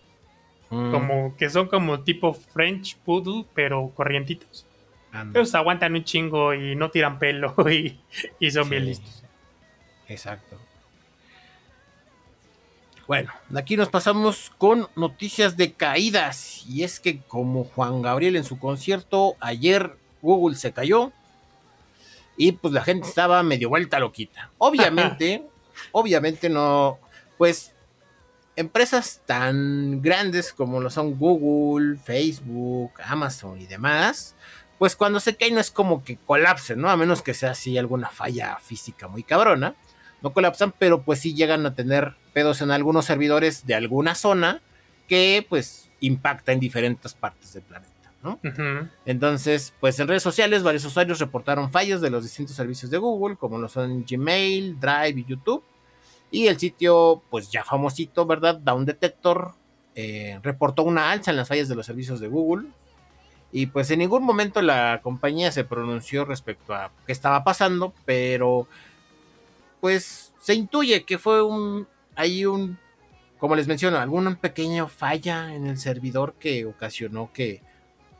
Mm, 0.70 0.92
Como 0.92 1.36
que 1.38 1.50
son 1.50 1.68
como 1.68 2.02
tipo 2.02 2.34
French 2.34 2.98
Poodle, 2.98 3.46
pero 3.54 3.90
corrientitos. 3.96 4.66
anda, 5.12 5.40
Ellos 5.40 5.56
aguantan 5.56 5.94
un 5.96 6.04
chingo 6.04 6.54
y 6.54 6.76
no 6.76 6.92
tiran 6.92 7.20
pelo 7.20 7.54
y, 7.72 8.00
y 8.40 8.52
son 8.52 8.70
bien 8.70 8.86
listos. 8.86 9.24
Exacto. 10.08 10.58
Bueno, 13.08 13.32
aquí 13.56 13.78
nos 13.78 13.88
pasamos 13.90 14.52
con 14.58 14.88
noticias 14.96 15.56
de 15.56 15.72
caídas. 15.74 16.66
Y 16.68 16.84
es 16.84 17.00
que 17.00 17.20
como 17.22 17.64
Juan 17.64 18.02
Gabriel 18.02 18.36
en 18.36 18.44
su 18.44 18.60
concierto, 18.60 19.36
ayer 19.40 19.96
Google 20.22 20.58
se 20.58 20.74
cayó. 20.74 21.14
Y 22.36 22.52
pues 22.52 22.74
la 22.74 22.84
gente 22.84 23.08
estaba 23.08 23.42
medio 23.44 23.70
vuelta 23.70 24.00
loquita. 24.00 24.52
Obviamente 24.58 25.44
obviamente 25.92 26.50
no, 26.50 27.00
pues 27.38 27.74
empresas 28.58 29.22
tan 29.26 30.02
grandes 30.02 30.52
como 30.52 30.82
lo 30.82 30.90
son 30.90 31.18
Google, 31.18 31.98
Facebook, 31.98 32.92
Amazon 33.04 33.62
y 33.62 33.68
demás, 33.68 34.36
pues 34.80 34.96
cuando 34.96 35.20
se 35.20 35.36
cae 35.36 35.52
no 35.52 35.60
es 35.60 35.72
como 35.72 36.04
que 36.04 36.18
colapsen, 36.18 36.82
¿no? 36.82 36.90
A 36.90 36.98
menos 36.98 37.22
que 37.22 37.34
sea 37.34 37.52
así 37.52 37.78
alguna 37.78 38.10
falla 38.10 38.58
física 38.62 39.08
muy 39.08 39.24
cabrona. 39.24 39.76
No 40.22 40.34
colapsan, 40.34 40.74
pero 40.78 41.04
pues 41.04 41.20
sí 41.20 41.36
llegan 41.36 41.66
a 41.66 41.76
tener 41.76 42.16
pedos 42.34 42.62
en 42.62 42.72
algunos 42.72 43.06
servidores 43.06 43.66
de 43.68 43.76
alguna 43.76 44.16
zona 44.16 44.62
que 45.08 45.46
pues 45.48 45.90
impacta 46.00 46.52
en 46.52 46.60
diferentes 46.60 47.14
partes 47.14 47.54
del 47.54 47.64
planeta. 47.64 47.94
¿no? 48.24 48.40
Entonces, 49.06 49.74
pues 49.80 50.00
en 50.00 50.08
redes 50.08 50.24
sociales 50.24 50.64
varios 50.64 50.84
usuarios 50.84 51.20
reportaron 51.20 51.72
fallos 51.72 52.02
de 52.02 52.10
los 52.10 52.24
distintos 52.24 52.56
servicios 52.56 52.90
de 52.90 52.98
Google, 52.98 53.38
como 53.38 53.60
lo 53.60 53.70
son 53.70 54.04
Gmail, 54.10 54.80
Drive 54.80 55.20
y 55.20 55.26
YouTube. 55.26 55.64
Y 56.30 56.48
el 56.48 56.60
sitio, 56.60 57.24
pues 57.30 57.50
ya 57.50 57.64
famosito, 57.64 58.26
¿verdad? 58.26 58.56
Down 58.56 58.86
Detector 58.86 59.54
eh, 59.96 60.40
reportó 60.44 60.84
una 60.84 61.12
alza 61.12 61.32
en 61.32 61.38
las 61.38 61.48
fallas 61.48 61.68
de 61.70 61.76
los 61.76 61.86
servicios 61.86 62.20
de 62.20 62.28
Google. 62.28 62.68
Y 63.52 63.68
pues 63.68 63.90
en 63.92 64.00
ningún 64.00 64.24
momento 64.24 64.62
la 64.62 65.00
compañía 65.02 65.52
se 65.52 65.64
pronunció 65.64 66.26
respecto 66.26 66.74
a 66.74 66.92
qué 67.06 67.14
estaba 67.14 67.44
pasando, 67.44 67.94
pero 68.06 68.68
pues 69.80 70.34
se 70.40 70.54
intuye 70.54 71.04
que 71.04 71.18
fue 71.18 71.42
un, 71.42 71.88
hay 72.16 72.46
un, 72.46 72.78
como 73.40 73.56
les 73.56 73.68
menciono, 73.68 73.98
alguna 73.98 74.36
pequeña 74.36 74.88
falla 74.88 75.54
en 75.56 75.66
el 75.66 75.78
servidor 75.78 76.34
que 76.34 76.66
ocasionó 76.66 77.32
que 77.32 77.62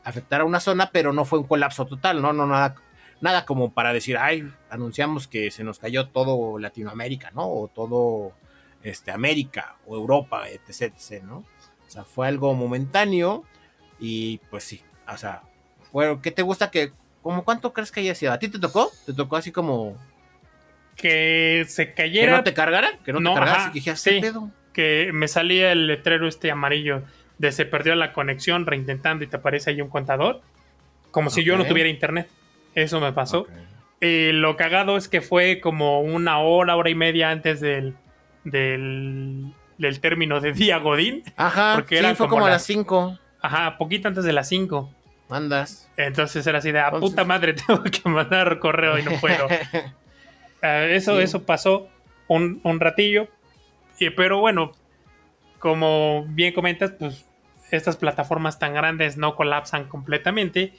afectara 0.02 0.44
una 0.44 0.60
zona, 0.60 0.90
pero 0.92 1.12
no 1.12 1.24
fue 1.24 1.38
un 1.38 1.46
colapso 1.46 1.86
total, 1.86 2.22
no, 2.22 2.32
no, 2.32 2.46
nada, 2.46 2.74
nada 3.20 3.44
como 3.44 3.72
para 3.72 3.92
decir, 3.92 4.16
ay, 4.16 4.50
anunciamos 4.70 5.26
que 5.26 5.50
se 5.50 5.64
nos 5.64 5.78
cayó 5.78 6.08
todo 6.08 6.58
Latinoamérica, 6.58 7.30
¿no? 7.32 7.48
O 7.48 7.68
todo 7.68 8.32
este, 8.82 9.10
América 9.10 9.76
o 9.86 9.96
Europa, 9.96 10.48
etc, 10.48 10.94
etc, 10.94 11.22
¿no? 11.24 11.38
O 11.86 11.90
sea, 11.90 12.04
fue 12.04 12.28
algo 12.28 12.54
momentáneo 12.54 13.44
y 13.98 14.38
pues 14.50 14.64
sí, 14.64 14.82
o 15.12 15.16
sea, 15.16 15.42
bueno, 15.92 16.20
¿qué 16.20 16.30
te 16.30 16.42
gusta 16.42 16.70
que, 16.70 16.92
como 17.22 17.44
cuánto 17.44 17.72
crees 17.72 17.90
que 17.90 18.00
haya 18.00 18.14
sido? 18.14 18.32
¿A 18.32 18.38
ti 18.38 18.48
te 18.48 18.58
tocó? 18.58 18.90
¿Te 19.06 19.12
tocó 19.12 19.36
así 19.36 19.52
como... 19.52 19.96
Que 20.96 21.64
se 21.68 21.94
cayera... 21.94 22.26
Que 22.26 22.36
no 22.38 22.44
te 22.44 22.54
cargara, 22.54 22.98
que 23.04 23.12
no, 23.12 23.18
te 23.20 23.38
cargara, 23.38 23.72
que 23.72 23.96
sí, 23.96 24.20
que 24.72 25.10
me 25.12 25.28
salía 25.28 25.72
el 25.72 25.86
letrero 25.86 26.28
este 26.28 26.50
amarillo 26.50 27.02
de 27.38 27.52
se 27.52 27.64
perdió 27.64 27.94
la 27.94 28.12
conexión, 28.12 28.66
reintentando 28.66 29.24
y 29.24 29.28
te 29.28 29.36
aparece 29.36 29.70
ahí 29.70 29.80
un 29.80 29.88
contador, 29.88 30.42
como 31.10 31.30
si 31.30 31.44
yo 31.44 31.56
no 31.56 31.64
tuviera 31.64 31.88
internet. 31.88 32.28
Eso 32.82 33.00
me 33.00 33.12
pasó. 33.12 33.46
Y 34.00 34.30
lo 34.30 34.56
cagado 34.56 34.96
es 34.96 35.08
que 35.08 35.20
fue 35.20 35.60
como 35.60 36.00
una 36.00 36.38
hora, 36.38 36.76
hora 36.76 36.90
y 36.90 36.94
media 36.94 37.30
antes 37.30 37.60
del, 37.60 37.96
del, 38.44 39.52
del 39.78 40.00
término 40.00 40.40
de 40.40 40.52
día 40.52 40.78
Godín. 40.78 41.24
Ajá, 41.36 41.74
porque 41.74 41.98
sí, 41.98 42.14
fue 42.14 42.28
como, 42.28 42.46
a 42.46 42.50
las 42.50 42.64
5. 42.64 43.18
Ajá, 43.42 43.76
poquito 43.78 44.06
antes 44.06 44.22
de 44.24 44.32
las 44.32 44.48
5. 44.48 44.94
Mandas. 45.28 45.90
Entonces 45.96 46.46
era 46.46 46.58
así 46.58 46.70
de, 46.70 46.78
a 46.78 46.86
ah, 46.86 47.00
puta 47.00 47.24
madre, 47.24 47.52
tengo 47.66 47.82
que 47.82 48.08
mandar 48.08 48.60
correo 48.60 48.96
y 48.96 49.02
no 49.02 49.10
puedo. 49.20 49.48
Eh, 49.50 50.90
eso, 50.94 51.20
eso 51.20 51.44
pasó 51.44 51.88
un, 52.28 52.60
un 52.62 52.78
ratillo. 52.78 53.26
Y, 53.98 54.10
pero 54.10 54.38
bueno, 54.38 54.70
como 55.58 56.24
bien 56.28 56.54
comentas, 56.54 56.92
pues 56.92 57.26
estas 57.72 57.96
plataformas 57.96 58.60
tan 58.60 58.72
grandes 58.72 59.16
no 59.16 59.34
colapsan 59.34 59.88
completamente 59.88 60.74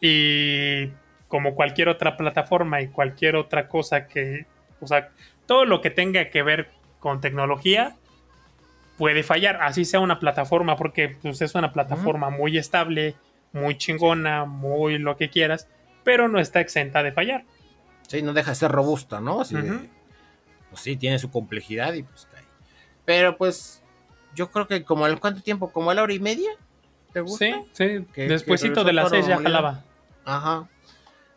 y 0.00 0.90
como 1.32 1.54
cualquier 1.54 1.88
otra 1.88 2.18
plataforma 2.18 2.82
y 2.82 2.88
cualquier 2.88 3.36
otra 3.36 3.66
cosa 3.66 4.06
que, 4.06 4.44
o 4.82 4.86
sea, 4.86 5.08
todo 5.46 5.64
lo 5.64 5.80
que 5.80 5.88
tenga 5.88 6.28
que 6.28 6.42
ver 6.42 6.68
con 7.00 7.22
tecnología 7.22 7.96
puede 8.98 9.22
fallar, 9.22 9.62
así 9.62 9.86
sea 9.86 10.00
una 10.00 10.20
plataforma, 10.20 10.76
porque 10.76 11.16
pues, 11.22 11.40
es 11.40 11.54
una 11.54 11.72
plataforma 11.72 12.28
muy 12.28 12.58
estable, 12.58 13.14
muy 13.54 13.78
chingona, 13.78 14.44
muy 14.44 14.98
lo 14.98 15.16
que 15.16 15.30
quieras, 15.30 15.68
pero 16.04 16.28
no 16.28 16.38
está 16.38 16.60
exenta 16.60 17.02
de 17.02 17.12
fallar. 17.12 17.46
Sí, 18.08 18.20
no 18.20 18.34
deja 18.34 18.50
de 18.50 18.56
ser 18.56 18.70
robusta, 18.70 19.18
¿no? 19.18 19.40
Así 19.40 19.56
pues 19.56 20.82
sí, 20.82 20.98
tiene 20.98 21.18
su 21.18 21.30
complejidad 21.30 21.94
y 21.94 22.02
pues 22.02 22.28
cae. 22.30 22.44
Pero 23.06 23.38
pues 23.38 23.82
yo 24.34 24.50
creo 24.50 24.66
que 24.66 24.84
como 24.84 25.06
al 25.06 25.18
cuánto 25.18 25.40
tiempo, 25.40 25.72
como 25.72 25.90
a 25.90 25.94
la 25.94 26.02
hora 26.02 26.12
y 26.12 26.20
media, 26.20 26.50
¿te 27.14 27.22
gusta? 27.22 27.46
Sí, 27.72 28.04
sí, 28.04 28.06
despuésito 28.16 28.84
de 28.84 28.92
las 28.92 29.08
seis 29.08 29.26
ya 29.26 29.38
jalaba. 29.38 29.82
Ajá. 30.26 30.68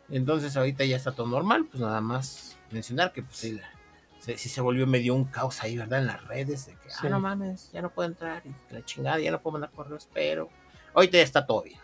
Entonces 0.08 0.56
ahorita 0.56 0.84
ya 0.84 0.96
está 0.96 1.12
todo 1.12 1.26
normal, 1.26 1.66
pues 1.70 1.80
nada 1.80 2.00
más 2.00 2.56
mencionar 2.70 3.12
que 3.12 3.22
pues 3.22 3.36
sí, 3.36 3.60
sí, 4.20 4.48
se 4.48 4.60
volvió 4.60 4.86
medio 4.86 5.14
un 5.14 5.24
caos 5.24 5.62
ahí, 5.62 5.76
¿verdad? 5.76 6.00
En 6.00 6.06
las 6.06 6.24
redes, 6.26 6.66
de 6.66 6.72
que, 6.74 6.88
ah, 6.96 7.08
no 7.08 7.20
mames, 7.20 7.70
ya 7.72 7.82
no 7.82 7.90
puedo 7.90 8.08
entrar, 8.08 8.42
y 8.44 8.74
la 8.74 8.84
chingada, 8.84 9.18
ya 9.18 9.30
no 9.30 9.40
puedo 9.40 9.52
mandar 9.52 9.70
correos, 9.70 10.08
pero 10.12 10.48
ahorita 10.94 11.18
ya 11.18 11.24
está 11.24 11.46
todo 11.46 11.62
bien. 11.62 11.80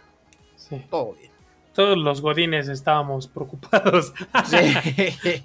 Sí. 0.57 0.85
Todo 0.89 1.15
bien. 1.15 1.33
Todos 1.75 1.99
los 1.99 2.21
godines 2.21 2.69
estábamos 2.69 3.27
preocupados. 3.27 4.13
Sí. 4.45 5.45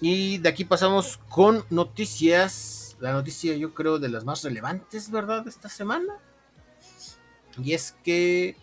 y 0.00 0.38
de 0.38 0.48
aquí 0.48 0.64
pasamos 0.64 1.18
con 1.28 1.64
noticias 1.70 2.86
la 3.00 3.12
noticia 3.12 3.54
yo 3.56 3.74
creo 3.74 3.98
de 3.98 4.08
las 4.08 4.24
más 4.24 4.42
relevantes, 4.42 5.10
¿verdad? 5.10 5.44
De 5.44 5.50
esta 5.50 5.68
semana. 5.68 6.14
Y 7.62 7.72
es 7.72 7.92
que 8.04 8.56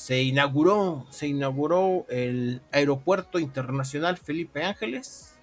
se 0.00 0.22
inauguró, 0.22 1.06
se 1.10 1.26
inauguró 1.26 2.06
el 2.08 2.62
Aeropuerto 2.72 3.38
Internacional 3.38 4.16
Felipe 4.16 4.64
Ángeles. 4.64 5.38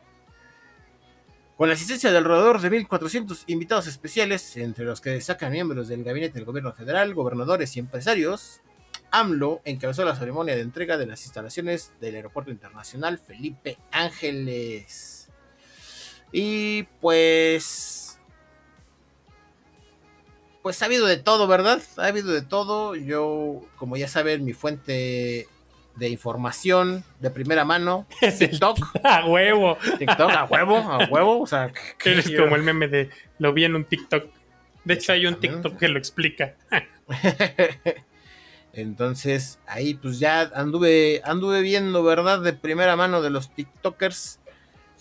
Con 1.58 1.68
la 1.68 1.76
asistencia 1.76 2.12
de 2.12 2.18
alrededor 2.18 2.60
de 2.60 2.72
1.400 2.72 3.44
invitados 3.46 3.86
especiales, 3.86 4.58
entre 4.58 4.84
los 4.84 5.00
que 5.00 5.12
destacan 5.12 5.52
miembros 5.52 5.90
del 5.90 6.04
gabinete 6.04 6.34
del 6.34 6.46
gobierno 6.46 6.74
federal, 6.74 7.14
gobernadores 7.14 7.78
y 7.78 7.82
empresarios, 7.82 8.62
AMLO 9.12 9.62
encabezó 9.64 10.04
la 10.04 10.16
ceremonia 10.16 10.56
de 10.56 10.62
entrega 10.62 10.98
de 10.98 11.06
las 11.06 11.24
instalaciones 11.26 11.94
del 12.02 12.16
Aeropuerto 12.16 12.50
Internacional 12.50 13.20
Felipe 13.20 13.78
Ángeles. 13.92 15.30
Y 16.32 16.82
pues 17.00 17.97
pues 20.62 20.82
ha 20.82 20.86
habido 20.86 21.06
de 21.06 21.18
todo, 21.18 21.48
¿verdad? 21.48 21.82
Ha 21.98 22.08
habido 22.08 22.32
de 22.32 22.42
todo. 22.42 22.96
Yo, 22.96 23.62
como 23.78 23.98
ya 23.98 24.08
saben, 24.08 24.46
mi 24.46 24.54
fuente 24.54 25.48
de 25.96 26.10
información 26.10 27.04
de 27.20 27.32
primera 27.32 27.66
mano, 27.66 28.06
TikTok. 28.40 28.78
a 29.04 29.26
huevo. 29.26 29.78
TikTok, 29.98 30.32
a 30.32 30.46
huevo, 30.46 30.78
a 30.78 31.06
huevo. 31.10 31.42
O 31.42 31.48
sea, 31.48 31.72
eres 32.04 32.32
como 32.32 32.56
el 32.56 32.64
meme 32.64 32.88
de 32.88 33.10
lo 33.40 33.54
vi 33.54 33.66
en 33.66 33.76
un 33.76 33.86
TikTok. 33.86 34.26
De 34.84 34.94
hecho, 34.94 35.12
hay 35.12 35.26
un 35.26 35.36
TikTok 35.36 35.78
que 35.78 35.90
lo 35.90 35.98
explica. 35.98 36.56
Entonces, 38.74 39.60
ahí 39.68 39.96
pues 39.96 40.20
ya 40.20 40.42
anduve, 40.54 41.22
anduve 41.26 41.62
viendo, 41.62 42.04
¿verdad? 42.04 42.42
De 42.42 42.54
primera 42.54 42.96
mano 42.96 43.22
de 43.22 43.32
los 43.32 43.54
TikTokers 43.54 44.40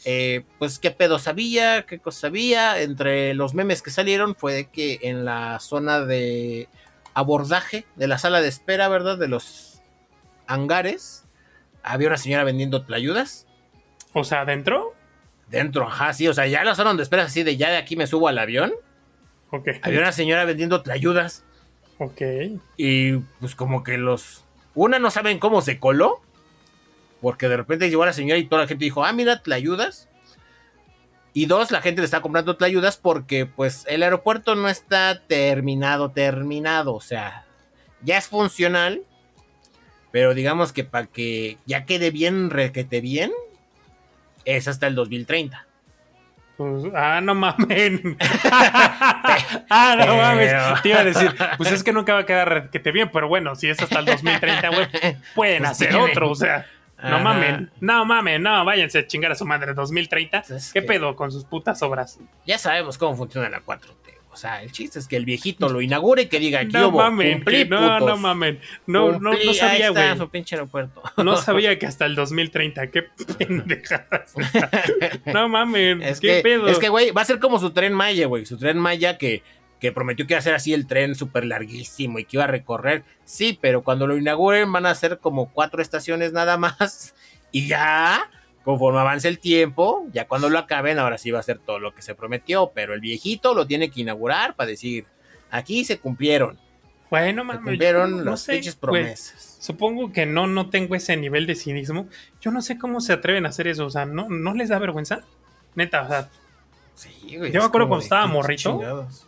eh, 0.05 0.44
pues 0.59 0.78
qué 0.78 0.90
pedo 0.90 1.18
sabía, 1.18 1.86
qué 1.86 1.99
cosa 1.99 2.20
sabía. 2.22 2.80
Entre 2.80 3.34
los 3.34 3.55
memes 3.55 3.82
que 3.82 3.90
salieron 3.90 4.34
fue 4.34 4.68
que 4.70 4.99
en 5.03 5.24
la 5.24 5.59
zona 5.61 6.01
de 6.01 6.68
abordaje 7.14 7.86
de 7.97 8.07
la 8.09 8.18
sala 8.18 8.40
de 8.40 8.49
espera, 8.49 8.88
¿verdad? 8.88 9.18
De 9.18 9.28
los 9.28 9.80
hangares, 10.47 11.24
había 11.82 12.09
una 12.09 12.18
señora 12.18 12.44
vendiendo 12.44 12.84
tlayudas. 12.84 13.47
O 14.12 14.24
sea, 14.24 14.44
¿dentro? 14.44 14.94
Dentro, 15.49 15.86
ajá, 15.86 16.12
sí. 16.12 16.28
O 16.28 16.34
sea, 16.34 16.47
ya 16.47 16.64
la 16.64 16.74
zona 16.74 16.90
donde 16.90 17.03
esperas 17.03 17.26
así 17.26 17.42
de 17.42 17.57
ya 17.57 17.70
de 17.70 17.76
aquí 17.76 17.97
me 17.97 18.07
subo 18.07 18.28
al 18.28 18.38
avión. 18.38 18.72
Ok. 19.51 19.68
Había 19.82 20.01
una 20.01 20.12
señora 20.12 20.44
vendiendo 20.44 20.82
tlayudas. 20.82 21.44
Ok. 21.99 22.22
Y 22.76 23.16
pues 23.40 23.55
como 23.55 23.82
que 23.82 23.99
los... 23.99 24.44
Una 24.74 24.99
no 24.99 25.11
saben 25.11 25.38
cómo 25.38 25.62
se 25.62 25.78
coló. 25.78 26.20
Porque 27.21 27.49
de 27.49 27.57
repente 27.57 27.89
llegó 27.89 28.05
la 28.05 28.12
señora 28.12 28.39
y 28.39 28.45
toda 28.45 28.62
la 28.62 28.69
gente 28.69 28.85
dijo, 28.85 29.05
ah, 29.05 29.12
mira, 29.12 29.43
¿te 29.43 29.53
ayudas? 29.55 30.09
Y 31.33 31.45
dos, 31.47 31.71
la 31.71 31.83
gente 31.83 32.01
le 32.01 32.07
está 32.07 32.23
comprando 32.23 32.57
te 32.57 32.64
ayudas 32.64 32.97
porque 32.97 33.45
pues 33.45 33.85
el 33.89 34.03
aeropuerto 34.03 34.55
no 34.55 34.71
está 34.71 35.21
terminado, 35.27 36.11
terminado. 36.11 36.95
O 36.95 37.01
sea, 37.03 37.45
ya 38.01 38.17
es 38.17 38.27
funcional. 38.29 39.03
Pero 40.12 40.33
digamos 40.33 40.73
que 40.73 40.83
para 40.83 41.07
que 41.07 41.59
ya 41.67 41.85
quede 41.85 42.11
bien, 42.11 42.49
requete 42.49 43.03
bien, 43.03 43.33
es 44.47 44.67
hasta 44.67 44.87
el 44.87 44.95
2030. 44.95 45.67
Pues, 46.57 46.85
ah, 46.95 47.21
no 47.23 47.35
mamen. 47.35 48.17
ah, 49.69 49.95
no 50.07 50.17
mames. 50.17 50.83
Te 50.83 50.89
iba 50.89 51.01
a 51.01 51.05
decir, 51.05 51.35
pues 51.59 51.71
es 51.71 51.85
que 51.85 51.93
nunca 51.93 52.14
va 52.14 52.21
a 52.21 52.27
quedar 52.27 52.49
requete 52.49 52.93
bien, 52.93 53.11
pero 53.12 53.29
bueno, 53.29 53.55
si 53.57 53.69
es 53.69 53.79
hasta 53.79 53.99
el 53.99 54.07
2030, 54.07 54.69
güey, 54.71 54.89
pueden 55.35 55.64
pues 55.64 55.71
hacer 55.71 55.95
otro, 55.97 56.31
o 56.31 56.35
sea. 56.35 56.64
No 57.03 57.20
mamen, 57.20 57.70
no 57.80 58.05
mamen, 58.07 58.42
no, 58.42 58.64
váyanse 58.64 59.01
a 59.01 59.07
chingar 59.07 59.32
a 59.32 59.34
su 59.34 59.44
madre 59.44 59.74
2030. 59.74 60.42
Pues 60.49 60.72
¿Qué 60.72 60.82
pedo 60.82 61.14
con 61.14 61.30
sus 61.30 61.44
putas 61.44 61.82
obras? 61.82 62.18
Ya 62.47 62.57
sabemos 62.59 62.97
cómo 62.99 63.14
funciona 63.16 63.49
la 63.51 63.62
4T. 63.62 64.14
O 64.32 64.38
sea, 64.38 64.62
el 64.62 64.70
chiste 64.70 64.99
es 64.99 65.09
que 65.09 65.16
el 65.16 65.24
viejito 65.24 65.70
lo 65.70 65.80
inaugure 65.80 66.22
y 66.22 66.26
que 66.26 66.38
diga, 66.38 66.62
No 66.64 66.90
mamen, 66.90 67.38
cumplí, 67.38 67.64
que 67.64 67.70
no, 67.70 68.01
no 68.01 68.16
mamen. 68.18 68.61
No, 68.86 69.12
no, 69.12 69.18
no 69.18 69.30
Cumplí, 69.30 69.55
sabía, 69.55 69.88
güey. 69.88 70.16
su 70.18 70.28
pinche 70.28 70.57
aeropuerto. 70.57 71.03
No 71.16 71.36
sabía 71.38 71.78
que 71.78 71.86
hasta 71.86 72.05
el 72.05 72.14
2030. 72.14 72.90
Qué 72.90 73.03
pendejadas. 73.38 74.34
No 75.24 75.49
mamen, 75.49 76.03
Es 76.03 76.20
qué 76.20 76.36
que, 76.36 76.40
pedo. 76.42 76.68
es 76.68 76.78
que, 76.78 76.88
güey, 76.90 77.12
va 77.12 77.22
a 77.22 77.24
ser 77.24 77.38
como 77.38 77.59
su 77.59 77.70
tren 77.70 77.92
Maya, 77.94 78.26
güey. 78.26 78.44
Su 78.47 78.59
tren 78.59 78.78
Maya 78.78 79.16
que, 79.16 79.42
que 79.81 79.93
prometió 79.93 80.27
que 80.27 80.35
iba 80.35 80.39
a 80.39 80.43
ser 80.43 80.55
así 80.55 80.72
el 80.72 80.87
tren 80.87 81.14
súper 81.14 81.45
larguísimo 81.45 82.18
y 82.18 82.24
que 82.24 82.37
iba 82.37 82.45
a 82.45 82.49
recorrer. 82.49 83.05
Sí, 83.24 83.59
pero 83.61 83.83
cuando 83.83 84.07
lo 84.07 84.16
inauguren 84.16 84.72
van 84.72 84.87
a 84.87 84.95
ser 84.95 85.18
como 85.18 85.51
cuatro 85.53 85.83
estaciones 85.83 86.33
nada 86.33 86.57
más. 86.57 87.14
Y 87.53 87.68
ya, 87.68 88.29
conforme 88.64 88.99
avance 89.01 89.29
el 89.29 89.39
tiempo, 89.39 90.07
ya 90.12 90.27
cuando 90.27 90.51
lo 90.51 90.59
acaben, 90.59 90.99
ahora 90.99 91.16
sí 91.16 91.31
va 91.31 91.39
a 91.39 91.43
ser 91.45 91.59
todo 91.59 91.79
lo 91.79 91.95
que 91.95 92.03
se 92.03 92.14
prometió. 92.14 92.72
Pero 92.74 92.93
el 92.93 93.01
viejito 93.01 93.55
lo 93.55 93.66
tiene 93.66 93.91
que 93.91 94.03
inaugurar 94.03 94.57
para 94.57 94.68
decir, 94.70 95.07
aquí 95.51 95.85
se 95.85 95.99
cumplieron. 95.99 96.59
Bueno, 97.09 97.43
Se 97.43 97.47
mames. 97.47 97.62
cumplieron 97.62 98.24
no 98.24 98.33
las 98.33 98.43
sé, 98.43 98.61
promesas. 98.79 99.57
Supongo 99.61 100.12
que 100.12 100.27
no, 100.27 100.47
no 100.49 100.68
tengo 100.68 100.97
ese 100.97 101.16
nivel 101.16 101.47
de 101.47 101.55
cinismo. 101.55 102.09
Yo 102.43 102.51
no 102.51 102.61
sé 102.61 102.77
cómo 102.77 103.01
se 103.01 103.12
atreven 103.14 103.47
a 103.47 103.51
hacer 103.51 103.68
eso. 103.68 103.87
O 103.87 103.91
sea, 103.91 104.05
¿no, 104.05 104.29
no 104.29 104.53
les 104.53 104.68
da 104.68 104.79
vergüenza? 104.79 105.20
Neta, 105.77 106.03
o 106.03 106.09
sea, 106.09 106.29
Sí, 106.97 107.37
güey. 107.37 107.53
Yo 107.53 107.61
me 107.61 107.66
acuerdo 107.66 107.89
cuando 107.89 108.03
estaba 108.03 108.27
¿qué 108.27 108.33
morrito? 108.33 108.72
chingados? 108.72 109.26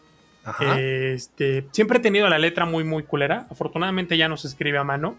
Ajá. 0.50 0.80
este, 0.80 1.66
siempre 1.72 1.98
he 1.98 2.00
tenido 2.00 2.28
la 2.28 2.38
letra 2.38 2.64
muy, 2.64 2.84
muy 2.84 3.02
culera. 3.02 3.46
Afortunadamente 3.50 4.16
ya 4.16 4.28
no 4.28 4.36
se 4.36 4.48
escribe 4.48 4.78
a 4.78 4.84
mano. 4.84 5.16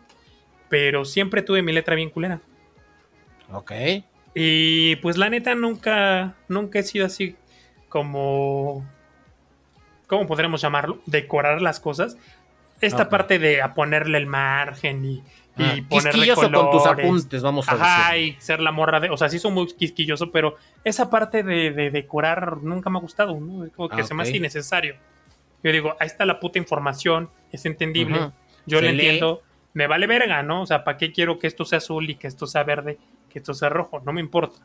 Pero 0.70 1.04
siempre 1.06 1.42
tuve 1.42 1.62
mi 1.64 1.72
letra 1.74 1.96
bien 1.96 2.10
culera. 2.10 2.42
ok. 3.52 3.72
Y 4.36 4.96
pues 4.98 5.18
la 5.18 5.30
neta 5.30 5.56
nunca, 5.56 6.36
nunca 6.48 6.78
he 6.80 6.84
sido 6.84 7.06
así 7.08 7.36
como, 7.90 8.86
¿cómo 10.08 10.28
podremos 10.28 10.62
llamarlo? 10.62 11.00
Decorar 11.08 11.62
las 11.62 11.80
cosas. 11.80 12.18
Esta 12.82 13.10
parte 13.10 13.40
de 13.40 13.62
a 13.62 13.74
ponerle 13.74 14.18
el 14.20 14.28
margen 14.28 15.04
y, 15.04 15.16
y 15.18 15.24
Ah, 15.58 15.76
ponerle 15.90 16.12
quisquilloso 16.12 16.42
con 16.44 16.72
tus 16.72 16.84
colores. 16.84 17.06
apuntes, 17.06 17.42
vamos 17.44 17.68
a 17.68 17.74
Ajá, 17.74 18.14
decir. 18.14 18.38
y 18.38 18.40
ser 18.42 18.62
la 18.62 18.72
morra 18.72 19.00
de, 19.02 19.10
o 19.10 19.18
sea, 19.18 19.28
sí 19.28 19.40
soy 19.40 19.52
muy 19.52 19.68
quisquilloso, 19.68 20.32
pero 20.32 20.56
esa 20.86 21.10
parte 21.10 21.44
de, 21.44 21.72
de 21.72 21.90
decorar 21.92 22.58
nunca 22.62 22.90
me 22.90 23.00
ha 23.00 23.02
gustado, 23.02 23.38
¿no? 23.40 23.68
Como 23.76 23.90
que 23.90 24.02
Ah, 24.02 24.04
se 24.06 24.14
me 24.14 24.24
hace 24.24 24.38
innecesario. 24.38 24.96
Yo 25.64 25.72
digo, 25.72 25.96
ahí 26.00 26.08
está 26.08 26.26
la 26.26 26.40
puta 26.40 26.60
información, 26.60 27.30
es 27.52 27.66
entendible, 27.66 28.32
yo 28.66 28.82
lee. 28.82 28.90
entiendo, 28.90 29.42
me 29.74 29.88
vale 29.88 30.08
verga, 30.08 30.44
¿no? 30.44 30.62
O 30.62 30.66
sea, 30.66 30.84
¿para 30.84 30.98
qué 30.98 31.12
quiero 31.12 31.40
que 31.40 31.48
esto 31.48 31.66
sea 31.66 31.78
azul 31.78 32.10
y 32.10 32.16
que 32.16 32.28
esto 32.28 32.48
sea 32.48 32.64
verde, 32.64 32.98
que 33.30 33.40
esto 33.40 33.54
sea 33.54 33.70
rojo? 33.70 34.02
No 34.06 34.14
me 34.14 34.22
importa. 34.22 34.58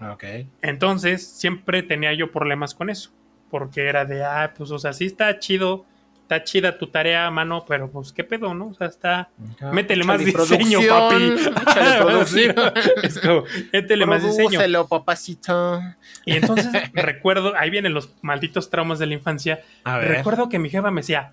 Ok. 0.00 0.24
Entonces, 0.62 1.26
siempre 1.26 1.82
tenía 1.82 2.12
yo 2.14 2.30
problemas 2.30 2.74
con 2.74 2.90
eso. 2.90 3.10
Porque 3.50 3.86
era 3.86 4.04
de, 4.04 4.24
ah, 4.24 4.52
pues, 4.56 4.70
o 4.70 4.78
sea, 4.78 4.92
sí 4.92 5.04
está 5.06 5.38
chido, 5.38 5.84
está 6.24 6.42
chida 6.42 6.78
tu 6.78 6.86
tarea, 6.86 7.30
mano, 7.30 7.64
pero 7.68 7.90
pues, 7.90 8.12
¿qué 8.12 8.24
pedo, 8.24 8.54
no? 8.54 8.68
O 8.68 8.74
sea, 8.74 8.86
está. 8.86 9.28
Métele 9.72 10.04
más 10.04 10.24
diseño, 10.24 10.80
papi. 10.88 11.34
es 13.02 13.20
como, 13.20 13.44
métele 13.72 14.06
más 14.06 14.22
diseño. 14.22 14.60
Papacito. 14.88 15.80
Y 16.24 16.32
entonces 16.36 16.72
recuerdo, 16.92 17.54
ahí 17.56 17.70
vienen 17.70 17.92
los 17.92 18.14
malditos 18.22 18.70
traumas 18.70 18.98
de 18.98 19.06
la 19.06 19.14
infancia. 19.14 19.62
A 19.84 19.98
Recuerdo 19.98 20.48
que 20.48 20.58
mi 20.58 20.70
jefa 20.70 20.90
me 20.90 21.02
decía, 21.02 21.32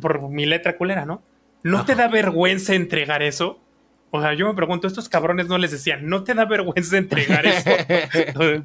por 0.00 0.28
mi 0.28 0.44
letra 0.44 0.76
culera, 0.76 1.06
¿no? 1.06 1.22
¿No 1.62 1.84
te 1.84 1.94
da 1.94 2.08
vergüenza 2.08 2.74
entregar 2.74 3.22
eso? 3.22 3.60
O 4.10 4.20
sea, 4.20 4.34
yo 4.34 4.46
me 4.46 4.54
pregunto, 4.54 4.86
estos 4.86 5.08
cabrones 5.08 5.48
no 5.48 5.56
les 5.56 5.70
decían, 5.70 6.06
¿no 6.06 6.22
te 6.22 6.34
da 6.34 6.44
vergüenza 6.44 6.98
entregar 6.98 7.46
eso? 7.46 7.70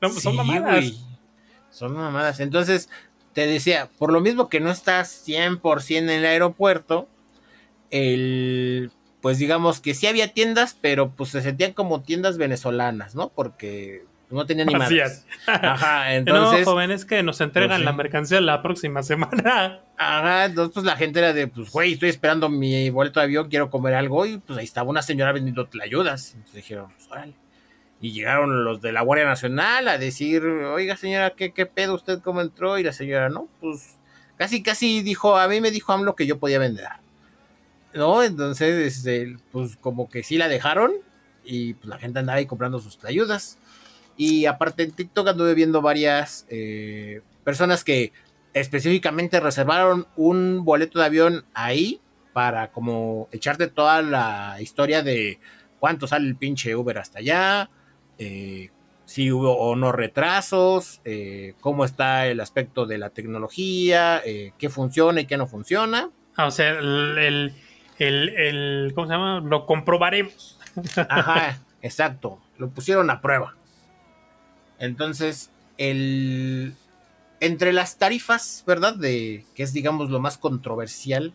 No, 0.00 0.08
pues 0.08 0.22
son 0.22 0.36
mamadas. 0.36 1.04
Son 1.70 1.92
mamadas. 1.92 2.40
Entonces, 2.40 2.88
te 3.32 3.46
decía, 3.46 3.90
por 3.98 4.12
lo 4.12 4.20
mismo 4.20 4.48
que 4.48 4.60
no 4.60 4.70
estás 4.70 5.24
100% 5.26 5.96
en 5.96 6.10
el 6.10 6.24
aeropuerto, 6.24 7.08
el, 7.90 8.90
pues 9.20 9.38
digamos 9.38 9.80
que 9.80 9.94
sí 9.94 10.06
había 10.06 10.32
tiendas, 10.32 10.76
pero 10.80 11.10
pues 11.10 11.30
se 11.30 11.42
sentían 11.42 11.72
como 11.72 12.02
tiendas 12.02 12.38
venezolanas, 12.38 13.14
¿no? 13.14 13.30
Porque 13.30 14.04
no 14.30 14.46
tenían 14.46 14.68
ni 14.68 14.74
madres. 14.74 15.26
Ajá, 15.46 16.14
entonces, 16.16 16.66
no, 16.66 16.72
joven, 16.72 16.90
es 16.90 17.04
que 17.04 17.22
nos 17.22 17.40
entregan 17.40 17.70
pues 17.70 17.80
sí. 17.80 17.84
la 17.84 17.92
mercancía 17.92 18.40
la 18.40 18.62
próxima 18.62 19.02
semana. 19.02 19.80
ajá, 19.96 20.44
entonces 20.44 20.74
pues 20.74 20.86
la 20.86 20.96
gente 20.96 21.18
era 21.18 21.32
de, 21.32 21.46
pues 21.48 21.70
güey, 21.70 21.94
estoy 21.94 22.10
esperando 22.10 22.48
mi 22.48 22.90
boleto 22.90 23.20
de 23.20 23.24
avión, 23.24 23.48
quiero 23.48 23.70
comer 23.70 23.94
algo 23.94 24.26
y 24.26 24.38
pues 24.38 24.58
ahí 24.58 24.64
estaba 24.64 24.90
una 24.90 25.02
señora 25.02 25.32
vendiendo 25.32 25.66
tlayudas. 25.66 26.34
Entonces 26.34 26.54
dijeron, 26.54 26.90
pues 26.94 27.08
órale. 27.10 27.34
Y 28.00 28.12
llegaron 28.12 28.64
los 28.64 28.80
de 28.80 28.92
la 28.92 29.02
Guardia 29.02 29.26
Nacional 29.26 29.88
a 29.88 29.98
decir, 29.98 30.44
oiga 30.44 30.96
señora, 30.96 31.30
¿qué, 31.30 31.52
qué 31.52 31.66
pedo 31.66 31.94
usted 31.94 32.20
cómo 32.20 32.40
entró? 32.40 32.78
Y 32.78 32.84
la 32.84 32.92
señora, 32.92 33.28
no, 33.28 33.48
pues 33.60 33.96
casi, 34.36 34.62
casi 34.62 35.02
dijo, 35.02 35.36
a 35.36 35.48
mí 35.48 35.60
me 35.60 35.70
dijo 35.70 35.92
AMLO 35.92 36.14
que 36.14 36.26
yo 36.26 36.38
podía 36.38 36.58
vender. 36.58 36.88
¿No? 37.94 38.22
Entonces, 38.22 38.98
este, 38.98 39.36
pues 39.50 39.76
como 39.76 40.08
que 40.08 40.22
sí 40.22 40.38
la 40.38 40.48
dejaron 40.48 40.92
y 41.44 41.74
pues 41.74 41.88
la 41.88 41.98
gente 41.98 42.20
andaba 42.20 42.38
ahí 42.38 42.46
comprando 42.46 42.78
sus 42.78 43.02
ayudas. 43.04 43.58
Y 44.16 44.46
aparte 44.46 44.82
en 44.82 44.92
TikTok 44.92 45.28
anduve 45.28 45.54
viendo 45.54 45.80
varias 45.80 46.46
eh, 46.48 47.22
personas 47.44 47.84
que 47.84 48.12
específicamente 48.52 49.40
reservaron 49.40 50.06
un 50.16 50.64
boleto 50.64 50.98
de 50.98 51.04
avión 51.06 51.44
ahí 51.54 52.00
para 52.32 52.70
como 52.70 53.28
echarte 53.32 53.68
toda 53.68 54.02
la 54.02 54.58
historia 54.60 55.02
de 55.02 55.40
cuánto 55.78 56.06
sale 56.06 56.26
el 56.26 56.36
pinche 56.36 56.74
Uber 56.76 56.98
hasta 56.98 57.20
allá, 57.20 57.70
eh, 58.18 58.70
si 59.04 59.32
hubo 59.32 59.56
o 59.56 59.74
no 59.76 59.92
retrasos, 59.92 61.00
eh, 61.04 61.54
cómo 61.60 61.84
está 61.84 62.26
el 62.26 62.40
aspecto 62.40 62.84
de 62.86 62.98
la 62.98 63.10
tecnología, 63.10 64.20
eh, 64.24 64.52
qué 64.58 64.68
funciona 64.68 65.20
y 65.22 65.26
qué 65.26 65.36
no 65.36 65.46
funciona. 65.46 66.10
Ah, 66.36 66.46
o 66.46 66.50
sea, 66.50 66.70
el, 66.70 67.18
el, 67.18 67.54
el- 67.98 68.28
el- 68.36 68.92
¿cómo 68.94 69.06
se 69.06 69.12
llama? 69.14 69.40
Lo 69.40 69.66
comprobaremos. 69.66 70.58
Ajá, 71.08 71.58
exacto, 71.82 72.38
lo 72.58 72.68
pusieron 72.70 73.10
a 73.10 73.20
prueba. 73.20 73.54
Entonces, 74.78 75.50
el 75.76 76.74
entre 77.40 77.72
las 77.72 77.98
tarifas, 77.98 78.64
¿verdad? 78.66 78.94
De 78.96 79.44
que 79.54 79.62
es 79.62 79.72
digamos 79.72 80.10
lo 80.10 80.20
más 80.20 80.38
controversial, 80.38 81.32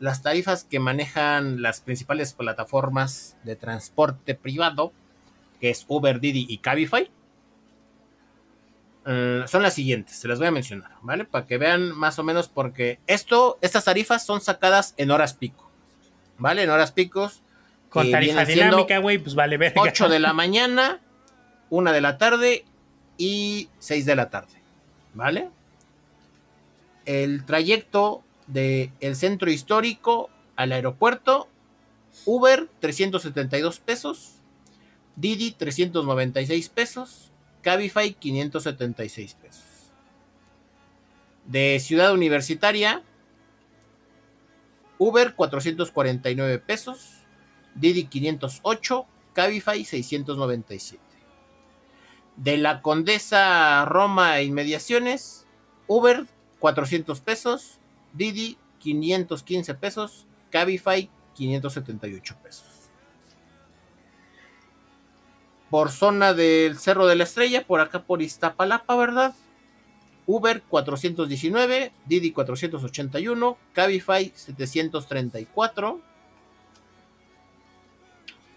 las 0.00 0.22
tarifas 0.22 0.64
que 0.64 0.80
manejan 0.80 1.62
las 1.62 1.80
principales 1.80 2.32
plataformas 2.34 3.36
de 3.44 3.56
transporte 3.56 4.34
privado, 4.34 4.92
que 5.60 5.70
es 5.70 5.84
Uber, 5.88 6.20
Didi 6.20 6.46
y 6.48 6.58
Cabify, 6.58 7.10
eh, 9.10 9.44
son 9.46 9.62
las 9.62 9.72
siguientes, 9.72 10.16
se 10.16 10.28
las 10.28 10.38
voy 10.38 10.48
a 10.48 10.50
mencionar, 10.50 10.90
¿vale? 11.00 11.24
Para 11.24 11.46
que 11.46 11.56
vean 11.56 11.96
más 11.96 12.18
o 12.18 12.22
menos 12.24 12.48
porque 12.48 12.98
esto, 13.06 13.58
estas 13.62 13.86
tarifas 13.86 14.26
son 14.26 14.42
sacadas 14.42 14.92
en 14.98 15.10
horas 15.10 15.32
pico, 15.32 15.70
¿vale? 16.36 16.62
En 16.62 16.68
horas 16.68 16.92
picos. 16.92 17.42
Con 17.88 18.10
tarifa 18.10 18.44
dinámica, 18.44 18.98
güey, 18.98 19.16
pues 19.16 19.34
vale 19.34 19.56
verga. 19.56 19.80
8 19.80 20.10
de 20.10 20.18
la 20.18 20.34
mañana, 20.34 21.00
1 21.70 21.92
de 21.92 22.00
la 22.02 22.18
tarde 22.18 22.66
y 23.16 23.70
6 23.78 24.04
de 24.04 24.14
la 24.14 24.28
tarde. 24.28 24.60
¿Vale? 25.14 25.48
El 27.06 27.46
trayecto 27.46 28.22
del 28.46 29.16
centro 29.16 29.50
histórico 29.50 30.28
al 30.54 30.72
aeropuerto, 30.72 31.48
Uber 32.26 32.68
372 32.80 33.80
pesos, 33.80 34.37
Didi 35.18 35.50
396 35.50 36.68
pesos, 36.68 37.32
Cabify 37.60 38.14
576 38.14 39.34
pesos. 39.34 39.64
De 41.44 41.80
Ciudad 41.80 42.12
Universitaria, 42.12 43.02
Uber 44.96 45.34
449 45.34 46.60
pesos, 46.60 47.24
Didi 47.74 48.04
508, 48.04 49.06
Cabify 49.32 49.84
697. 49.84 51.02
De 52.36 52.56
la 52.56 52.80
Condesa 52.80 53.84
Roma 53.86 54.38
e 54.38 54.44
Inmediaciones, 54.44 55.48
Uber 55.88 56.26
400 56.60 57.20
pesos, 57.22 57.80
Didi 58.12 58.56
515 58.78 59.74
pesos, 59.74 60.28
Cabify 60.50 61.10
578 61.34 62.36
pesos. 62.40 62.67
Por 65.70 65.90
zona 65.90 66.34
del 66.34 66.78
Cerro 66.78 67.06
de 67.06 67.16
la 67.16 67.24
Estrella, 67.24 67.66
por 67.66 67.80
acá 67.80 68.02
por 68.02 68.22
Iztapalapa, 68.22 68.96
¿verdad? 68.96 69.34
Uber 70.26 70.62
419, 70.62 71.92
Didi 72.06 72.32
481, 72.32 73.56
Cabify 73.72 74.32
734 74.34 76.00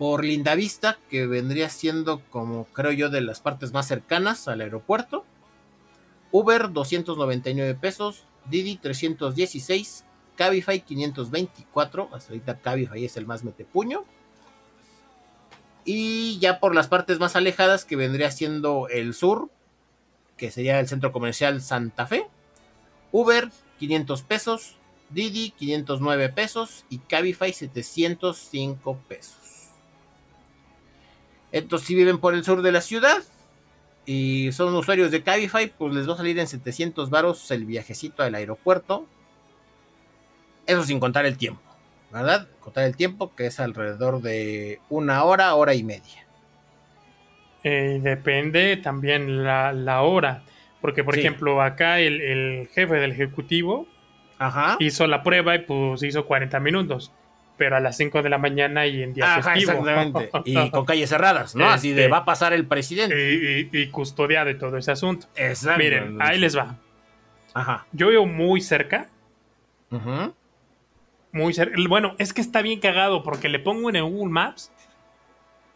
por 0.01 0.25
Lindavista, 0.25 0.97
que 1.11 1.27
vendría 1.27 1.69
siendo 1.69 2.23
como 2.31 2.65
creo 2.73 2.91
yo 2.91 3.09
de 3.11 3.21
las 3.21 3.39
partes 3.39 3.71
más 3.71 3.87
cercanas 3.87 4.47
al 4.47 4.61
aeropuerto. 4.61 5.25
Uber 6.31 6.71
299 6.73 7.75
pesos, 7.75 8.23
Didi 8.49 8.77
316, 8.77 10.03
Cabify 10.35 10.81
524, 10.81 12.09
hasta 12.13 12.33
ahorita 12.33 12.59
Cabify 12.61 13.05
es 13.05 13.15
el 13.15 13.27
más 13.27 13.43
metepuño. 13.43 14.03
Y 15.83 16.39
ya 16.39 16.59
por 16.59 16.75
las 16.75 16.87
partes 16.87 17.19
más 17.19 17.35
alejadas, 17.35 17.85
que 17.85 17.95
vendría 17.95 18.31
siendo 18.31 18.87
el 18.89 19.13
sur, 19.13 19.49
que 20.37 20.51
sería 20.51 20.79
el 20.79 20.87
centro 20.87 21.11
comercial 21.11 21.61
Santa 21.61 22.07
Fe. 22.07 22.27
Uber, 23.11 23.49
500 23.79 24.21
pesos. 24.23 24.75
Didi, 25.09 25.51
509 25.51 26.29
pesos. 26.29 26.85
Y 26.89 26.99
Cabify, 26.99 27.51
705 27.51 28.97
pesos. 29.07 29.35
Entonces, 31.51 31.87
si 31.87 31.95
viven 31.95 32.19
por 32.19 32.33
el 32.33 32.43
sur 32.43 32.61
de 32.61 32.71
la 32.71 32.81
ciudad 32.81 33.21
y 34.05 34.51
son 34.51 34.73
usuarios 34.75 35.11
de 35.11 35.23
Cabify, 35.23 35.67
pues 35.67 35.93
les 35.93 36.07
va 36.07 36.13
a 36.13 36.17
salir 36.17 36.39
en 36.39 36.47
700 36.47 37.09
varos 37.09 37.51
el 37.51 37.65
viajecito 37.65 38.23
al 38.23 38.35
aeropuerto. 38.35 39.05
Eso 40.65 40.83
sin 40.83 40.99
contar 40.99 41.25
el 41.25 41.37
tiempo, 41.37 41.61
¿verdad? 42.11 42.47
Contar 42.59 42.83
el 42.85 42.95
tiempo, 42.95 43.33
que 43.35 43.45
es 43.47 43.59
alrededor 43.59 44.21
de 44.21 44.79
una 44.89 45.23
hora, 45.23 45.53
hora 45.55 45.73
y 45.73 45.83
media. 45.83 46.25
Eh, 47.63 47.99
depende 48.01 48.77
también 48.77 49.43
la, 49.43 49.71
la, 49.73 50.01
hora. 50.01 50.43
Porque, 50.81 51.03
por 51.03 51.13
Sí. 51.13 51.19
ejemplo, 51.21 51.61
acá 51.61 51.99
el, 51.99 52.19
el 52.21 52.67
jefe 52.73 52.95
del 52.95 53.11
ejecutivo 53.11 53.87
Ajá. 54.39 54.77
hizo 54.79 55.05
la 55.07 55.21
prueba 55.21 55.55
y 55.55 55.59
pues 55.59 56.01
hizo 56.03 56.25
40 56.25 56.59
minutos. 56.59 57.11
Pero 57.57 57.75
a 57.75 57.79
las 57.79 57.95
5 57.97 58.23
de 58.23 58.29
la 58.29 58.39
mañana 58.39 58.87
y 58.87 59.03
en 59.03 59.13
día 59.13 59.35
Ajá, 59.35 59.51
festivo. 59.53 59.71
exactamente. 59.73 60.31
Y 60.45 60.69
con 60.71 60.85
calles 60.85 61.09
cerradas, 61.09 61.55
¿no? 61.55 61.69
Así 61.69 61.91
de 61.93 62.01
Este. 62.03 62.11
va 62.11 62.17
a 62.19 62.25
pasar 62.25 62.53
el 62.53 62.65
presidente. 62.65 63.15
y, 63.33 63.69
y- 63.71 63.81
y 63.81 63.87
custodia 63.89 64.43
de 64.43 64.55
todo 64.55 64.77
ese 64.77 64.91
asunto. 64.91 65.27
Exacto. 65.35 65.77
Miren, 65.83 66.17
ahí 66.19 66.39
les 66.39 66.57
va. 66.57 66.77
Ajá. 67.53 67.85
Yo 67.91 68.07
vivo 68.07 68.25
muy 68.25 68.61
cerca. 68.61 69.07
Ujú. 69.91 70.33
Muy 71.31 71.53
cerca. 71.53 71.75
Bueno, 71.87 72.15
es 72.17 72.33
que 72.33 72.41
está 72.41 72.61
bien 72.61 72.79
cagado 72.79 73.23
porque 73.23 73.49
le 73.49 73.59
pongo 73.59 73.89
en 73.89 73.95
el 73.95 74.03
Google 74.03 74.31
Maps 74.31 74.71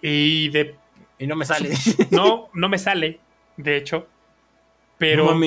y 0.01 0.49
de 0.49 0.75
Y 1.17 1.27
no 1.27 1.35
me 1.35 1.45
sale. 1.45 1.69
no, 2.11 2.49
no 2.53 2.69
me 2.69 2.77
sale, 2.77 3.19
de 3.57 3.77
hecho. 3.77 4.07
Pero 4.97 5.37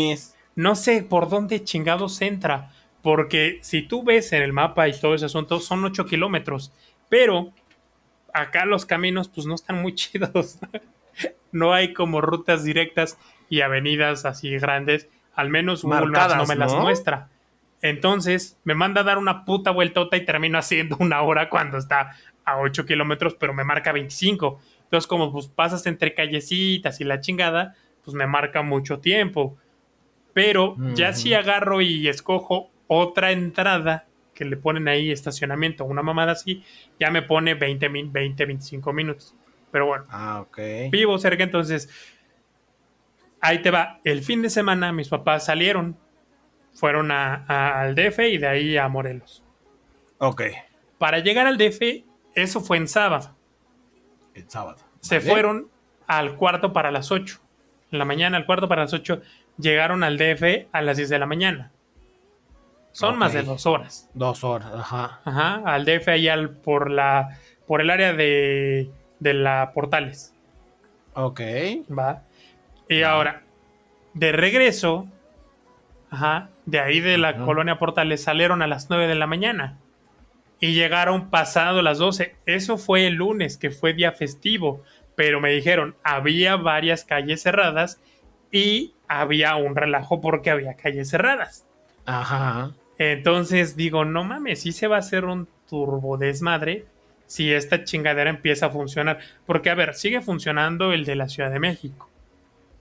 No 0.54 0.74
sé 0.74 1.02
por 1.02 1.28
dónde 1.28 1.64
chingados 1.64 2.20
entra. 2.22 2.72
Porque 3.02 3.58
si 3.62 3.82
tú 3.82 4.02
ves 4.02 4.32
en 4.32 4.42
el 4.42 4.52
mapa 4.52 4.88
y 4.88 4.98
todo 4.98 5.14
ese 5.14 5.26
asunto, 5.26 5.60
son 5.60 5.84
8 5.84 6.06
kilómetros. 6.06 6.72
Pero 7.08 7.52
acá 8.32 8.64
los 8.64 8.84
caminos, 8.84 9.28
pues 9.28 9.46
no 9.46 9.54
están 9.54 9.80
muy 9.80 9.94
chidos. 9.94 10.58
no 11.52 11.72
hay 11.72 11.92
como 11.92 12.20
rutas 12.20 12.64
directas 12.64 13.18
y 13.48 13.60
avenidas 13.60 14.24
así 14.24 14.50
grandes. 14.58 15.08
Al 15.34 15.50
menos 15.50 15.84
Google 15.84 16.06
Maps 16.06 16.36
no 16.36 16.46
me 16.46 16.56
las 16.56 16.74
muestra. 16.74 17.28
Entonces 17.82 18.58
me 18.64 18.74
manda 18.74 19.02
a 19.02 19.04
dar 19.04 19.18
una 19.18 19.44
puta 19.44 19.70
vueltota 19.70 20.16
y 20.16 20.24
termino 20.24 20.58
haciendo 20.58 20.96
una 21.00 21.22
hora 21.22 21.48
cuando 21.48 21.78
está 21.78 22.16
a 22.44 22.58
8 22.58 22.86
kilómetros, 22.86 23.34
pero 23.34 23.54
me 23.54 23.64
marca 23.64 23.92
25. 23.92 24.60
Entonces, 24.84 25.06
como 25.06 25.30
pues 25.32 25.48
pasas 25.48 25.86
entre 25.86 26.14
callecitas 26.14 27.00
y 27.00 27.04
la 27.04 27.20
chingada, 27.20 27.74
pues 28.04 28.14
me 28.14 28.26
marca 28.26 28.62
mucho 28.62 29.00
tiempo. 29.00 29.56
Pero 30.32 30.76
ya 30.94 31.10
Ujú. 31.10 31.18
si 31.18 31.34
agarro 31.34 31.80
y 31.82 32.08
escojo 32.08 32.70
otra 32.86 33.32
entrada 33.32 34.06
que 34.34 34.44
le 34.44 34.56
ponen 34.56 34.88
ahí 34.88 35.10
estacionamiento, 35.10 35.84
una 35.84 36.02
mamada 36.02 36.32
así, 36.32 36.64
ya 36.98 37.10
me 37.10 37.22
pone 37.22 37.54
20, 37.54 37.88
min- 37.88 38.12
20 38.12 38.46
25 38.46 38.92
minutos. 38.92 39.34
Pero 39.70 39.86
bueno, 39.86 40.04
Ah, 40.08 40.40
ok. 40.40 40.58
vivo 40.90 41.18
cerca, 41.18 41.42
entonces 41.42 41.90
ahí 43.40 43.60
te 43.62 43.70
va. 43.70 44.00
El 44.04 44.22
fin 44.22 44.42
de 44.42 44.50
semana 44.50 44.92
mis 44.92 45.08
papás 45.08 45.44
salieron, 45.44 45.96
fueron 46.78 47.10
a- 47.10 47.44
a- 47.48 47.80
al 47.80 47.94
DF 47.96 48.28
y 48.28 48.38
de 48.38 48.46
ahí 48.46 48.76
a 48.76 48.86
Morelos. 48.88 49.42
Ok. 50.18 50.42
Para 50.98 51.18
llegar 51.18 51.46
al 51.48 51.58
DF, 51.58 52.04
eso 52.34 52.60
fue 52.60 52.76
en 52.76 52.86
sábado. 52.86 53.34
El 54.34 54.48
sábado. 54.48 54.78
Se 55.00 55.18
Vale. 55.18 55.30
fueron 55.30 55.68
al 56.06 56.36
cuarto 56.36 56.72
para 56.72 56.90
las 56.92 57.10
8. 57.10 57.40
En 57.90 57.98
la 57.98 58.04
mañana, 58.04 58.36
al 58.36 58.46
cuarto 58.46 58.68
para 58.68 58.82
las 58.82 58.92
8, 58.92 59.20
llegaron 59.58 60.04
al 60.04 60.18
DF 60.18 60.68
a 60.72 60.82
las 60.82 60.96
10 60.96 61.08
de 61.08 61.18
la 61.18 61.26
mañana. 61.26 61.72
Son 62.92 63.18
más 63.18 63.32
de 63.32 63.42
dos 63.42 63.66
horas. 63.66 64.08
Dos 64.14 64.44
horas, 64.44 64.72
ajá. 64.74 65.20
Ajá, 65.24 65.62
al 65.64 65.84
DF 65.84 66.08
ahí 66.08 66.28
al, 66.28 66.50
por 66.50 66.90
la 66.90 67.38
por 67.66 67.80
el 67.80 67.90
área 67.90 68.12
de, 68.14 68.90
de 69.20 69.34
la 69.34 69.72
Portales. 69.74 70.34
Ok. 71.14 71.40
Va. 71.96 72.22
Y 72.88 73.02
ahora, 73.02 73.42
de 74.14 74.32
regreso, 74.32 75.06
ajá, 76.10 76.50
de 76.66 76.80
ahí 76.80 77.00
de 77.00 77.18
la 77.18 77.30
Ajá. 77.30 77.44
colonia 77.44 77.78
Portales 77.78 78.22
salieron 78.22 78.62
a 78.62 78.66
las 78.66 78.88
9 78.90 79.06
de 79.06 79.14
la 79.14 79.26
mañana. 79.26 79.78
Y 80.60 80.74
llegaron 80.74 81.30
pasado 81.30 81.82
las 81.82 81.98
12. 81.98 82.34
Eso 82.44 82.78
fue 82.78 83.06
el 83.06 83.14
lunes, 83.14 83.56
que 83.56 83.70
fue 83.70 83.92
día 83.94 84.12
festivo. 84.12 84.82
Pero 85.14 85.40
me 85.40 85.50
dijeron, 85.50 85.94
había 86.02 86.56
varias 86.56 87.04
calles 87.04 87.42
cerradas 87.42 88.00
y 88.50 88.94
había 89.06 89.54
un 89.56 89.76
relajo 89.76 90.20
porque 90.20 90.50
había 90.50 90.74
calles 90.74 91.10
cerradas. 91.10 91.66
Ajá. 92.06 92.72
Entonces 92.98 93.76
digo, 93.76 94.04
no 94.04 94.24
mames, 94.24 94.62
sí 94.62 94.72
se 94.72 94.88
va 94.88 94.96
a 94.96 95.00
hacer 95.00 95.24
un 95.24 95.46
turbo 95.68 96.16
desmadre 96.18 96.86
si 97.26 97.52
esta 97.52 97.84
chingadera 97.84 98.30
empieza 98.30 98.66
a 98.66 98.70
funcionar. 98.70 99.20
Porque, 99.46 99.70
a 99.70 99.74
ver, 99.74 99.94
sigue 99.94 100.20
funcionando 100.20 100.92
el 100.92 101.04
de 101.04 101.14
la 101.14 101.28
Ciudad 101.28 101.50
de 101.50 101.60
México. 101.60 102.08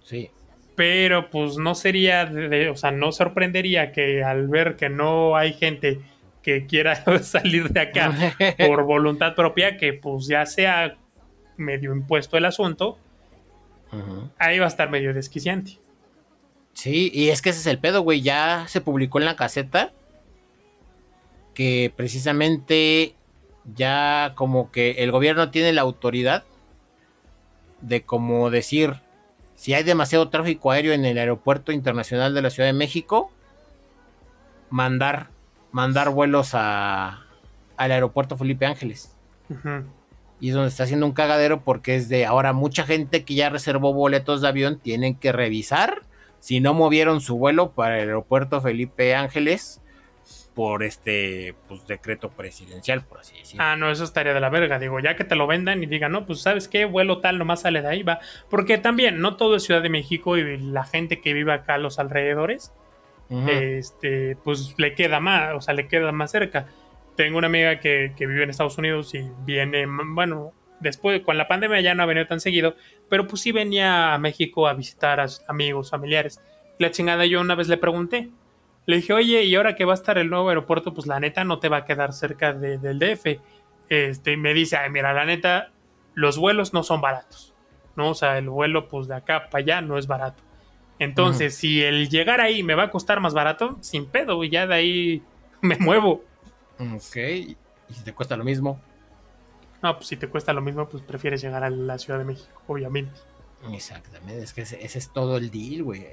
Sí. 0.03 0.31
Pero 0.77 1.29
pues 1.31 1.57
no 1.57 1.73
sería, 1.75 2.25
de- 2.27 2.69
o 2.69 2.77
sea, 2.77 2.91
no 2.91 3.11
sorprendería 3.11 3.91
que 3.91 4.23
al 4.23 4.47
ver 4.47 4.75
que 4.77 4.89
no 4.89 5.35
hay 5.35 5.51
gente 5.53 5.99
que 6.43 6.65
quiera 6.67 6.95
salir 7.23 7.69
de 7.69 7.81
acá 7.81 8.13
por 8.65 8.83
voluntad 8.83 9.33
propia, 9.35 9.75
que 9.75 9.91
pues 9.93 10.27
ya 10.27 10.45
sea 10.45 10.95
medio 11.57 11.93
impuesto 11.93 12.37
el 12.37 12.45
asunto, 12.45 12.99
ahí 14.37 14.59
va 14.59 14.65
a 14.65 14.69
estar 14.69 14.89
medio 14.91 15.13
desquiciante. 15.15 15.79
Sí, 16.73 17.09
y 17.11 17.29
es 17.29 17.41
que 17.41 17.49
ese 17.49 17.61
es 17.61 17.65
el 17.67 17.79
pedo, 17.79 18.01
güey. 18.01 18.21
Ya 18.21 18.65
se 18.67 18.79
publicó 18.79 19.17
en 19.17 19.25
la 19.25 19.35
caseta 19.35 19.91
que 21.55 21.91
precisamente 21.95 23.15
ya 23.73 24.33
como 24.35 24.71
que 24.71 24.91
el 24.99 25.09
gobierno 25.11 25.49
tiene 25.49 25.73
la 25.73 25.81
autoridad 25.81 26.43
de 27.81 28.03
como 28.03 28.51
decir 28.51 29.01
si 29.57 29.73
hay 29.73 29.83
demasiado 29.83 30.29
tráfico 30.29 30.71
aéreo 30.71 30.93
en 30.93 31.03
el 31.03 31.17
aeropuerto 31.17 31.71
internacional 31.71 32.35
de 32.35 32.43
la 32.43 32.51
Ciudad 32.51 32.69
de 32.69 32.73
México, 32.73 33.31
mandar 34.69 35.31
mandar 35.71 36.11
vuelos 36.11 36.51
a 36.53 37.23
al 37.75 37.91
aeropuerto 37.91 38.37
Felipe 38.37 38.65
Ángeles. 38.65 39.15
Y 40.39 40.49
es 40.49 40.53
donde 40.53 40.69
está 40.69 40.83
haciendo 40.83 41.05
un 41.07 41.11
cagadero 41.11 41.63
porque 41.63 41.95
es 41.95 42.07
de 42.07 42.25
ahora 42.25 42.53
mucha 42.53 42.83
gente 42.83 43.25
que 43.25 43.33
ya 43.33 43.49
reservó 43.49 43.93
boletos 43.93 44.41
de 44.41 44.47
avión 44.47 44.79
tienen 44.79 45.15
que 45.15 45.31
revisar 45.31 46.03
si 46.39 46.59
no 46.59 46.75
movieron 46.75 47.19
su 47.19 47.37
vuelo 47.37 47.71
para 47.71 47.95
el 47.99 48.09
aeropuerto 48.09 48.61
Felipe 48.61 49.15
Ángeles 49.15 49.81
por 50.57 50.81
este 50.81 51.53
pues, 51.67 51.85
decreto 51.85 52.31
presidencial, 52.31 53.05
por 53.05 53.19
así 53.19 53.37
decirlo. 53.37 53.63
Ah, 53.63 53.75
no, 53.75 53.91
eso 53.91 54.03
estaría 54.03 54.33
de 54.33 54.39
la 54.39 54.49
verga. 54.49 54.79
Digo, 54.79 54.99
ya 54.99 55.15
que 55.15 55.23
te 55.23 55.35
lo 55.35 55.45
vendan 55.45 55.83
y 55.83 55.85
digan, 55.85 56.11
no, 56.11 56.25
pues 56.25 56.41
sabes 56.41 56.67
qué, 56.67 56.85
vuelo 56.85 57.19
tal, 57.19 57.37
nomás 57.37 57.61
sale 57.61 57.83
de 57.83 57.87
ahí, 57.87 58.01
va. 58.01 58.17
Porque 58.49 58.79
también, 58.79 59.21
no 59.21 59.35
todo 59.35 59.55
es 59.55 59.61
Ciudad 59.61 59.83
de 59.83 59.89
México 59.89 60.35
y 60.35 60.57
la 60.57 60.83
gente 60.83 61.21
que 61.21 61.33
vive 61.33 61.53
acá 61.53 61.75
a 61.75 61.77
los 61.77 61.99
alrededores, 61.99 62.73
este, 63.29 64.35
pues 64.43 64.73
le 64.79 64.95
queda 64.95 65.19
más, 65.19 65.53
o 65.53 65.61
sea, 65.61 65.75
le 65.75 65.87
queda 65.87 66.11
más 66.11 66.31
cerca. 66.31 66.65
Tengo 67.15 67.37
una 67.37 67.45
amiga 67.45 67.79
que, 67.79 68.13
que 68.17 68.25
vive 68.25 68.41
en 68.41 68.49
Estados 68.49 68.79
Unidos 68.79 69.13
y 69.13 69.29
viene, 69.45 69.85
bueno, 69.85 70.53
después, 70.79 71.21
con 71.21 71.37
la 71.37 71.47
pandemia 71.47 71.81
ya 71.81 71.93
no 71.93 72.01
ha 72.01 72.07
venido 72.07 72.25
tan 72.25 72.39
seguido, 72.39 72.75
pero 73.09 73.27
pues 73.27 73.43
sí 73.43 73.51
venía 73.51 74.15
a 74.15 74.17
México 74.17 74.67
a 74.67 74.73
visitar 74.73 75.19
a 75.19 75.27
sus 75.27 75.47
amigos, 75.47 75.91
familiares. 75.91 76.41
La 76.79 76.89
chingada, 76.89 77.27
yo 77.27 77.41
una 77.41 77.53
vez 77.53 77.67
le 77.67 77.77
pregunté, 77.77 78.31
le 78.87 78.95
dije, 78.95 79.13
oye, 79.13 79.43
y 79.43 79.53
ahora 79.53 79.75
que 79.75 79.85
va 79.85 79.91
a 79.91 79.95
estar 79.95 80.17
el 80.17 80.29
nuevo 80.29 80.49
aeropuerto, 80.49 80.93
pues 80.93 81.05
la 81.05 81.19
neta 81.19 81.43
no 81.43 81.59
te 81.59 81.69
va 81.69 81.77
a 81.77 81.85
quedar 81.85 82.11
cerca 82.13 82.53
de- 82.53 82.79
del 82.79 82.97
DF. 82.97 83.39
Este, 83.89 84.31
y 84.31 84.37
me 84.37 84.53
dice, 84.55 84.77
ay, 84.77 84.89
mira, 84.89 85.13
la 85.13 85.25
neta, 85.25 85.69
los 86.15 86.37
vuelos 86.39 86.73
no 86.73 86.81
son 86.83 86.99
baratos, 87.01 87.53
¿no? 87.95 88.09
O 88.09 88.15
sea, 88.15 88.37
el 88.39 88.49
vuelo, 88.49 88.87
pues 88.87 89.07
de 89.07 89.15
acá 89.15 89.49
para 89.49 89.61
allá 89.61 89.81
no 89.81 89.97
es 89.99 90.07
barato. 90.07 90.41
Entonces, 90.99 91.53
si 91.55 91.83
el 91.83 92.09
llegar 92.09 92.41
ahí 92.41 92.63
me 92.63 92.73
va 92.73 92.83
a 92.83 92.89
costar 92.89 93.19
más 93.19 93.33
barato, 93.35 93.77
sin 93.81 94.07
pedo, 94.07 94.43
y 94.43 94.49
ya 94.49 94.65
de 94.65 94.73
ahí 94.73 95.23
me 95.61 95.77
muevo. 95.77 96.23
Ok, 96.79 97.15
y 97.17 97.57
si 97.93 98.03
te 98.03 98.13
cuesta 98.13 98.35
lo 98.35 98.43
mismo. 98.43 98.79
No, 99.83 99.95
pues 99.95 100.07
si 100.07 100.17
te 100.17 100.27
cuesta 100.27 100.53
lo 100.53 100.61
mismo, 100.61 100.87
pues 100.89 101.03
prefieres 101.03 101.41
llegar 101.41 101.63
a 101.63 101.69
la 101.69 101.97
Ciudad 101.99 102.17
de 102.19 102.25
México, 102.25 102.61
obviamente. 102.67 103.19
Exactamente, 103.73 104.43
es 104.43 104.53
que 104.53 104.61
ese, 104.61 104.83
ese 104.85 104.99
es 104.99 105.09
todo 105.11 105.37
el 105.37 105.49
deal, 105.51 105.83
güey. 105.83 106.05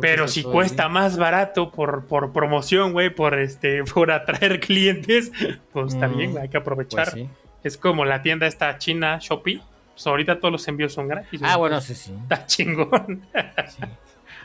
Pero 0.00 0.28
si 0.28 0.42
cuesta 0.42 0.88
más 0.88 1.16
barato 1.16 1.70
por, 1.70 2.06
por 2.06 2.32
promoción, 2.32 2.92
güey, 2.92 3.10
por 3.10 3.38
este, 3.38 3.84
por 3.94 4.10
atraer 4.10 4.60
clientes, 4.60 5.30
pues 5.72 5.94
está 5.94 6.08
Mm, 6.08 6.16
bien, 6.16 6.30
güey, 6.32 6.42
hay 6.42 6.48
que 6.48 6.56
aprovechar. 6.58 7.10
Pues 7.10 7.14
sí. 7.22 7.28
Es 7.62 7.76
como 7.76 8.04
la 8.04 8.22
tienda 8.22 8.46
esta 8.46 8.76
china, 8.78 9.18
Shopee. 9.20 9.60
Pues 9.94 10.06
ahorita 10.06 10.40
todos 10.40 10.52
los 10.52 10.66
envíos 10.68 10.92
son 10.92 11.08
gratis. 11.08 11.40
Ah, 11.44 11.56
bueno, 11.56 11.80
sí, 11.82 11.94
sí. 11.94 12.12
Está 12.22 12.44
chingón. 12.46 13.22
Sí. 13.68 13.82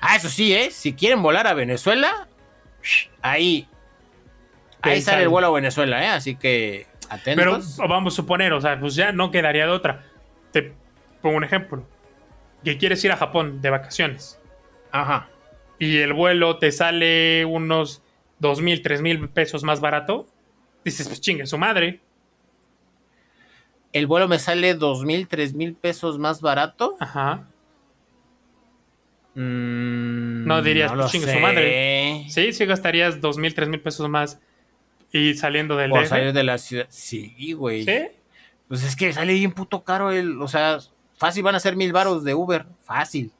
Ah, 0.01 0.15
eso 0.15 0.29
sí, 0.29 0.53
¿eh? 0.53 0.69
Si 0.71 0.93
quieren 0.93 1.21
volar 1.23 1.47
a 1.47 1.53
Venezuela, 1.53 2.27
ahí. 3.21 3.67
Ahí 4.81 5.01
sale 5.01 5.23
el 5.23 5.29
vuelo 5.29 5.47
a 5.47 5.51
Venezuela, 5.51 6.03
¿eh? 6.03 6.09
Así 6.09 6.35
que 6.35 6.85
Pero 7.23 7.55
atentos. 7.55 7.77
vamos 7.77 8.13
a 8.13 8.15
suponer, 8.17 8.53
o 8.53 8.61
sea, 8.61 8.79
pues 8.79 8.93
ya 8.93 9.11
no 9.11 9.31
quedaría 9.31 9.65
de 9.65 9.71
otra. 9.71 10.03
Te 10.51 10.73
pongo 11.23 11.37
un 11.37 11.43
ejemplo. 11.43 11.83
Que 12.65 12.77
quieres 12.77 13.01
ir 13.05 13.11
a 13.13 13.17
Japón 13.17 13.61
de 13.61 13.69
vacaciones. 13.69 14.39
Ajá. 14.91 15.29
y 15.79 15.97
el 15.97 16.13
vuelo 16.13 16.57
te 16.57 16.71
sale 16.71 17.43
unos 17.45 18.01
dos 18.39 18.61
mil, 18.61 18.81
tres 18.81 19.01
mil 19.01 19.27
pesos 19.29 19.63
más 19.63 19.79
barato, 19.81 20.25
dices, 20.85 21.07
pues 21.07 21.19
chingue 21.21 21.45
su 21.45 21.57
madre. 21.57 21.99
El 23.93 24.07
vuelo 24.07 24.27
me 24.27 24.39
sale 24.39 24.73
dos 24.73 25.03
mil, 25.05 25.27
tres 25.27 25.53
mil 25.53 25.73
pesos 25.75 26.17
más 26.19 26.41
barato. 26.41 26.95
Ajá. 26.99 27.47
Mm, 29.35 30.45
No 30.47 30.61
dirías, 30.61 30.91
pues, 30.93 31.11
chingue 31.11 31.33
su 31.33 31.39
madre. 31.39 32.25
Sí, 32.29 32.53
sí 32.53 32.65
gastarías 32.65 33.19
dos 33.21 33.37
mil, 33.37 33.53
tres 33.53 33.67
mil 33.69 33.81
pesos 33.81 34.07
más 34.09 34.39
y 35.11 35.33
saliendo 35.33 35.75
del 35.75 35.91
DF. 35.91 36.07
salir 36.07 36.33
de 36.33 36.43
la 36.43 36.57
ciudad. 36.57 36.87
Sí, 36.89 37.53
güey. 37.53 37.83
¿Sí? 37.83 38.07
Pues 38.67 38.83
es 38.83 38.95
que 38.95 39.11
sale 39.13 39.33
bien 39.33 39.51
puto 39.51 39.83
caro 39.83 40.11
el. 40.11 40.41
O 40.41 40.47
sea, 40.47 40.79
fácil 41.17 41.43
van 41.43 41.55
a 41.55 41.59
ser 41.59 41.75
mil 41.75 41.91
varos 41.93 42.23
de 42.23 42.33
Uber. 42.33 42.65
Fácil. 42.83 43.31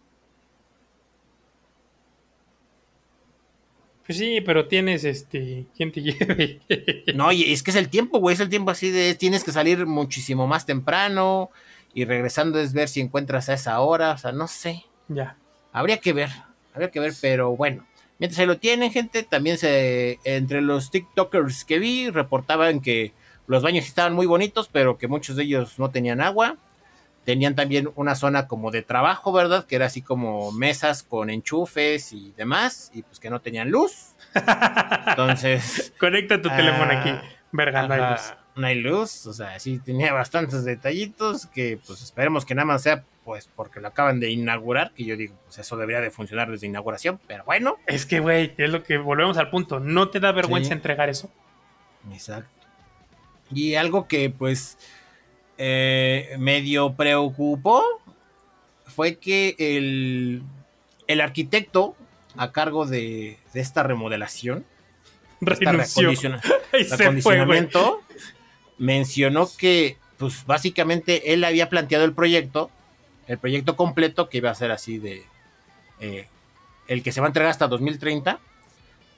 Pues 4.05 4.19
sí, 4.19 4.39
pero 4.41 4.67
tienes 4.67 5.03
este. 5.03 5.65
¿Quién 5.75 5.91
te 5.91 6.01
lleve? 6.03 6.61
No, 7.15 7.31
y 7.31 7.51
es 7.51 7.63
que 7.63 7.71
es 7.71 7.77
el 7.77 7.89
tiempo, 7.89 8.19
güey. 8.19 8.35
Es 8.35 8.39
el 8.39 8.49
tiempo 8.49 8.71
así 8.71 8.91
de. 8.91 9.15
Tienes 9.15 9.43
que 9.43 9.51
salir 9.51 9.85
muchísimo 9.85 10.47
más 10.47 10.65
temprano. 10.65 11.49
Y 11.93 12.05
regresando 12.05 12.59
es 12.59 12.73
ver 12.73 12.89
si 12.89 13.01
encuentras 13.01 13.49
a 13.49 13.53
esa 13.53 13.79
hora. 13.79 14.11
O 14.11 14.17
sea, 14.17 14.31
no 14.31 14.47
sé. 14.47 14.85
ya. 15.07 15.37
Habría 15.71 15.97
que 15.97 16.13
ver. 16.13 16.29
Habría 16.73 16.91
que 16.91 16.99
ver, 16.99 17.13
pero 17.19 17.55
bueno. 17.55 17.85
Mientras 18.17 18.37
se 18.37 18.45
lo 18.45 18.57
tienen, 18.59 18.91
gente, 18.91 19.23
también 19.23 19.57
se. 19.57 20.19
Entre 20.23 20.61
los 20.61 20.91
TikTokers 20.91 21.65
que 21.65 21.79
vi, 21.79 22.09
reportaban 22.11 22.81
que 22.81 23.11
los 23.47 23.63
baños 23.63 23.85
estaban 23.85 24.13
muy 24.13 24.25
bonitos, 24.25 24.69
pero 24.71 24.97
que 24.97 25.07
muchos 25.07 25.35
de 25.35 25.43
ellos 25.43 25.79
no 25.79 25.89
tenían 25.89 26.21
agua. 26.21 26.57
Tenían 27.25 27.55
también 27.55 27.89
una 27.95 28.15
zona 28.15 28.47
como 28.47 28.71
de 28.71 28.83
trabajo, 28.83 29.33
¿verdad? 29.33 29.65
Que 29.65 29.75
era 29.75 29.87
así 29.87 30.01
como 30.01 30.51
mesas 30.51 31.03
con 31.03 31.29
enchufes 31.29 32.13
y 32.13 32.31
demás, 32.37 32.91
y 32.93 33.01
pues 33.01 33.19
que 33.19 33.29
no 33.29 33.41
tenían 33.41 33.69
luz. 33.71 34.15
Entonces. 35.07 35.93
Conecta 35.99 36.41
tu 36.41 36.49
teléfono 36.49 36.91
ah, 36.91 36.99
aquí. 36.99 37.11
Verga, 37.51 37.87
no 37.87 37.93
hay 37.93 38.11
luz. 38.11 38.33
no 38.55 38.67
hay 38.67 38.75
luz, 38.75 39.25
o 39.27 39.33
sea, 39.33 39.59
sí 39.59 39.79
tenía 39.79 40.13
bastantes 40.13 40.65
detallitos 40.65 41.47
que 41.47 41.79
pues 41.85 42.01
esperemos 42.01 42.45
que 42.45 42.53
nada 42.53 42.65
más 42.65 42.83
sea 42.83 43.03
pues 43.25 43.49
porque 43.55 43.81
lo 43.81 43.87
acaban 43.87 44.19
de 44.19 44.29
inaugurar, 44.29 44.91
que 44.91 45.03
yo 45.03 45.17
digo, 45.17 45.35
pues 45.45 45.57
eso 45.57 45.75
debería 45.77 45.99
de 45.99 46.11
funcionar 46.11 46.51
desde 46.51 46.67
inauguración, 46.67 47.19
pero 47.27 47.43
bueno. 47.43 47.77
Es 47.87 48.05
que, 48.05 48.19
güey, 48.19 48.53
es 48.55 48.69
lo 48.69 48.83
que 48.83 48.99
volvemos 48.99 49.37
al 49.37 49.49
punto. 49.49 49.79
¿No 49.79 50.09
te 50.09 50.19
da 50.19 50.31
vergüenza 50.31 50.67
Sí. 50.67 50.73
entregar 50.73 51.09
eso? 51.09 51.31
Exacto. 52.13 52.67
Y 53.51 53.75
algo 53.75 54.07
que 54.07 54.29
pues 54.29 54.77
eh, 55.57 56.35
medio 56.39 56.93
preocupó 56.93 57.83
fue 58.85 59.15
que 59.17 59.55
el, 59.59 60.41
el 61.07 61.21
arquitecto 61.21 61.95
a 62.37 62.51
cargo 62.51 62.85
de, 62.85 63.37
de 63.53 63.61
esta 63.61 63.83
remodelación, 63.83 64.65
esta 65.41 65.71
Renunció. 65.71 66.09
reacondiciona- 66.11 66.41
Y 66.79 66.83
se 66.97 66.97
fue, 67.21 67.37
mencionó 68.77 69.49
que 69.57 69.97
pues 70.17 70.45
básicamente 70.45 71.33
él 71.33 71.43
había 71.43 71.69
planteado 71.69 72.05
el 72.05 72.13
proyecto, 72.13 72.69
el 73.27 73.37
proyecto 73.37 73.75
completo 73.75 74.29
que 74.29 74.37
iba 74.37 74.49
a 74.49 74.55
ser 74.55 74.71
así 74.71 74.97
de 74.97 75.23
eh, 75.99 76.27
el 76.87 77.03
que 77.03 77.11
se 77.11 77.19
va 77.21 77.27
a 77.27 77.29
entregar 77.29 77.51
hasta 77.51 77.67
2030, 77.67 78.39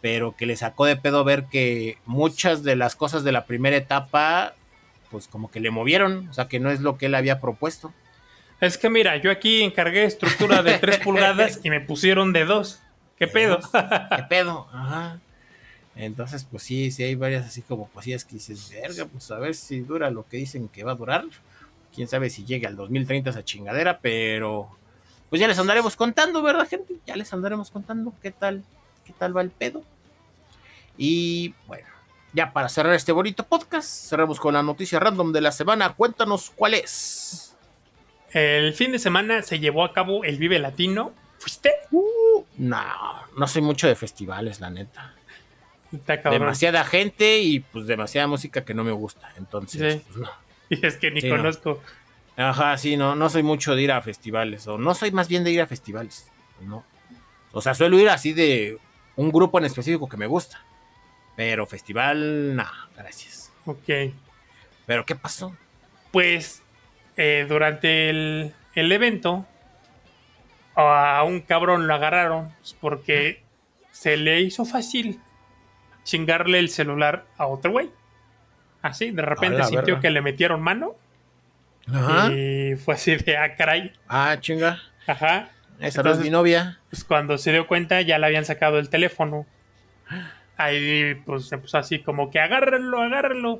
pero 0.01 0.35
que 0.35 0.45
le 0.45 0.55
sacó 0.55 0.85
de 0.85 0.95
pedo 0.95 1.23
ver 1.23 1.45
que 1.45 1.97
muchas 2.05 2.63
de 2.63 2.75
las 2.75 2.95
cosas 2.95 3.23
de 3.23 3.31
la 3.31 3.45
primera 3.45 3.75
etapa 3.75 4.55
pues 5.11 5.27
como 5.27 5.49
que 5.49 5.59
le 5.59 5.71
movieron, 5.71 6.27
o 6.29 6.33
sea 6.33 6.47
que 6.47 6.59
no 6.59 6.71
es 6.71 6.81
lo 6.81 6.97
que 6.97 7.07
él 7.07 7.15
había 7.15 7.39
propuesto. 7.39 7.93
Es 8.59 8.77
que 8.77 8.89
mira, 8.89 9.17
yo 9.17 9.29
aquí 9.31 9.61
encargué 9.61 10.05
estructura 10.05 10.63
de 10.63 10.77
3 10.79 10.99
pulgadas 11.03 11.59
y 11.63 11.69
me 11.69 11.79
pusieron 11.79 12.33
de 12.33 12.45
2. 12.45 12.81
¿Qué 13.17 13.27
pedo? 13.27 13.59
¿Qué 13.59 14.23
pedo? 14.29 14.67
Ajá. 14.71 15.19
Entonces, 15.95 16.45
pues 16.49 16.63
sí, 16.63 16.91
sí 16.91 17.03
hay 17.03 17.15
varias 17.15 17.45
así 17.45 17.61
como 17.61 17.89
cosillas 17.89 18.23
que 18.23 18.35
dices, 18.35 18.69
verga, 18.69 19.05
pues 19.05 19.31
a 19.31 19.39
ver 19.39 19.55
si 19.55 19.79
dura 19.79 20.11
lo 20.11 20.27
que 20.27 20.37
dicen 20.37 20.67
que 20.67 20.83
va 20.83 20.91
a 20.91 20.95
durar. 20.95 21.25
Quién 21.93 22.07
sabe 22.07 22.29
si 22.29 22.45
llegue 22.45 22.67
al 22.67 22.75
2030 22.75 23.31
esa 23.31 23.43
chingadera, 23.43 23.99
pero 23.99 24.69
pues 25.29 25.39
ya 25.39 25.47
les 25.47 25.57
andaremos 25.57 25.95
contando, 25.95 26.41
¿verdad, 26.43 26.67
gente? 26.67 26.95
Ya 27.05 27.15
les 27.15 27.33
andaremos 27.33 27.71
contando 27.71 28.13
qué 28.21 28.31
tal, 28.31 28.63
qué 29.05 29.13
tal 29.17 29.35
va 29.35 29.41
el 29.41 29.49
pedo. 29.49 29.83
Y 30.97 31.55
bueno, 31.65 31.87
ya 32.33 32.51
para 32.53 32.69
cerrar 32.69 32.93
este 32.93 33.11
bonito 33.11 33.43
podcast, 33.45 34.09
cerramos 34.09 34.39
con 34.39 34.53
la 34.53 34.63
noticia 34.63 34.99
random 34.99 35.31
de 35.31 35.41
la 35.41 35.51
semana. 35.51 35.93
Cuéntanos 35.93 36.51
cuál 36.55 36.73
es. 36.75 37.55
El 38.31 38.73
fin 38.73 38.91
de 38.91 38.99
semana 38.99 39.41
se 39.41 39.59
llevó 39.59 39.83
a 39.83 39.93
cabo 39.93 40.23
el 40.23 40.37
Vive 40.37 40.59
Latino. 40.59 41.13
¿Fuiste? 41.39 41.71
Uh, 41.91 42.43
no, 42.57 42.83
no 43.37 43.47
soy 43.47 43.61
mucho 43.61 43.87
de 43.87 43.95
festivales, 43.95 44.59
la 44.59 44.69
neta. 44.69 45.13
Demasiada 46.29 46.83
gente 46.83 47.39
y 47.39 47.59
pues 47.61 47.87
demasiada 47.87 48.27
música 48.27 48.65
que 48.65 48.73
no 48.73 48.83
me 48.83 48.91
gusta. 48.91 49.31
Entonces, 49.37 49.95
Sí. 49.95 50.01
pues 50.07 50.17
no. 50.19 50.29
Y 50.69 50.85
es 50.85 50.97
que 50.97 51.11
ni 51.11 51.21
Sí, 51.21 51.29
no. 51.29 51.37
conozco. 51.37 51.81
Ajá, 52.35 52.77
sí, 52.77 52.97
no, 52.97 53.15
no 53.15 53.29
soy 53.29 53.41
mucho 53.41 53.73
de 53.73 53.83
ir 53.83 53.91
a 53.93 54.01
festivales. 54.01 54.67
O 54.67 54.77
no 54.77 54.93
soy 54.93 55.11
más 55.11 55.29
bien 55.29 55.45
de 55.45 55.51
ir 55.51 55.61
a 55.61 55.67
festivales. 55.67 56.29
No. 56.61 56.83
O 57.53 57.61
sea, 57.61 57.73
suelo 57.73 57.97
ir 57.97 58.09
así 58.09 58.33
de 58.33 58.77
un 59.15 59.31
grupo 59.31 59.57
en 59.59 59.65
específico 59.65 60.09
que 60.09 60.17
me 60.17 60.27
gusta. 60.27 60.61
Pero 61.37 61.65
festival, 61.67 62.55
no, 62.55 62.65
gracias. 62.97 63.53
Ok. 63.65 64.11
Pero 64.85 65.05
¿qué 65.05 65.15
pasó? 65.15 65.55
Pues 66.11 66.63
eh, 67.15 67.45
durante 67.47 68.09
el, 68.09 68.53
el 68.75 68.91
evento 68.91 69.45
a 70.75 71.23
un 71.23 71.41
cabrón 71.41 71.87
lo 71.87 71.93
agarraron 71.93 72.53
pues, 72.59 72.75
porque 72.79 73.41
se 73.91 74.17
le 74.17 74.41
hizo 74.41 74.65
fácil 74.65 75.19
chingarle 76.03 76.59
el 76.59 76.69
celular 76.69 77.25
a 77.37 77.47
otro 77.47 77.71
güey. 77.71 77.89
Así, 78.81 79.11
de 79.11 79.21
repente 79.21 79.63
sintió 79.63 79.81
verga. 79.95 79.99
que 80.01 80.09
le 80.11 80.21
metieron 80.21 80.61
mano 80.61 80.95
Ajá. 81.91 82.31
y 82.31 82.75
fue 82.75 82.93
así 82.95 83.15
de 83.15 83.37
ah, 83.37 83.55
caray. 83.55 83.91
Ah, 84.07 84.37
chinga. 84.39 84.79
Ajá. 85.07 85.49
Esa 85.79 85.79
no 85.79 85.85
es 85.87 85.95
Entonces- 85.97 86.23
mi 86.23 86.29
novia. 86.31 86.79
Pues 86.89 87.03
cuando 87.03 87.37
se 87.37 87.51
dio 87.51 87.67
cuenta 87.67 88.01
ya 88.01 88.17
le 88.17 88.25
habían 88.25 88.45
sacado 88.45 88.79
el 88.79 88.89
teléfono. 88.89 89.45
Ahí 90.57 91.15
pues 91.25 91.45
se 91.45 91.57
puso 91.57 91.77
así 91.77 91.99
como 91.99 92.29
que 92.29 92.39
agárrenlo, 92.39 93.01
agárrenlo. 93.01 93.59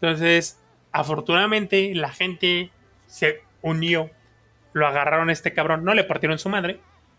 Entonces, 0.00 0.60
afortunadamente 0.92 1.94
la 1.94 2.10
gente 2.10 2.70
se 3.06 3.42
unió. 3.62 4.10
Lo 4.72 4.86
agarraron 4.86 5.30
a 5.30 5.32
este 5.32 5.52
cabrón. 5.52 5.84
No 5.84 5.94
le 5.94 6.04
partieron 6.04 6.38
su 6.38 6.48
madre. 6.48 6.78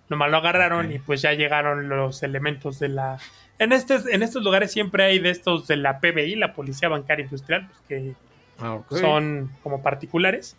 Nomás 0.10 0.32
lo 0.32 0.38
agarraron 0.38 0.92
y 0.92 1.00
pues 1.00 1.22
ya 1.22 1.34
llegaron 1.34 1.90
los 1.90 2.24
elementos 2.24 2.80
de 2.80 2.90
la... 2.90 3.18
En 3.60 3.74
estos, 3.74 4.08
en 4.08 4.24
estos 4.24 4.44
lugares 4.44 4.72
siempre 4.72 5.04
hay 5.04 5.20
de 5.20 5.32
estos 5.32 5.68
de 5.68 5.76
la 5.76 6.00
PBI, 6.00 6.36
la 6.36 6.54
Policía 6.54 6.88
Bancaria 6.88 7.24
Industrial, 7.26 7.68
pues, 7.68 7.82
que 7.88 8.16
Ah, 8.60 8.80
son 8.90 9.52
como 9.62 9.82
particulares. 9.84 10.58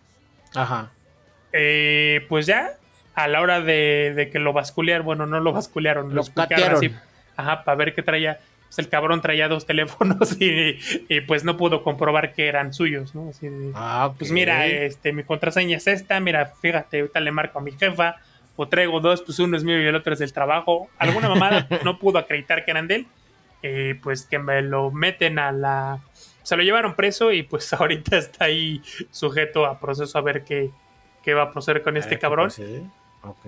Ajá. 0.55 0.91
Eh, 1.53 2.25
pues 2.29 2.47
ya, 2.47 2.71
a 3.15 3.29
la 3.29 3.41
hora 3.41 3.61
de, 3.61 4.13
de 4.15 4.31
que 4.31 4.39
lo 4.39 4.53
basculearon, 4.53 5.05
bueno, 5.05 5.27
no 5.27 5.41
lo 5.41 5.53
basculearon, 5.53 6.15
Lo 6.15 6.23
lo 6.23 6.75
así, 6.77 6.95
ajá, 7.37 7.65
para 7.65 7.77
ver 7.77 7.95
qué 7.95 8.03
traía. 8.03 8.39
Pues 8.69 8.79
el 8.79 8.89
cabrón 8.89 9.23
traía 9.23 9.49
dos 9.49 9.67
teléfonos 9.67 10.37
y, 10.41 10.79
y, 11.09 11.21
pues 11.23 11.45
no 11.45 11.57
pudo 11.57 11.83
comprobar 11.83 12.35
que 12.35 12.47
eran 12.49 12.73
suyos, 12.73 13.15
¿no? 13.15 13.31
Así 13.31 13.49
de, 13.49 13.73
Ah, 13.75 14.13
pues 14.17 14.31
mira, 14.31 14.67
este, 14.67 15.13
mi 15.13 15.25
contraseña 15.25 15.79
es 15.79 15.87
esta, 15.87 16.21
mira, 16.21 16.53
fíjate, 16.61 17.01
ahorita 17.01 17.21
le 17.21 17.31
marco 17.31 17.59
a 17.59 17.63
mi 17.63 17.73
jefa, 17.73 18.17
o 18.57 18.69
traigo 18.69 19.01
dos, 19.01 19.23
pues 19.23 19.39
uno 19.39 19.57
es 19.57 19.65
mío 19.65 19.81
y 19.81 19.87
el 19.87 19.95
otro 19.95 20.13
es 20.13 20.19
del 20.19 20.33
trabajo. 20.33 20.89
Alguna 20.99 21.29
mamada 21.29 21.69
no 21.85 21.99
pudo 21.99 22.19
acreditar 22.19 22.65
que 22.65 22.73
eran 22.73 22.89
de 22.89 22.95
él, 22.97 23.07
eh, 23.63 23.99
pues 24.03 24.27
que 24.27 24.39
me 24.39 24.63
lo 24.63 24.91
meten 24.91 25.39
a 25.39 25.53
la... 25.53 26.01
Se 26.43 26.57
lo 26.57 26.63
llevaron 26.63 26.95
preso 26.95 27.33
y 27.33 27.43
pues 27.43 27.73
ahorita 27.73 28.19
está 28.19 28.47
ahí 28.47 28.83
sujeto 29.11 29.65
a 29.65 29.79
proceso 29.79 30.19
a 30.19 30.23
ver 30.23 30.45
qué, 30.45 30.71
qué 31.23 31.35
va 31.35 31.45
a 31.45 31.53
proceder 31.53 31.83
con 31.83 31.97
este 31.97 32.19
cabrón. 32.19 32.47
pues, 32.47 32.55
sí. 32.55 32.83
Ok. 33.23 33.47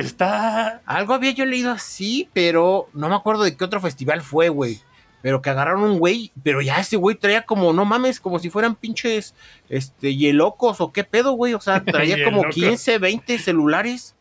Está... 0.00 0.80
Algo 0.86 1.14
había 1.14 1.30
yo 1.32 1.44
leído 1.44 1.70
así, 1.70 2.28
pero 2.32 2.88
no 2.92 3.08
me 3.08 3.14
acuerdo 3.14 3.42
de 3.44 3.56
qué 3.56 3.64
otro 3.64 3.80
festival 3.80 4.22
fue, 4.22 4.48
güey. 4.48 4.80
Pero 5.20 5.42
que 5.42 5.50
agarraron 5.50 5.82
un 5.82 5.98
güey, 5.98 6.30
pero 6.44 6.60
ya 6.60 6.78
ese 6.78 6.96
güey 6.96 7.16
traía 7.16 7.42
como, 7.42 7.72
no 7.72 7.84
mames, 7.84 8.20
como 8.20 8.38
si 8.38 8.50
fueran 8.50 8.76
pinches, 8.76 9.34
este, 9.68 10.14
hielocos 10.14 10.80
o 10.80 10.92
qué 10.92 11.02
pedo, 11.02 11.32
güey. 11.32 11.54
O 11.54 11.60
sea, 11.60 11.82
traía 11.84 12.24
como 12.24 12.42
Hielocos. 12.42 12.54
15, 12.54 12.98
20 12.98 13.38
celulares. 13.38 14.14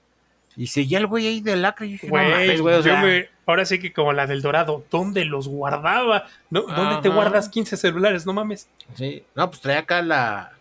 Y 0.55 0.67
seguía 0.67 0.97
el 0.97 1.05
güey 1.05 1.27
ahí 1.27 1.39
de 1.41 1.55
lacra. 1.55 1.85
Y 1.85 1.91
dije, 1.93 2.07
no 2.07 2.11
Güey, 2.13 2.31
mames, 2.31 2.61
güey, 2.61 2.73
o 2.75 2.77
yo 2.79 2.83
sea, 2.83 3.01
me- 3.03 3.29
ahora 3.45 3.63
sí 3.65 3.77
que 3.77 3.93
como 3.93 4.11
la 4.11 4.25
del 4.25 4.41
Dorado, 4.41 4.83
¿dónde 4.89 5.23
los 5.23 5.47
guardaba? 5.47 6.25
¿No? 6.49 6.63
¿Dónde 6.63 6.99
te 7.03 7.09
guardas 7.09 7.47
15 7.49 7.77
celulares? 7.77 8.25
No 8.25 8.33
mames. 8.33 8.67
sí. 8.95 9.23
No, 9.35 9.47
pues 9.51 9.61
traía 9.61 9.81
acá 9.81 10.01
la, 10.01 10.53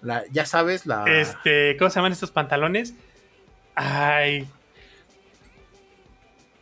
la 0.00 0.24
ya 0.32 0.46
sabes, 0.46 0.86
la... 0.86 1.04
Este, 1.06 1.76
¿cómo 1.76 1.90
se 1.90 1.96
llaman 1.96 2.12
estos 2.12 2.30
pantalones? 2.30 2.94
Ay. 3.74 4.48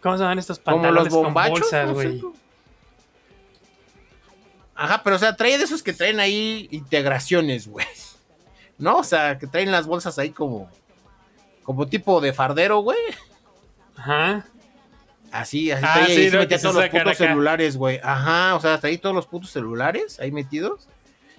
¿Cómo 0.03 0.17
se 0.17 0.23
llaman 0.23 0.39
estos 0.39 0.59
pantalones 0.59 1.13
los 1.13 1.23
bombachos. 1.23 1.53
con 1.53 1.61
bolsas, 1.61 1.89
no 1.89 1.95
sé, 2.01 2.09
güey? 2.09 2.23
Ajá, 4.75 5.03
pero 5.03 5.17
o 5.17 5.19
sea, 5.19 5.37
trae 5.37 5.59
de 5.59 5.65
esos 5.65 5.83
que 5.83 5.93
traen 5.93 6.21
ahí 6.21 6.69
integraciones, 6.71 7.69
güey. 7.69 7.87
¿No? 8.79 8.97
O 8.99 9.05
sea, 9.05 9.39
que 9.39 9.47
traen 9.47 9.71
las 9.71 9.87
bolsas 9.87 10.19
ahí 10.19 10.31
como, 10.31 10.71
como 11.63 11.87
tipo 11.87 12.21
de 12.23 12.33
fardero, 12.33 12.79
güey. 12.79 12.99
Ajá. 13.97 14.47
Así, 15.31 15.71
así 15.71 15.85
Ah, 15.87 16.05
sí, 16.07 16.31
se 16.31 16.59
todos 16.59 16.75
los 16.75 16.89
putos 16.89 17.07
acá. 17.07 17.15
celulares, 17.15 17.77
güey. 17.77 18.01
Ajá, 18.03 18.57
o 18.57 18.61
sea, 18.61 18.75
hasta 18.75 18.89
ahí 18.89 18.97
todos 18.97 19.15
los 19.15 19.27
putos 19.27 19.51
celulares 19.51 20.19
ahí 20.19 20.33
metidos. 20.33 20.89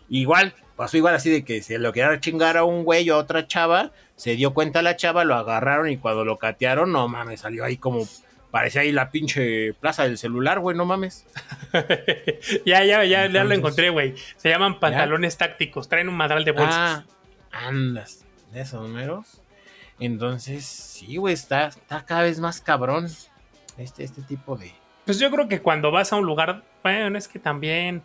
Igual, 0.08 0.54
pasó 0.76 0.98
igual 0.98 1.16
así 1.16 1.30
de 1.30 1.44
que 1.44 1.62
se 1.64 1.80
lo 1.80 1.92
quería 1.94 2.20
chingar 2.20 2.58
a 2.58 2.64
un 2.64 2.84
güey 2.84 3.10
o 3.10 3.16
a 3.16 3.18
otra 3.18 3.48
chava, 3.48 3.92
se 4.16 4.36
dio 4.36 4.54
cuenta 4.54 4.82
la 4.82 4.96
chava, 4.96 5.24
lo 5.24 5.36
agarraron 5.36 5.90
y 5.90 5.98
cuando 5.98 6.24
lo 6.24 6.38
catearon, 6.38 6.92
no 6.92 7.08
mames, 7.08 7.42
salió 7.42 7.66
ahí 7.66 7.78
como, 7.78 8.08
parecía 8.52 8.82
ahí 8.82 8.92
la 8.92 9.10
pinche 9.10 9.74
plaza 9.74 10.04
del 10.04 10.18
celular, 10.18 10.60
güey, 10.60 10.76
no 10.78 10.86
mames. 10.86 11.26
ya, 12.66 12.84
ya, 12.84 13.04
ya, 13.04 13.06
ya 13.06 13.28
lo 13.28 13.28
Entonces- 13.28 13.58
encontré, 13.58 13.90
güey. 13.90 14.16
Se 14.36 14.50
llaman 14.50 14.80
pantalones 14.80 15.38
tácticos. 15.38 15.90
Traen 15.90 16.10
un 16.10 16.16
madral 16.16 16.46
de 16.46 16.52
bolsas. 16.52 16.76
Ah, 16.76 17.06
andas, 17.52 18.26
de 18.52 18.62
esos 18.62 18.82
números. 18.82 19.42
Entonces, 20.00 20.66
sí, 20.66 21.18
güey, 21.18 21.34
está, 21.34 21.68
está 21.68 22.06
cada 22.06 22.24
vez 22.24 22.40
más 22.40 22.60
cabrón 22.62 23.08
este, 23.78 24.04
este 24.04 24.22
tipo 24.24 24.58
de... 24.58 24.74
Pues 25.06 25.20
yo 25.20 25.30
creo 25.32 25.48
que 25.48 25.62
cuando 25.62 25.92
vas 25.92 26.12
a 26.12 26.16
un 26.16 26.26
lugar, 26.26 26.64
bueno, 26.84 27.18
es 27.18 27.28
que 27.28 27.40
también, 27.40 28.02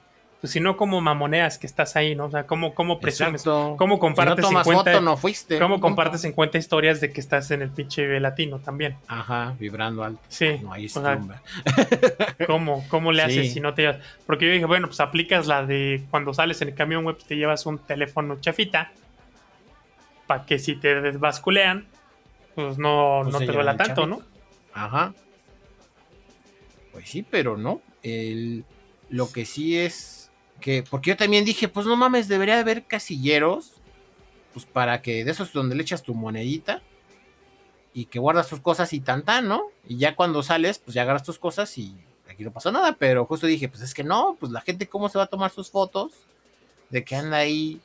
pues 0.46 0.52
si 0.52 0.60
no 0.60 0.76
como 0.76 1.00
mamoneas 1.00 1.58
que 1.58 1.66
estás 1.66 1.96
ahí, 1.96 2.14
¿no? 2.14 2.26
O 2.26 2.30
sea, 2.30 2.46
cómo, 2.46 2.72
cómo 2.72 3.00
presumes, 3.00 3.42
Exacto. 3.42 3.74
cómo 3.76 3.94
Si 3.94 3.96
no 3.96 4.00
compartes 4.00 4.44
tomas 4.44 4.64
50, 4.64 4.92
foto, 4.92 5.02
no 5.04 5.16
fuiste. 5.16 5.58
cómo 5.58 5.80
compartes 5.80 6.20
50 6.20 6.56
historias 6.58 7.00
de 7.00 7.12
que 7.12 7.20
estás 7.20 7.50
en 7.50 7.62
el 7.62 7.70
pinche 7.70 8.20
latino 8.20 8.60
también. 8.60 8.96
Ajá, 9.08 9.56
vibrando 9.58 10.04
alto. 10.04 10.20
Sí, 10.28 10.60
No, 10.62 10.72
ahí 10.72 10.84
estrumba. 10.84 11.42
¿Cómo, 12.46 12.84
cómo 12.88 13.10
le 13.10 13.22
haces 13.22 13.46
Sí. 13.48 13.54
si 13.54 13.60
no 13.60 13.74
te 13.74 13.82
llevas? 13.82 13.98
Porque 14.24 14.46
yo 14.46 14.52
dije, 14.52 14.64
bueno, 14.66 14.86
pues 14.86 15.00
aplicas 15.00 15.48
la 15.48 15.66
de 15.66 16.04
cuando 16.10 16.32
sales 16.32 16.62
en 16.62 16.68
el 16.68 16.74
camión, 16.74 17.02
güey, 17.02 17.16
pues 17.16 17.26
te 17.26 17.36
llevas 17.36 17.66
un 17.66 17.78
teléfono 17.78 18.38
chafita 18.40 18.92
para 20.28 20.46
que 20.46 20.58
si 20.60 20.76
te 20.76 21.00
desbasculean, 21.00 21.86
pues 22.54 22.78
no, 22.78 23.20
Pues 23.24 23.32
no 23.32 23.38
te 23.40 23.46
duela 23.46 23.72
el 23.72 23.76
tanto. 23.76 24.06
¿no? 24.06 24.22
Ajá. 24.74 25.12
Pues 26.92 27.08
sí, 27.08 27.24
pero 27.28 27.56
no. 27.56 27.80
El, 28.02 28.64
lo 29.10 29.30
que 29.32 29.44
sí 29.44 29.76
es 29.78 30.15
que, 30.60 30.82
porque 30.88 31.10
yo 31.10 31.16
también 31.16 31.44
dije, 31.44 31.68
pues 31.68 31.86
no 31.86 31.96
mames, 31.96 32.28
debería 32.28 32.54
de 32.54 32.60
haber 32.60 32.84
casilleros, 32.84 33.74
pues 34.52 34.64
para 34.66 35.02
que 35.02 35.24
de 35.24 35.30
esos 35.30 35.52
donde 35.52 35.74
le 35.74 35.82
echas 35.82 36.02
tu 36.02 36.14
monedita 36.14 36.82
y 37.92 38.06
que 38.06 38.18
guardas 38.18 38.48
tus 38.48 38.60
cosas 38.60 38.92
y 38.92 39.00
tan 39.00 39.22
tan, 39.22 39.48
¿no? 39.48 39.64
Y 39.88 39.98
ya 39.98 40.14
cuando 40.16 40.42
sales, 40.42 40.78
pues 40.78 40.94
ya 40.94 41.02
agarras 41.02 41.22
tus 41.22 41.38
cosas 41.38 41.76
y 41.78 41.94
aquí 42.28 42.44
no 42.44 42.52
pasó 42.52 42.72
nada, 42.72 42.96
pero 42.98 43.24
justo 43.26 43.46
dije, 43.46 43.68
pues 43.68 43.82
es 43.82 43.94
que 43.94 44.04
no, 44.04 44.36
pues 44.38 44.52
la 44.52 44.60
gente 44.60 44.86
cómo 44.88 45.08
se 45.08 45.18
va 45.18 45.24
a 45.24 45.28
tomar 45.28 45.50
sus 45.50 45.70
fotos 45.70 46.12
de 46.90 47.04
que 47.04 47.16
anda 47.16 47.38
ahí 47.38 47.80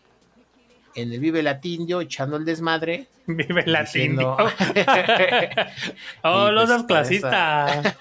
en 0.95 1.11
el 1.13 1.19
Vive 1.19 1.41
Latindio 1.43 2.01
echando 2.01 2.35
el 2.37 2.45
desmadre. 2.45 3.07
Vive 3.27 3.65
latino. 3.65 4.35
diciendo- 4.35 4.37
oh, 6.23 6.51
los 6.51 6.65
pues, 6.65 6.77
dos 6.77 6.83
clasistas. 6.87 7.95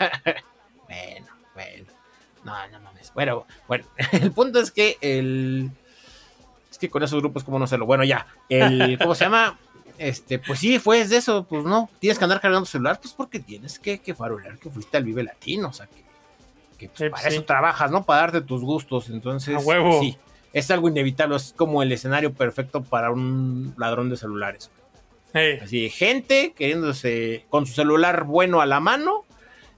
Bueno, 0.88 1.26
bueno. 1.54 1.89
No, 2.44 2.54
no 2.68 2.80
mames. 2.80 3.12
Bueno, 3.14 3.46
bueno. 3.68 3.84
El 4.12 4.32
punto 4.32 4.60
es 4.60 4.70
que 4.70 4.96
el. 5.00 5.70
Es 6.70 6.78
que 6.78 6.88
con 6.88 7.02
esos 7.02 7.20
grupos, 7.20 7.44
como 7.44 7.58
no 7.58 7.64
hacerlo? 7.64 7.86
Bueno, 7.86 8.04
ya. 8.04 8.26
El. 8.48 8.98
¿Cómo 9.02 9.14
se 9.14 9.24
llama? 9.24 9.58
Este, 9.98 10.38
pues 10.38 10.58
sí, 10.58 10.78
fue 10.78 11.06
de 11.06 11.16
eso. 11.16 11.44
Pues 11.44 11.64
no. 11.64 11.90
Tienes 11.98 12.18
que 12.18 12.24
andar 12.24 12.40
cargando 12.40 12.64
celular, 12.66 12.98
pues 13.00 13.12
porque 13.14 13.40
tienes 13.40 13.78
que, 13.78 13.98
que 13.98 14.14
farolear 14.14 14.58
que 14.58 14.70
fuiste 14.70 14.96
al 14.96 15.04
Vive 15.04 15.22
Latino. 15.22 15.68
O 15.68 15.72
sea, 15.72 15.86
que, 15.86 16.02
que, 16.78 16.88
pues, 16.88 16.98
Sí, 16.98 17.08
para 17.10 17.22
sí. 17.22 17.28
eso 17.36 17.44
trabajas, 17.44 17.90
¿no? 17.90 18.04
Para 18.04 18.22
darte 18.22 18.40
tus 18.40 18.62
gustos. 18.62 19.10
Entonces, 19.10 19.56
A 19.56 19.58
huevo. 19.60 20.00
sí. 20.00 20.16
Es 20.52 20.70
algo 20.70 20.88
inevitable. 20.88 21.36
Es 21.36 21.52
como 21.56 21.82
el 21.82 21.92
escenario 21.92 22.32
perfecto 22.32 22.82
para 22.82 23.10
un 23.10 23.74
ladrón 23.76 24.08
de 24.10 24.16
celulares. 24.16 24.70
Eh, 25.34 25.60
Así, 25.62 25.90
gente 25.90 26.54
queriéndose 26.56 27.44
con 27.50 27.64
su 27.66 27.74
celular 27.74 28.24
bueno 28.24 28.60
a 28.60 28.66
la 28.66 28.80
mano, 28.80 29.24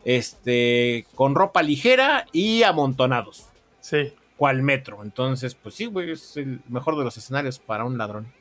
este, 0.05 1.07
con 1.14 1.34
ropa 1.34 1.62
ligera 1.62 2.26
y 2.32 2.62
amontonados, 2.62 3.48
sí. 3.80 4.14
cual 4.36 4.62
metro. 4.62 5.03
Entonces, 5.03 5.55
pues 5.55 5.74
sí, 5.74 5.86
güey, 5.86 6.12
es 6.12 6.36
el 6.36 6.61
mejor 6.68 6.96
de 6.96 7.05
los 7.05 7.16
escenarios 7.16 7.59
para 7.59 7.84
un 7.84 7.98
ladrón. 7.98 8.32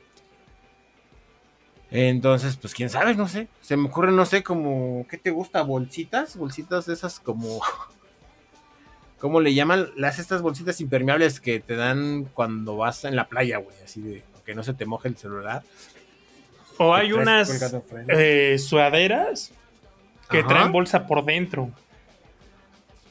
Entonces, 1.90 2.56
pues 2.56 2.74
quién 2.74 2.88
sabe, 2.88 3.14
no 3.14 3.28
sé. 3.28 3.48
Se 3.60 3.76
me 3.76 3.88
ocurre, 3.88 4.12
no 4.12 4.24
sé, 4.24 4.42
como, 4.42 5.06
¿qué 5.10 5.18
te 5.18 5.30
gusta? 5.30 5.62
¿Bolsitas? 5.62 6.36
Bolsitas 6.36 6.86
de 6.86 6.94
esas 6.94 7.20
como... 7.20 7.60
¿Cómo 9.18 9.40
le 9.40 9.54
llaman? 9.54 9.90
Las 9.94 10.18
estas 10.18 10.42
bolsitas 10.42 10.80
impermeables 10.80 11.38
que 11.38 11.60
te 11.60 11.76
dan 11.76 12.24
cuando 12.24 12.76
vas 12.76 13.04
en 13.04 13.14
la 13.14 13.28
playa, 13.28 13.58
güey. 13.58 13.76
Así 13.84 14.00
de 14.00 14.24
que 14.44 14.54
no 14.54 14.64
se 14.64 14.74
te 14.74 14.84
moje 14.84 15.08
el 15.08 15.16
celular. 15.16 15.62
O 16.78 16.92
hay 16.92 17.12
unas 17.12 17.72
eh, 18.08 18.56
sudaderas 18.58 19.52
que 20.32 20.40
Ajá. 20.40 20.48
traen 20.48 20.72
bolsa 20.72 21.06
por 21.06 21.24
dentro. 21.24 21.70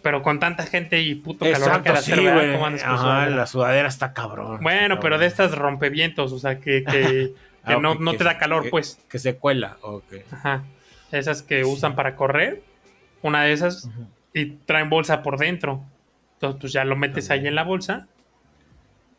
Pero 0.01 0.23
con 0.23 0.39
tanta 0.39 0.63
gente 0.65 0.99
y 0.99 1.13
puto 1.15 1.45
calor 1.49 1.83
que 1.83 1.89
la 1.89 2.01
sí, 2.01 2.11
hacer, 2.11 2.23
¿verdad? 2.25 2.39
güey. 2.41 2.53
¿Cómo 2.53 2.65
andas 2.65 2.83
con 2.83 2.91
Ajá, 2.91 3.25
la 3.27 3.45
sudadera 3.45 3.87
está 3.87 4.13
cabrón. 4.13 4.59
Bueno, 4.61 4.99
pero 4.99 5.19
de 5.19 5.27
estas 5.27 5.55
rompevientos, 5.55 6.31
o 6.31 6.39
sea, 6.39 6.59
que, 6.59 6.83
que, 6.83 6.91
que 7.65 7.73
Ah, 7.73 7.77
no, 7.79 7.93
no 7.95 8.11
que- 8.11 8.17
te 8.17 8.23
da 8.23 8.37
calor, 8.39 8.67
pues. 8.71 8.99
Que 9.09 9.19
se 9.19 9.35
cuela, 9.37 9.77
ok. 9.81 10.03
Ajá. 10.31 10.63
Esas 11.11 11.43
que 11.43 11.63
Sí. 11.63 11.69
usan 11.69 11.95
para 11.95 12.15
correr, 12.15 12.63
una 13.21 13.43
de 13.43 13.53
esas, 13.53 13.89
y 14.33 14.45
traen 14.65 14.89
bolsa 14.89 15.21
por 15.21 15.37
dentro. 15.37 15.83
Entonces, 16.35 16.59
pues 16.59 16.73
ya 16.73 16.83
lo 16.83 16.95
metes 16.95 17.29
ahí 17.29 17.45
en 17.45 17.53
la 17.53 17.63
bolsa. 17.63 18.07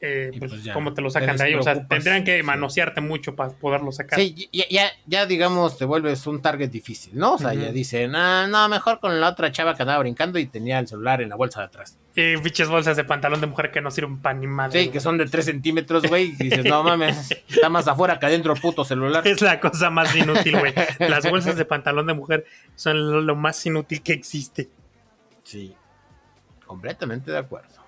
Eh, 0.04 0.32
pues, 0.36 0.50
pues 0.50 0.64
ya, 0.64 0.72
¿cómo 0.74 0.92
te 0.94 1.00
lo 1.00 1.08
te 1.10 1.20
sacan 1.20 1.36
de 1.36 1.44
ahí? 1.44 1.54
O 1.54 1.62
sea, 1.62 1.86
tendrían 1.86 2.24
que 2.24 2.38
Sí. 2.38 2.42
manosearte 2.42 3.00
mucho 3.00 3.36
para 3.36 3.50
poderlo 3.50 3.92
sacar. 3.92 4.18
Sí, 4.18 4.48
ya, 4.52 4.64
ya, 4.68 4.90
ya, 5.06 5.26
digamos, 5.26 5.78
te 5.78 5.84
vuelves 5.84 6.26
un 6.26 6.42
target 6.42 6.70
difícil, 6.70 7.16
¿no? 7.16 7.34
O 7.34 7.38
sea, 7.38 7.54
ya 7.54 7.70
dicen, 7.70 8.16
ah, 8.16 8.48
no, 8.48 8.68
mejor 8.68 8.98
con 8.98 9.20
la 9.20 9.28
otra 9.28 9.52
chava 9.52 9.76
que 9.76 9.82
andaba 9.84 10.00
brincando 10.00 10.40
y 10.40 10.46
tenía 10.46 10.80
el 10.80 10.88
celular 10.88 11.22
en 11.22 11.28
la 11.28 11.36
bolsa 11.36 11.60
de 11.60 11.66
atrás. 11.66 11.96
Y 12.16 12.36
pinches 12.38 12.68
bolsas 12.68 12.96
de 12.96 13.04
pantalón 13.04 13.40
de 13.40 13.46
mujer 13.46 13.70
que 13.70 13.80
no 13.80 13.92
sirven 13.92 14.20
para 14.20 14.36
ni 14.36 14.48
madre. 14.48 14.72
Sí, 14.80 14.86
güey. 14.86 14.92
que 14.92 14.98
son 15.00 15.18
de 15.18 15.26
3 15.26 15.44
centímetros, 15.44 16.02
güey. 16.08 16.34
Y 16.38 16.48
dices, 16.50 16.64
no 16.64 16.82
mames, 16.82 17.30
está 17.48 17.68
más 17.68 17.86
afuera 17.86 18.18
que 18.18 18.26
adentro 18.26 18.52
el 18.54 18.60
puto 18.60 18.84
celular. 18.84 19.24
Es 19.26 19.40
la 19.40 19.60
cosa 19.60 19.88
más 19.88 20.14
inútil, 20.16 20.58
güey. 20.58 20.74
Las 20.98 21.30
bolsas 21.30 21.54
de 21.56 21.64
pantalón 21.64 22.08
de 22.08 22.14
mujer 22.14 22.44
son 22.74 23.08
lo, 23.08 23.20
lo 23.20 23.36
más 23.36 23.64
inútil 23.66 24.02
que 24.02 24.12
existe. 24.14 24.68
Sí, 25.44 25.74
completamente 26.66 27.30
de 27.30 27.38
acuerdo. 27.38 27.81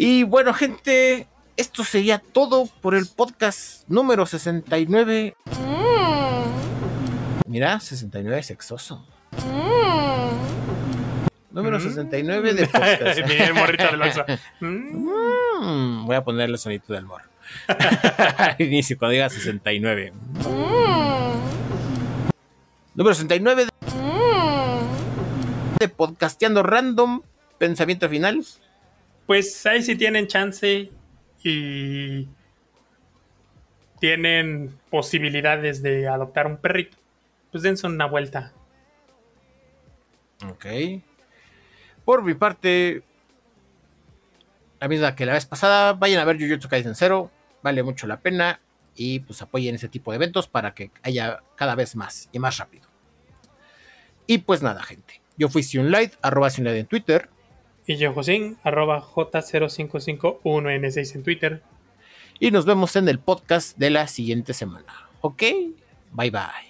Y 0.00 0.22
bueno, 0.22 0.54
gente, 0.54 1.26
esto 1.56 1.82
sería 1.82 2.18
todo 2.20 2.66
por 2.80 2.94
el 2.94 3.06
podcast 3.08 3.82
número 3.88 4.26
69. 4.26 5.34
Mira, 7.46 7.80
69 7.80 8.44
sexoso. 8.44 9.04
Número 11.50 11.78
Mm. 11.78 11.82
69 11.82 12.54
de 12.54 12.66
podcast. 12.68 13.20
Mira 13.26 13.46
el 13.46 13.54
morrito 13.54 13.84
Oxxo. 13.86 14.24
Mm. 14.60 15.08
Mm, 15.62 16.06
voy 16.06 16.14
a 16.14 16.22
ponerle 16.22 16.58
sonido 16.58 16.84
del 16.94 17.04
mor. 17.04 17.22
Al 17.66 18.54
inicio, 18.60 18.96
cuando 18.96 19.14
diga 19.14 19.28
69. 19.28 20.12
Número 22.94 23.14
69 23.16 23.64
de, 23.64 23.70
de 25.80 25.88
Podcasteando 25.88 26.62
Random. 26.62 27.22
Pensamiento 27.58 28.08
final. 28.08 28.44
Pues 29.28 29.66
ahí 29.66 29.82
sí 29.82 29.94
tienen 29.94 30.26
chance 30.26 30.90
y 31.44 32.28
tienen 34.00 34.74
posibilidades 34.88 35.82
de 35.82 36.08
adoptar 36.08 36.46
un 36.46 36.56
perrito. 36.56 36.96
Pues 37.52 37.62
dense 37.62 37.86
una 37.86 38.06
vuelta. 38.06 38.54
Ok. 40.48 40.64
Por 42.06 42.22
mi 42.22 42.32
parte, 42.32 43.02
la 44.80 44.88
misma 44.88 45.14
que 45.14 45.26
la 45.26 45.34
vez 45.34 45.44
pasada, 45.44 45.92
vayan 45.92 46.20
a 46.20 46.24
ver 46.24 46.38
Jujutsu 46.38 46.70
Kaisen 46.70 46.94
0. 46.94 47.30
Vale 47.62 47.82
mucho 47.82 48.06
la 48.06 48.20
pena. 48.20 48.62
Y 48.94 49.20
pues 49.20 49.42
apoyen 49.42 49.74
ese 49.74 49.90
tipo 49.90 50.10
de 50.10 50.16
eventos 50.16 50.48
para 50.48 50.72
que 50.72 50.90
haya 51.02 51.42
cada 51.54 51.74
vez 51.74 51.96
más 51.96 52.30
y 52.32 52.38
más 52.38 52.56
rápido. 52.56 52.88
Y 54.26 54.38
pues 54.38 54.62
nada, 54.62 54.82
gente. 54.82 55.20
Yo 55.36 55.50
fui 55.50 55.62
Sionlight, 55.62 56.14
arroba 56.22 56.48
Sionlight 56.48 56.78
en 56.78 56.86
Twitter. 56.86 57.28
Y 57.88 57.96
yo, 57.96 58.12
Josín, 58.12 58.56
arroba 58.64 59.02
J0551N6 59.02 61.14
en 61.14 61.22
Twitter. 61.22 61.62
Y 62.38 62.50
nos 62.50 62.66
vemos 62.66 62.94
en 62.96 63.08
el 63.08 63.18
podcast 63.18 63.78
de 63.78 63.88
la 63.88 64.06
siguiente 64.08 64.52
semana. 64.52 65.08
¿Ok? 65.22 65.42
Bye 66.12 66.30
bye. 66.30 66.67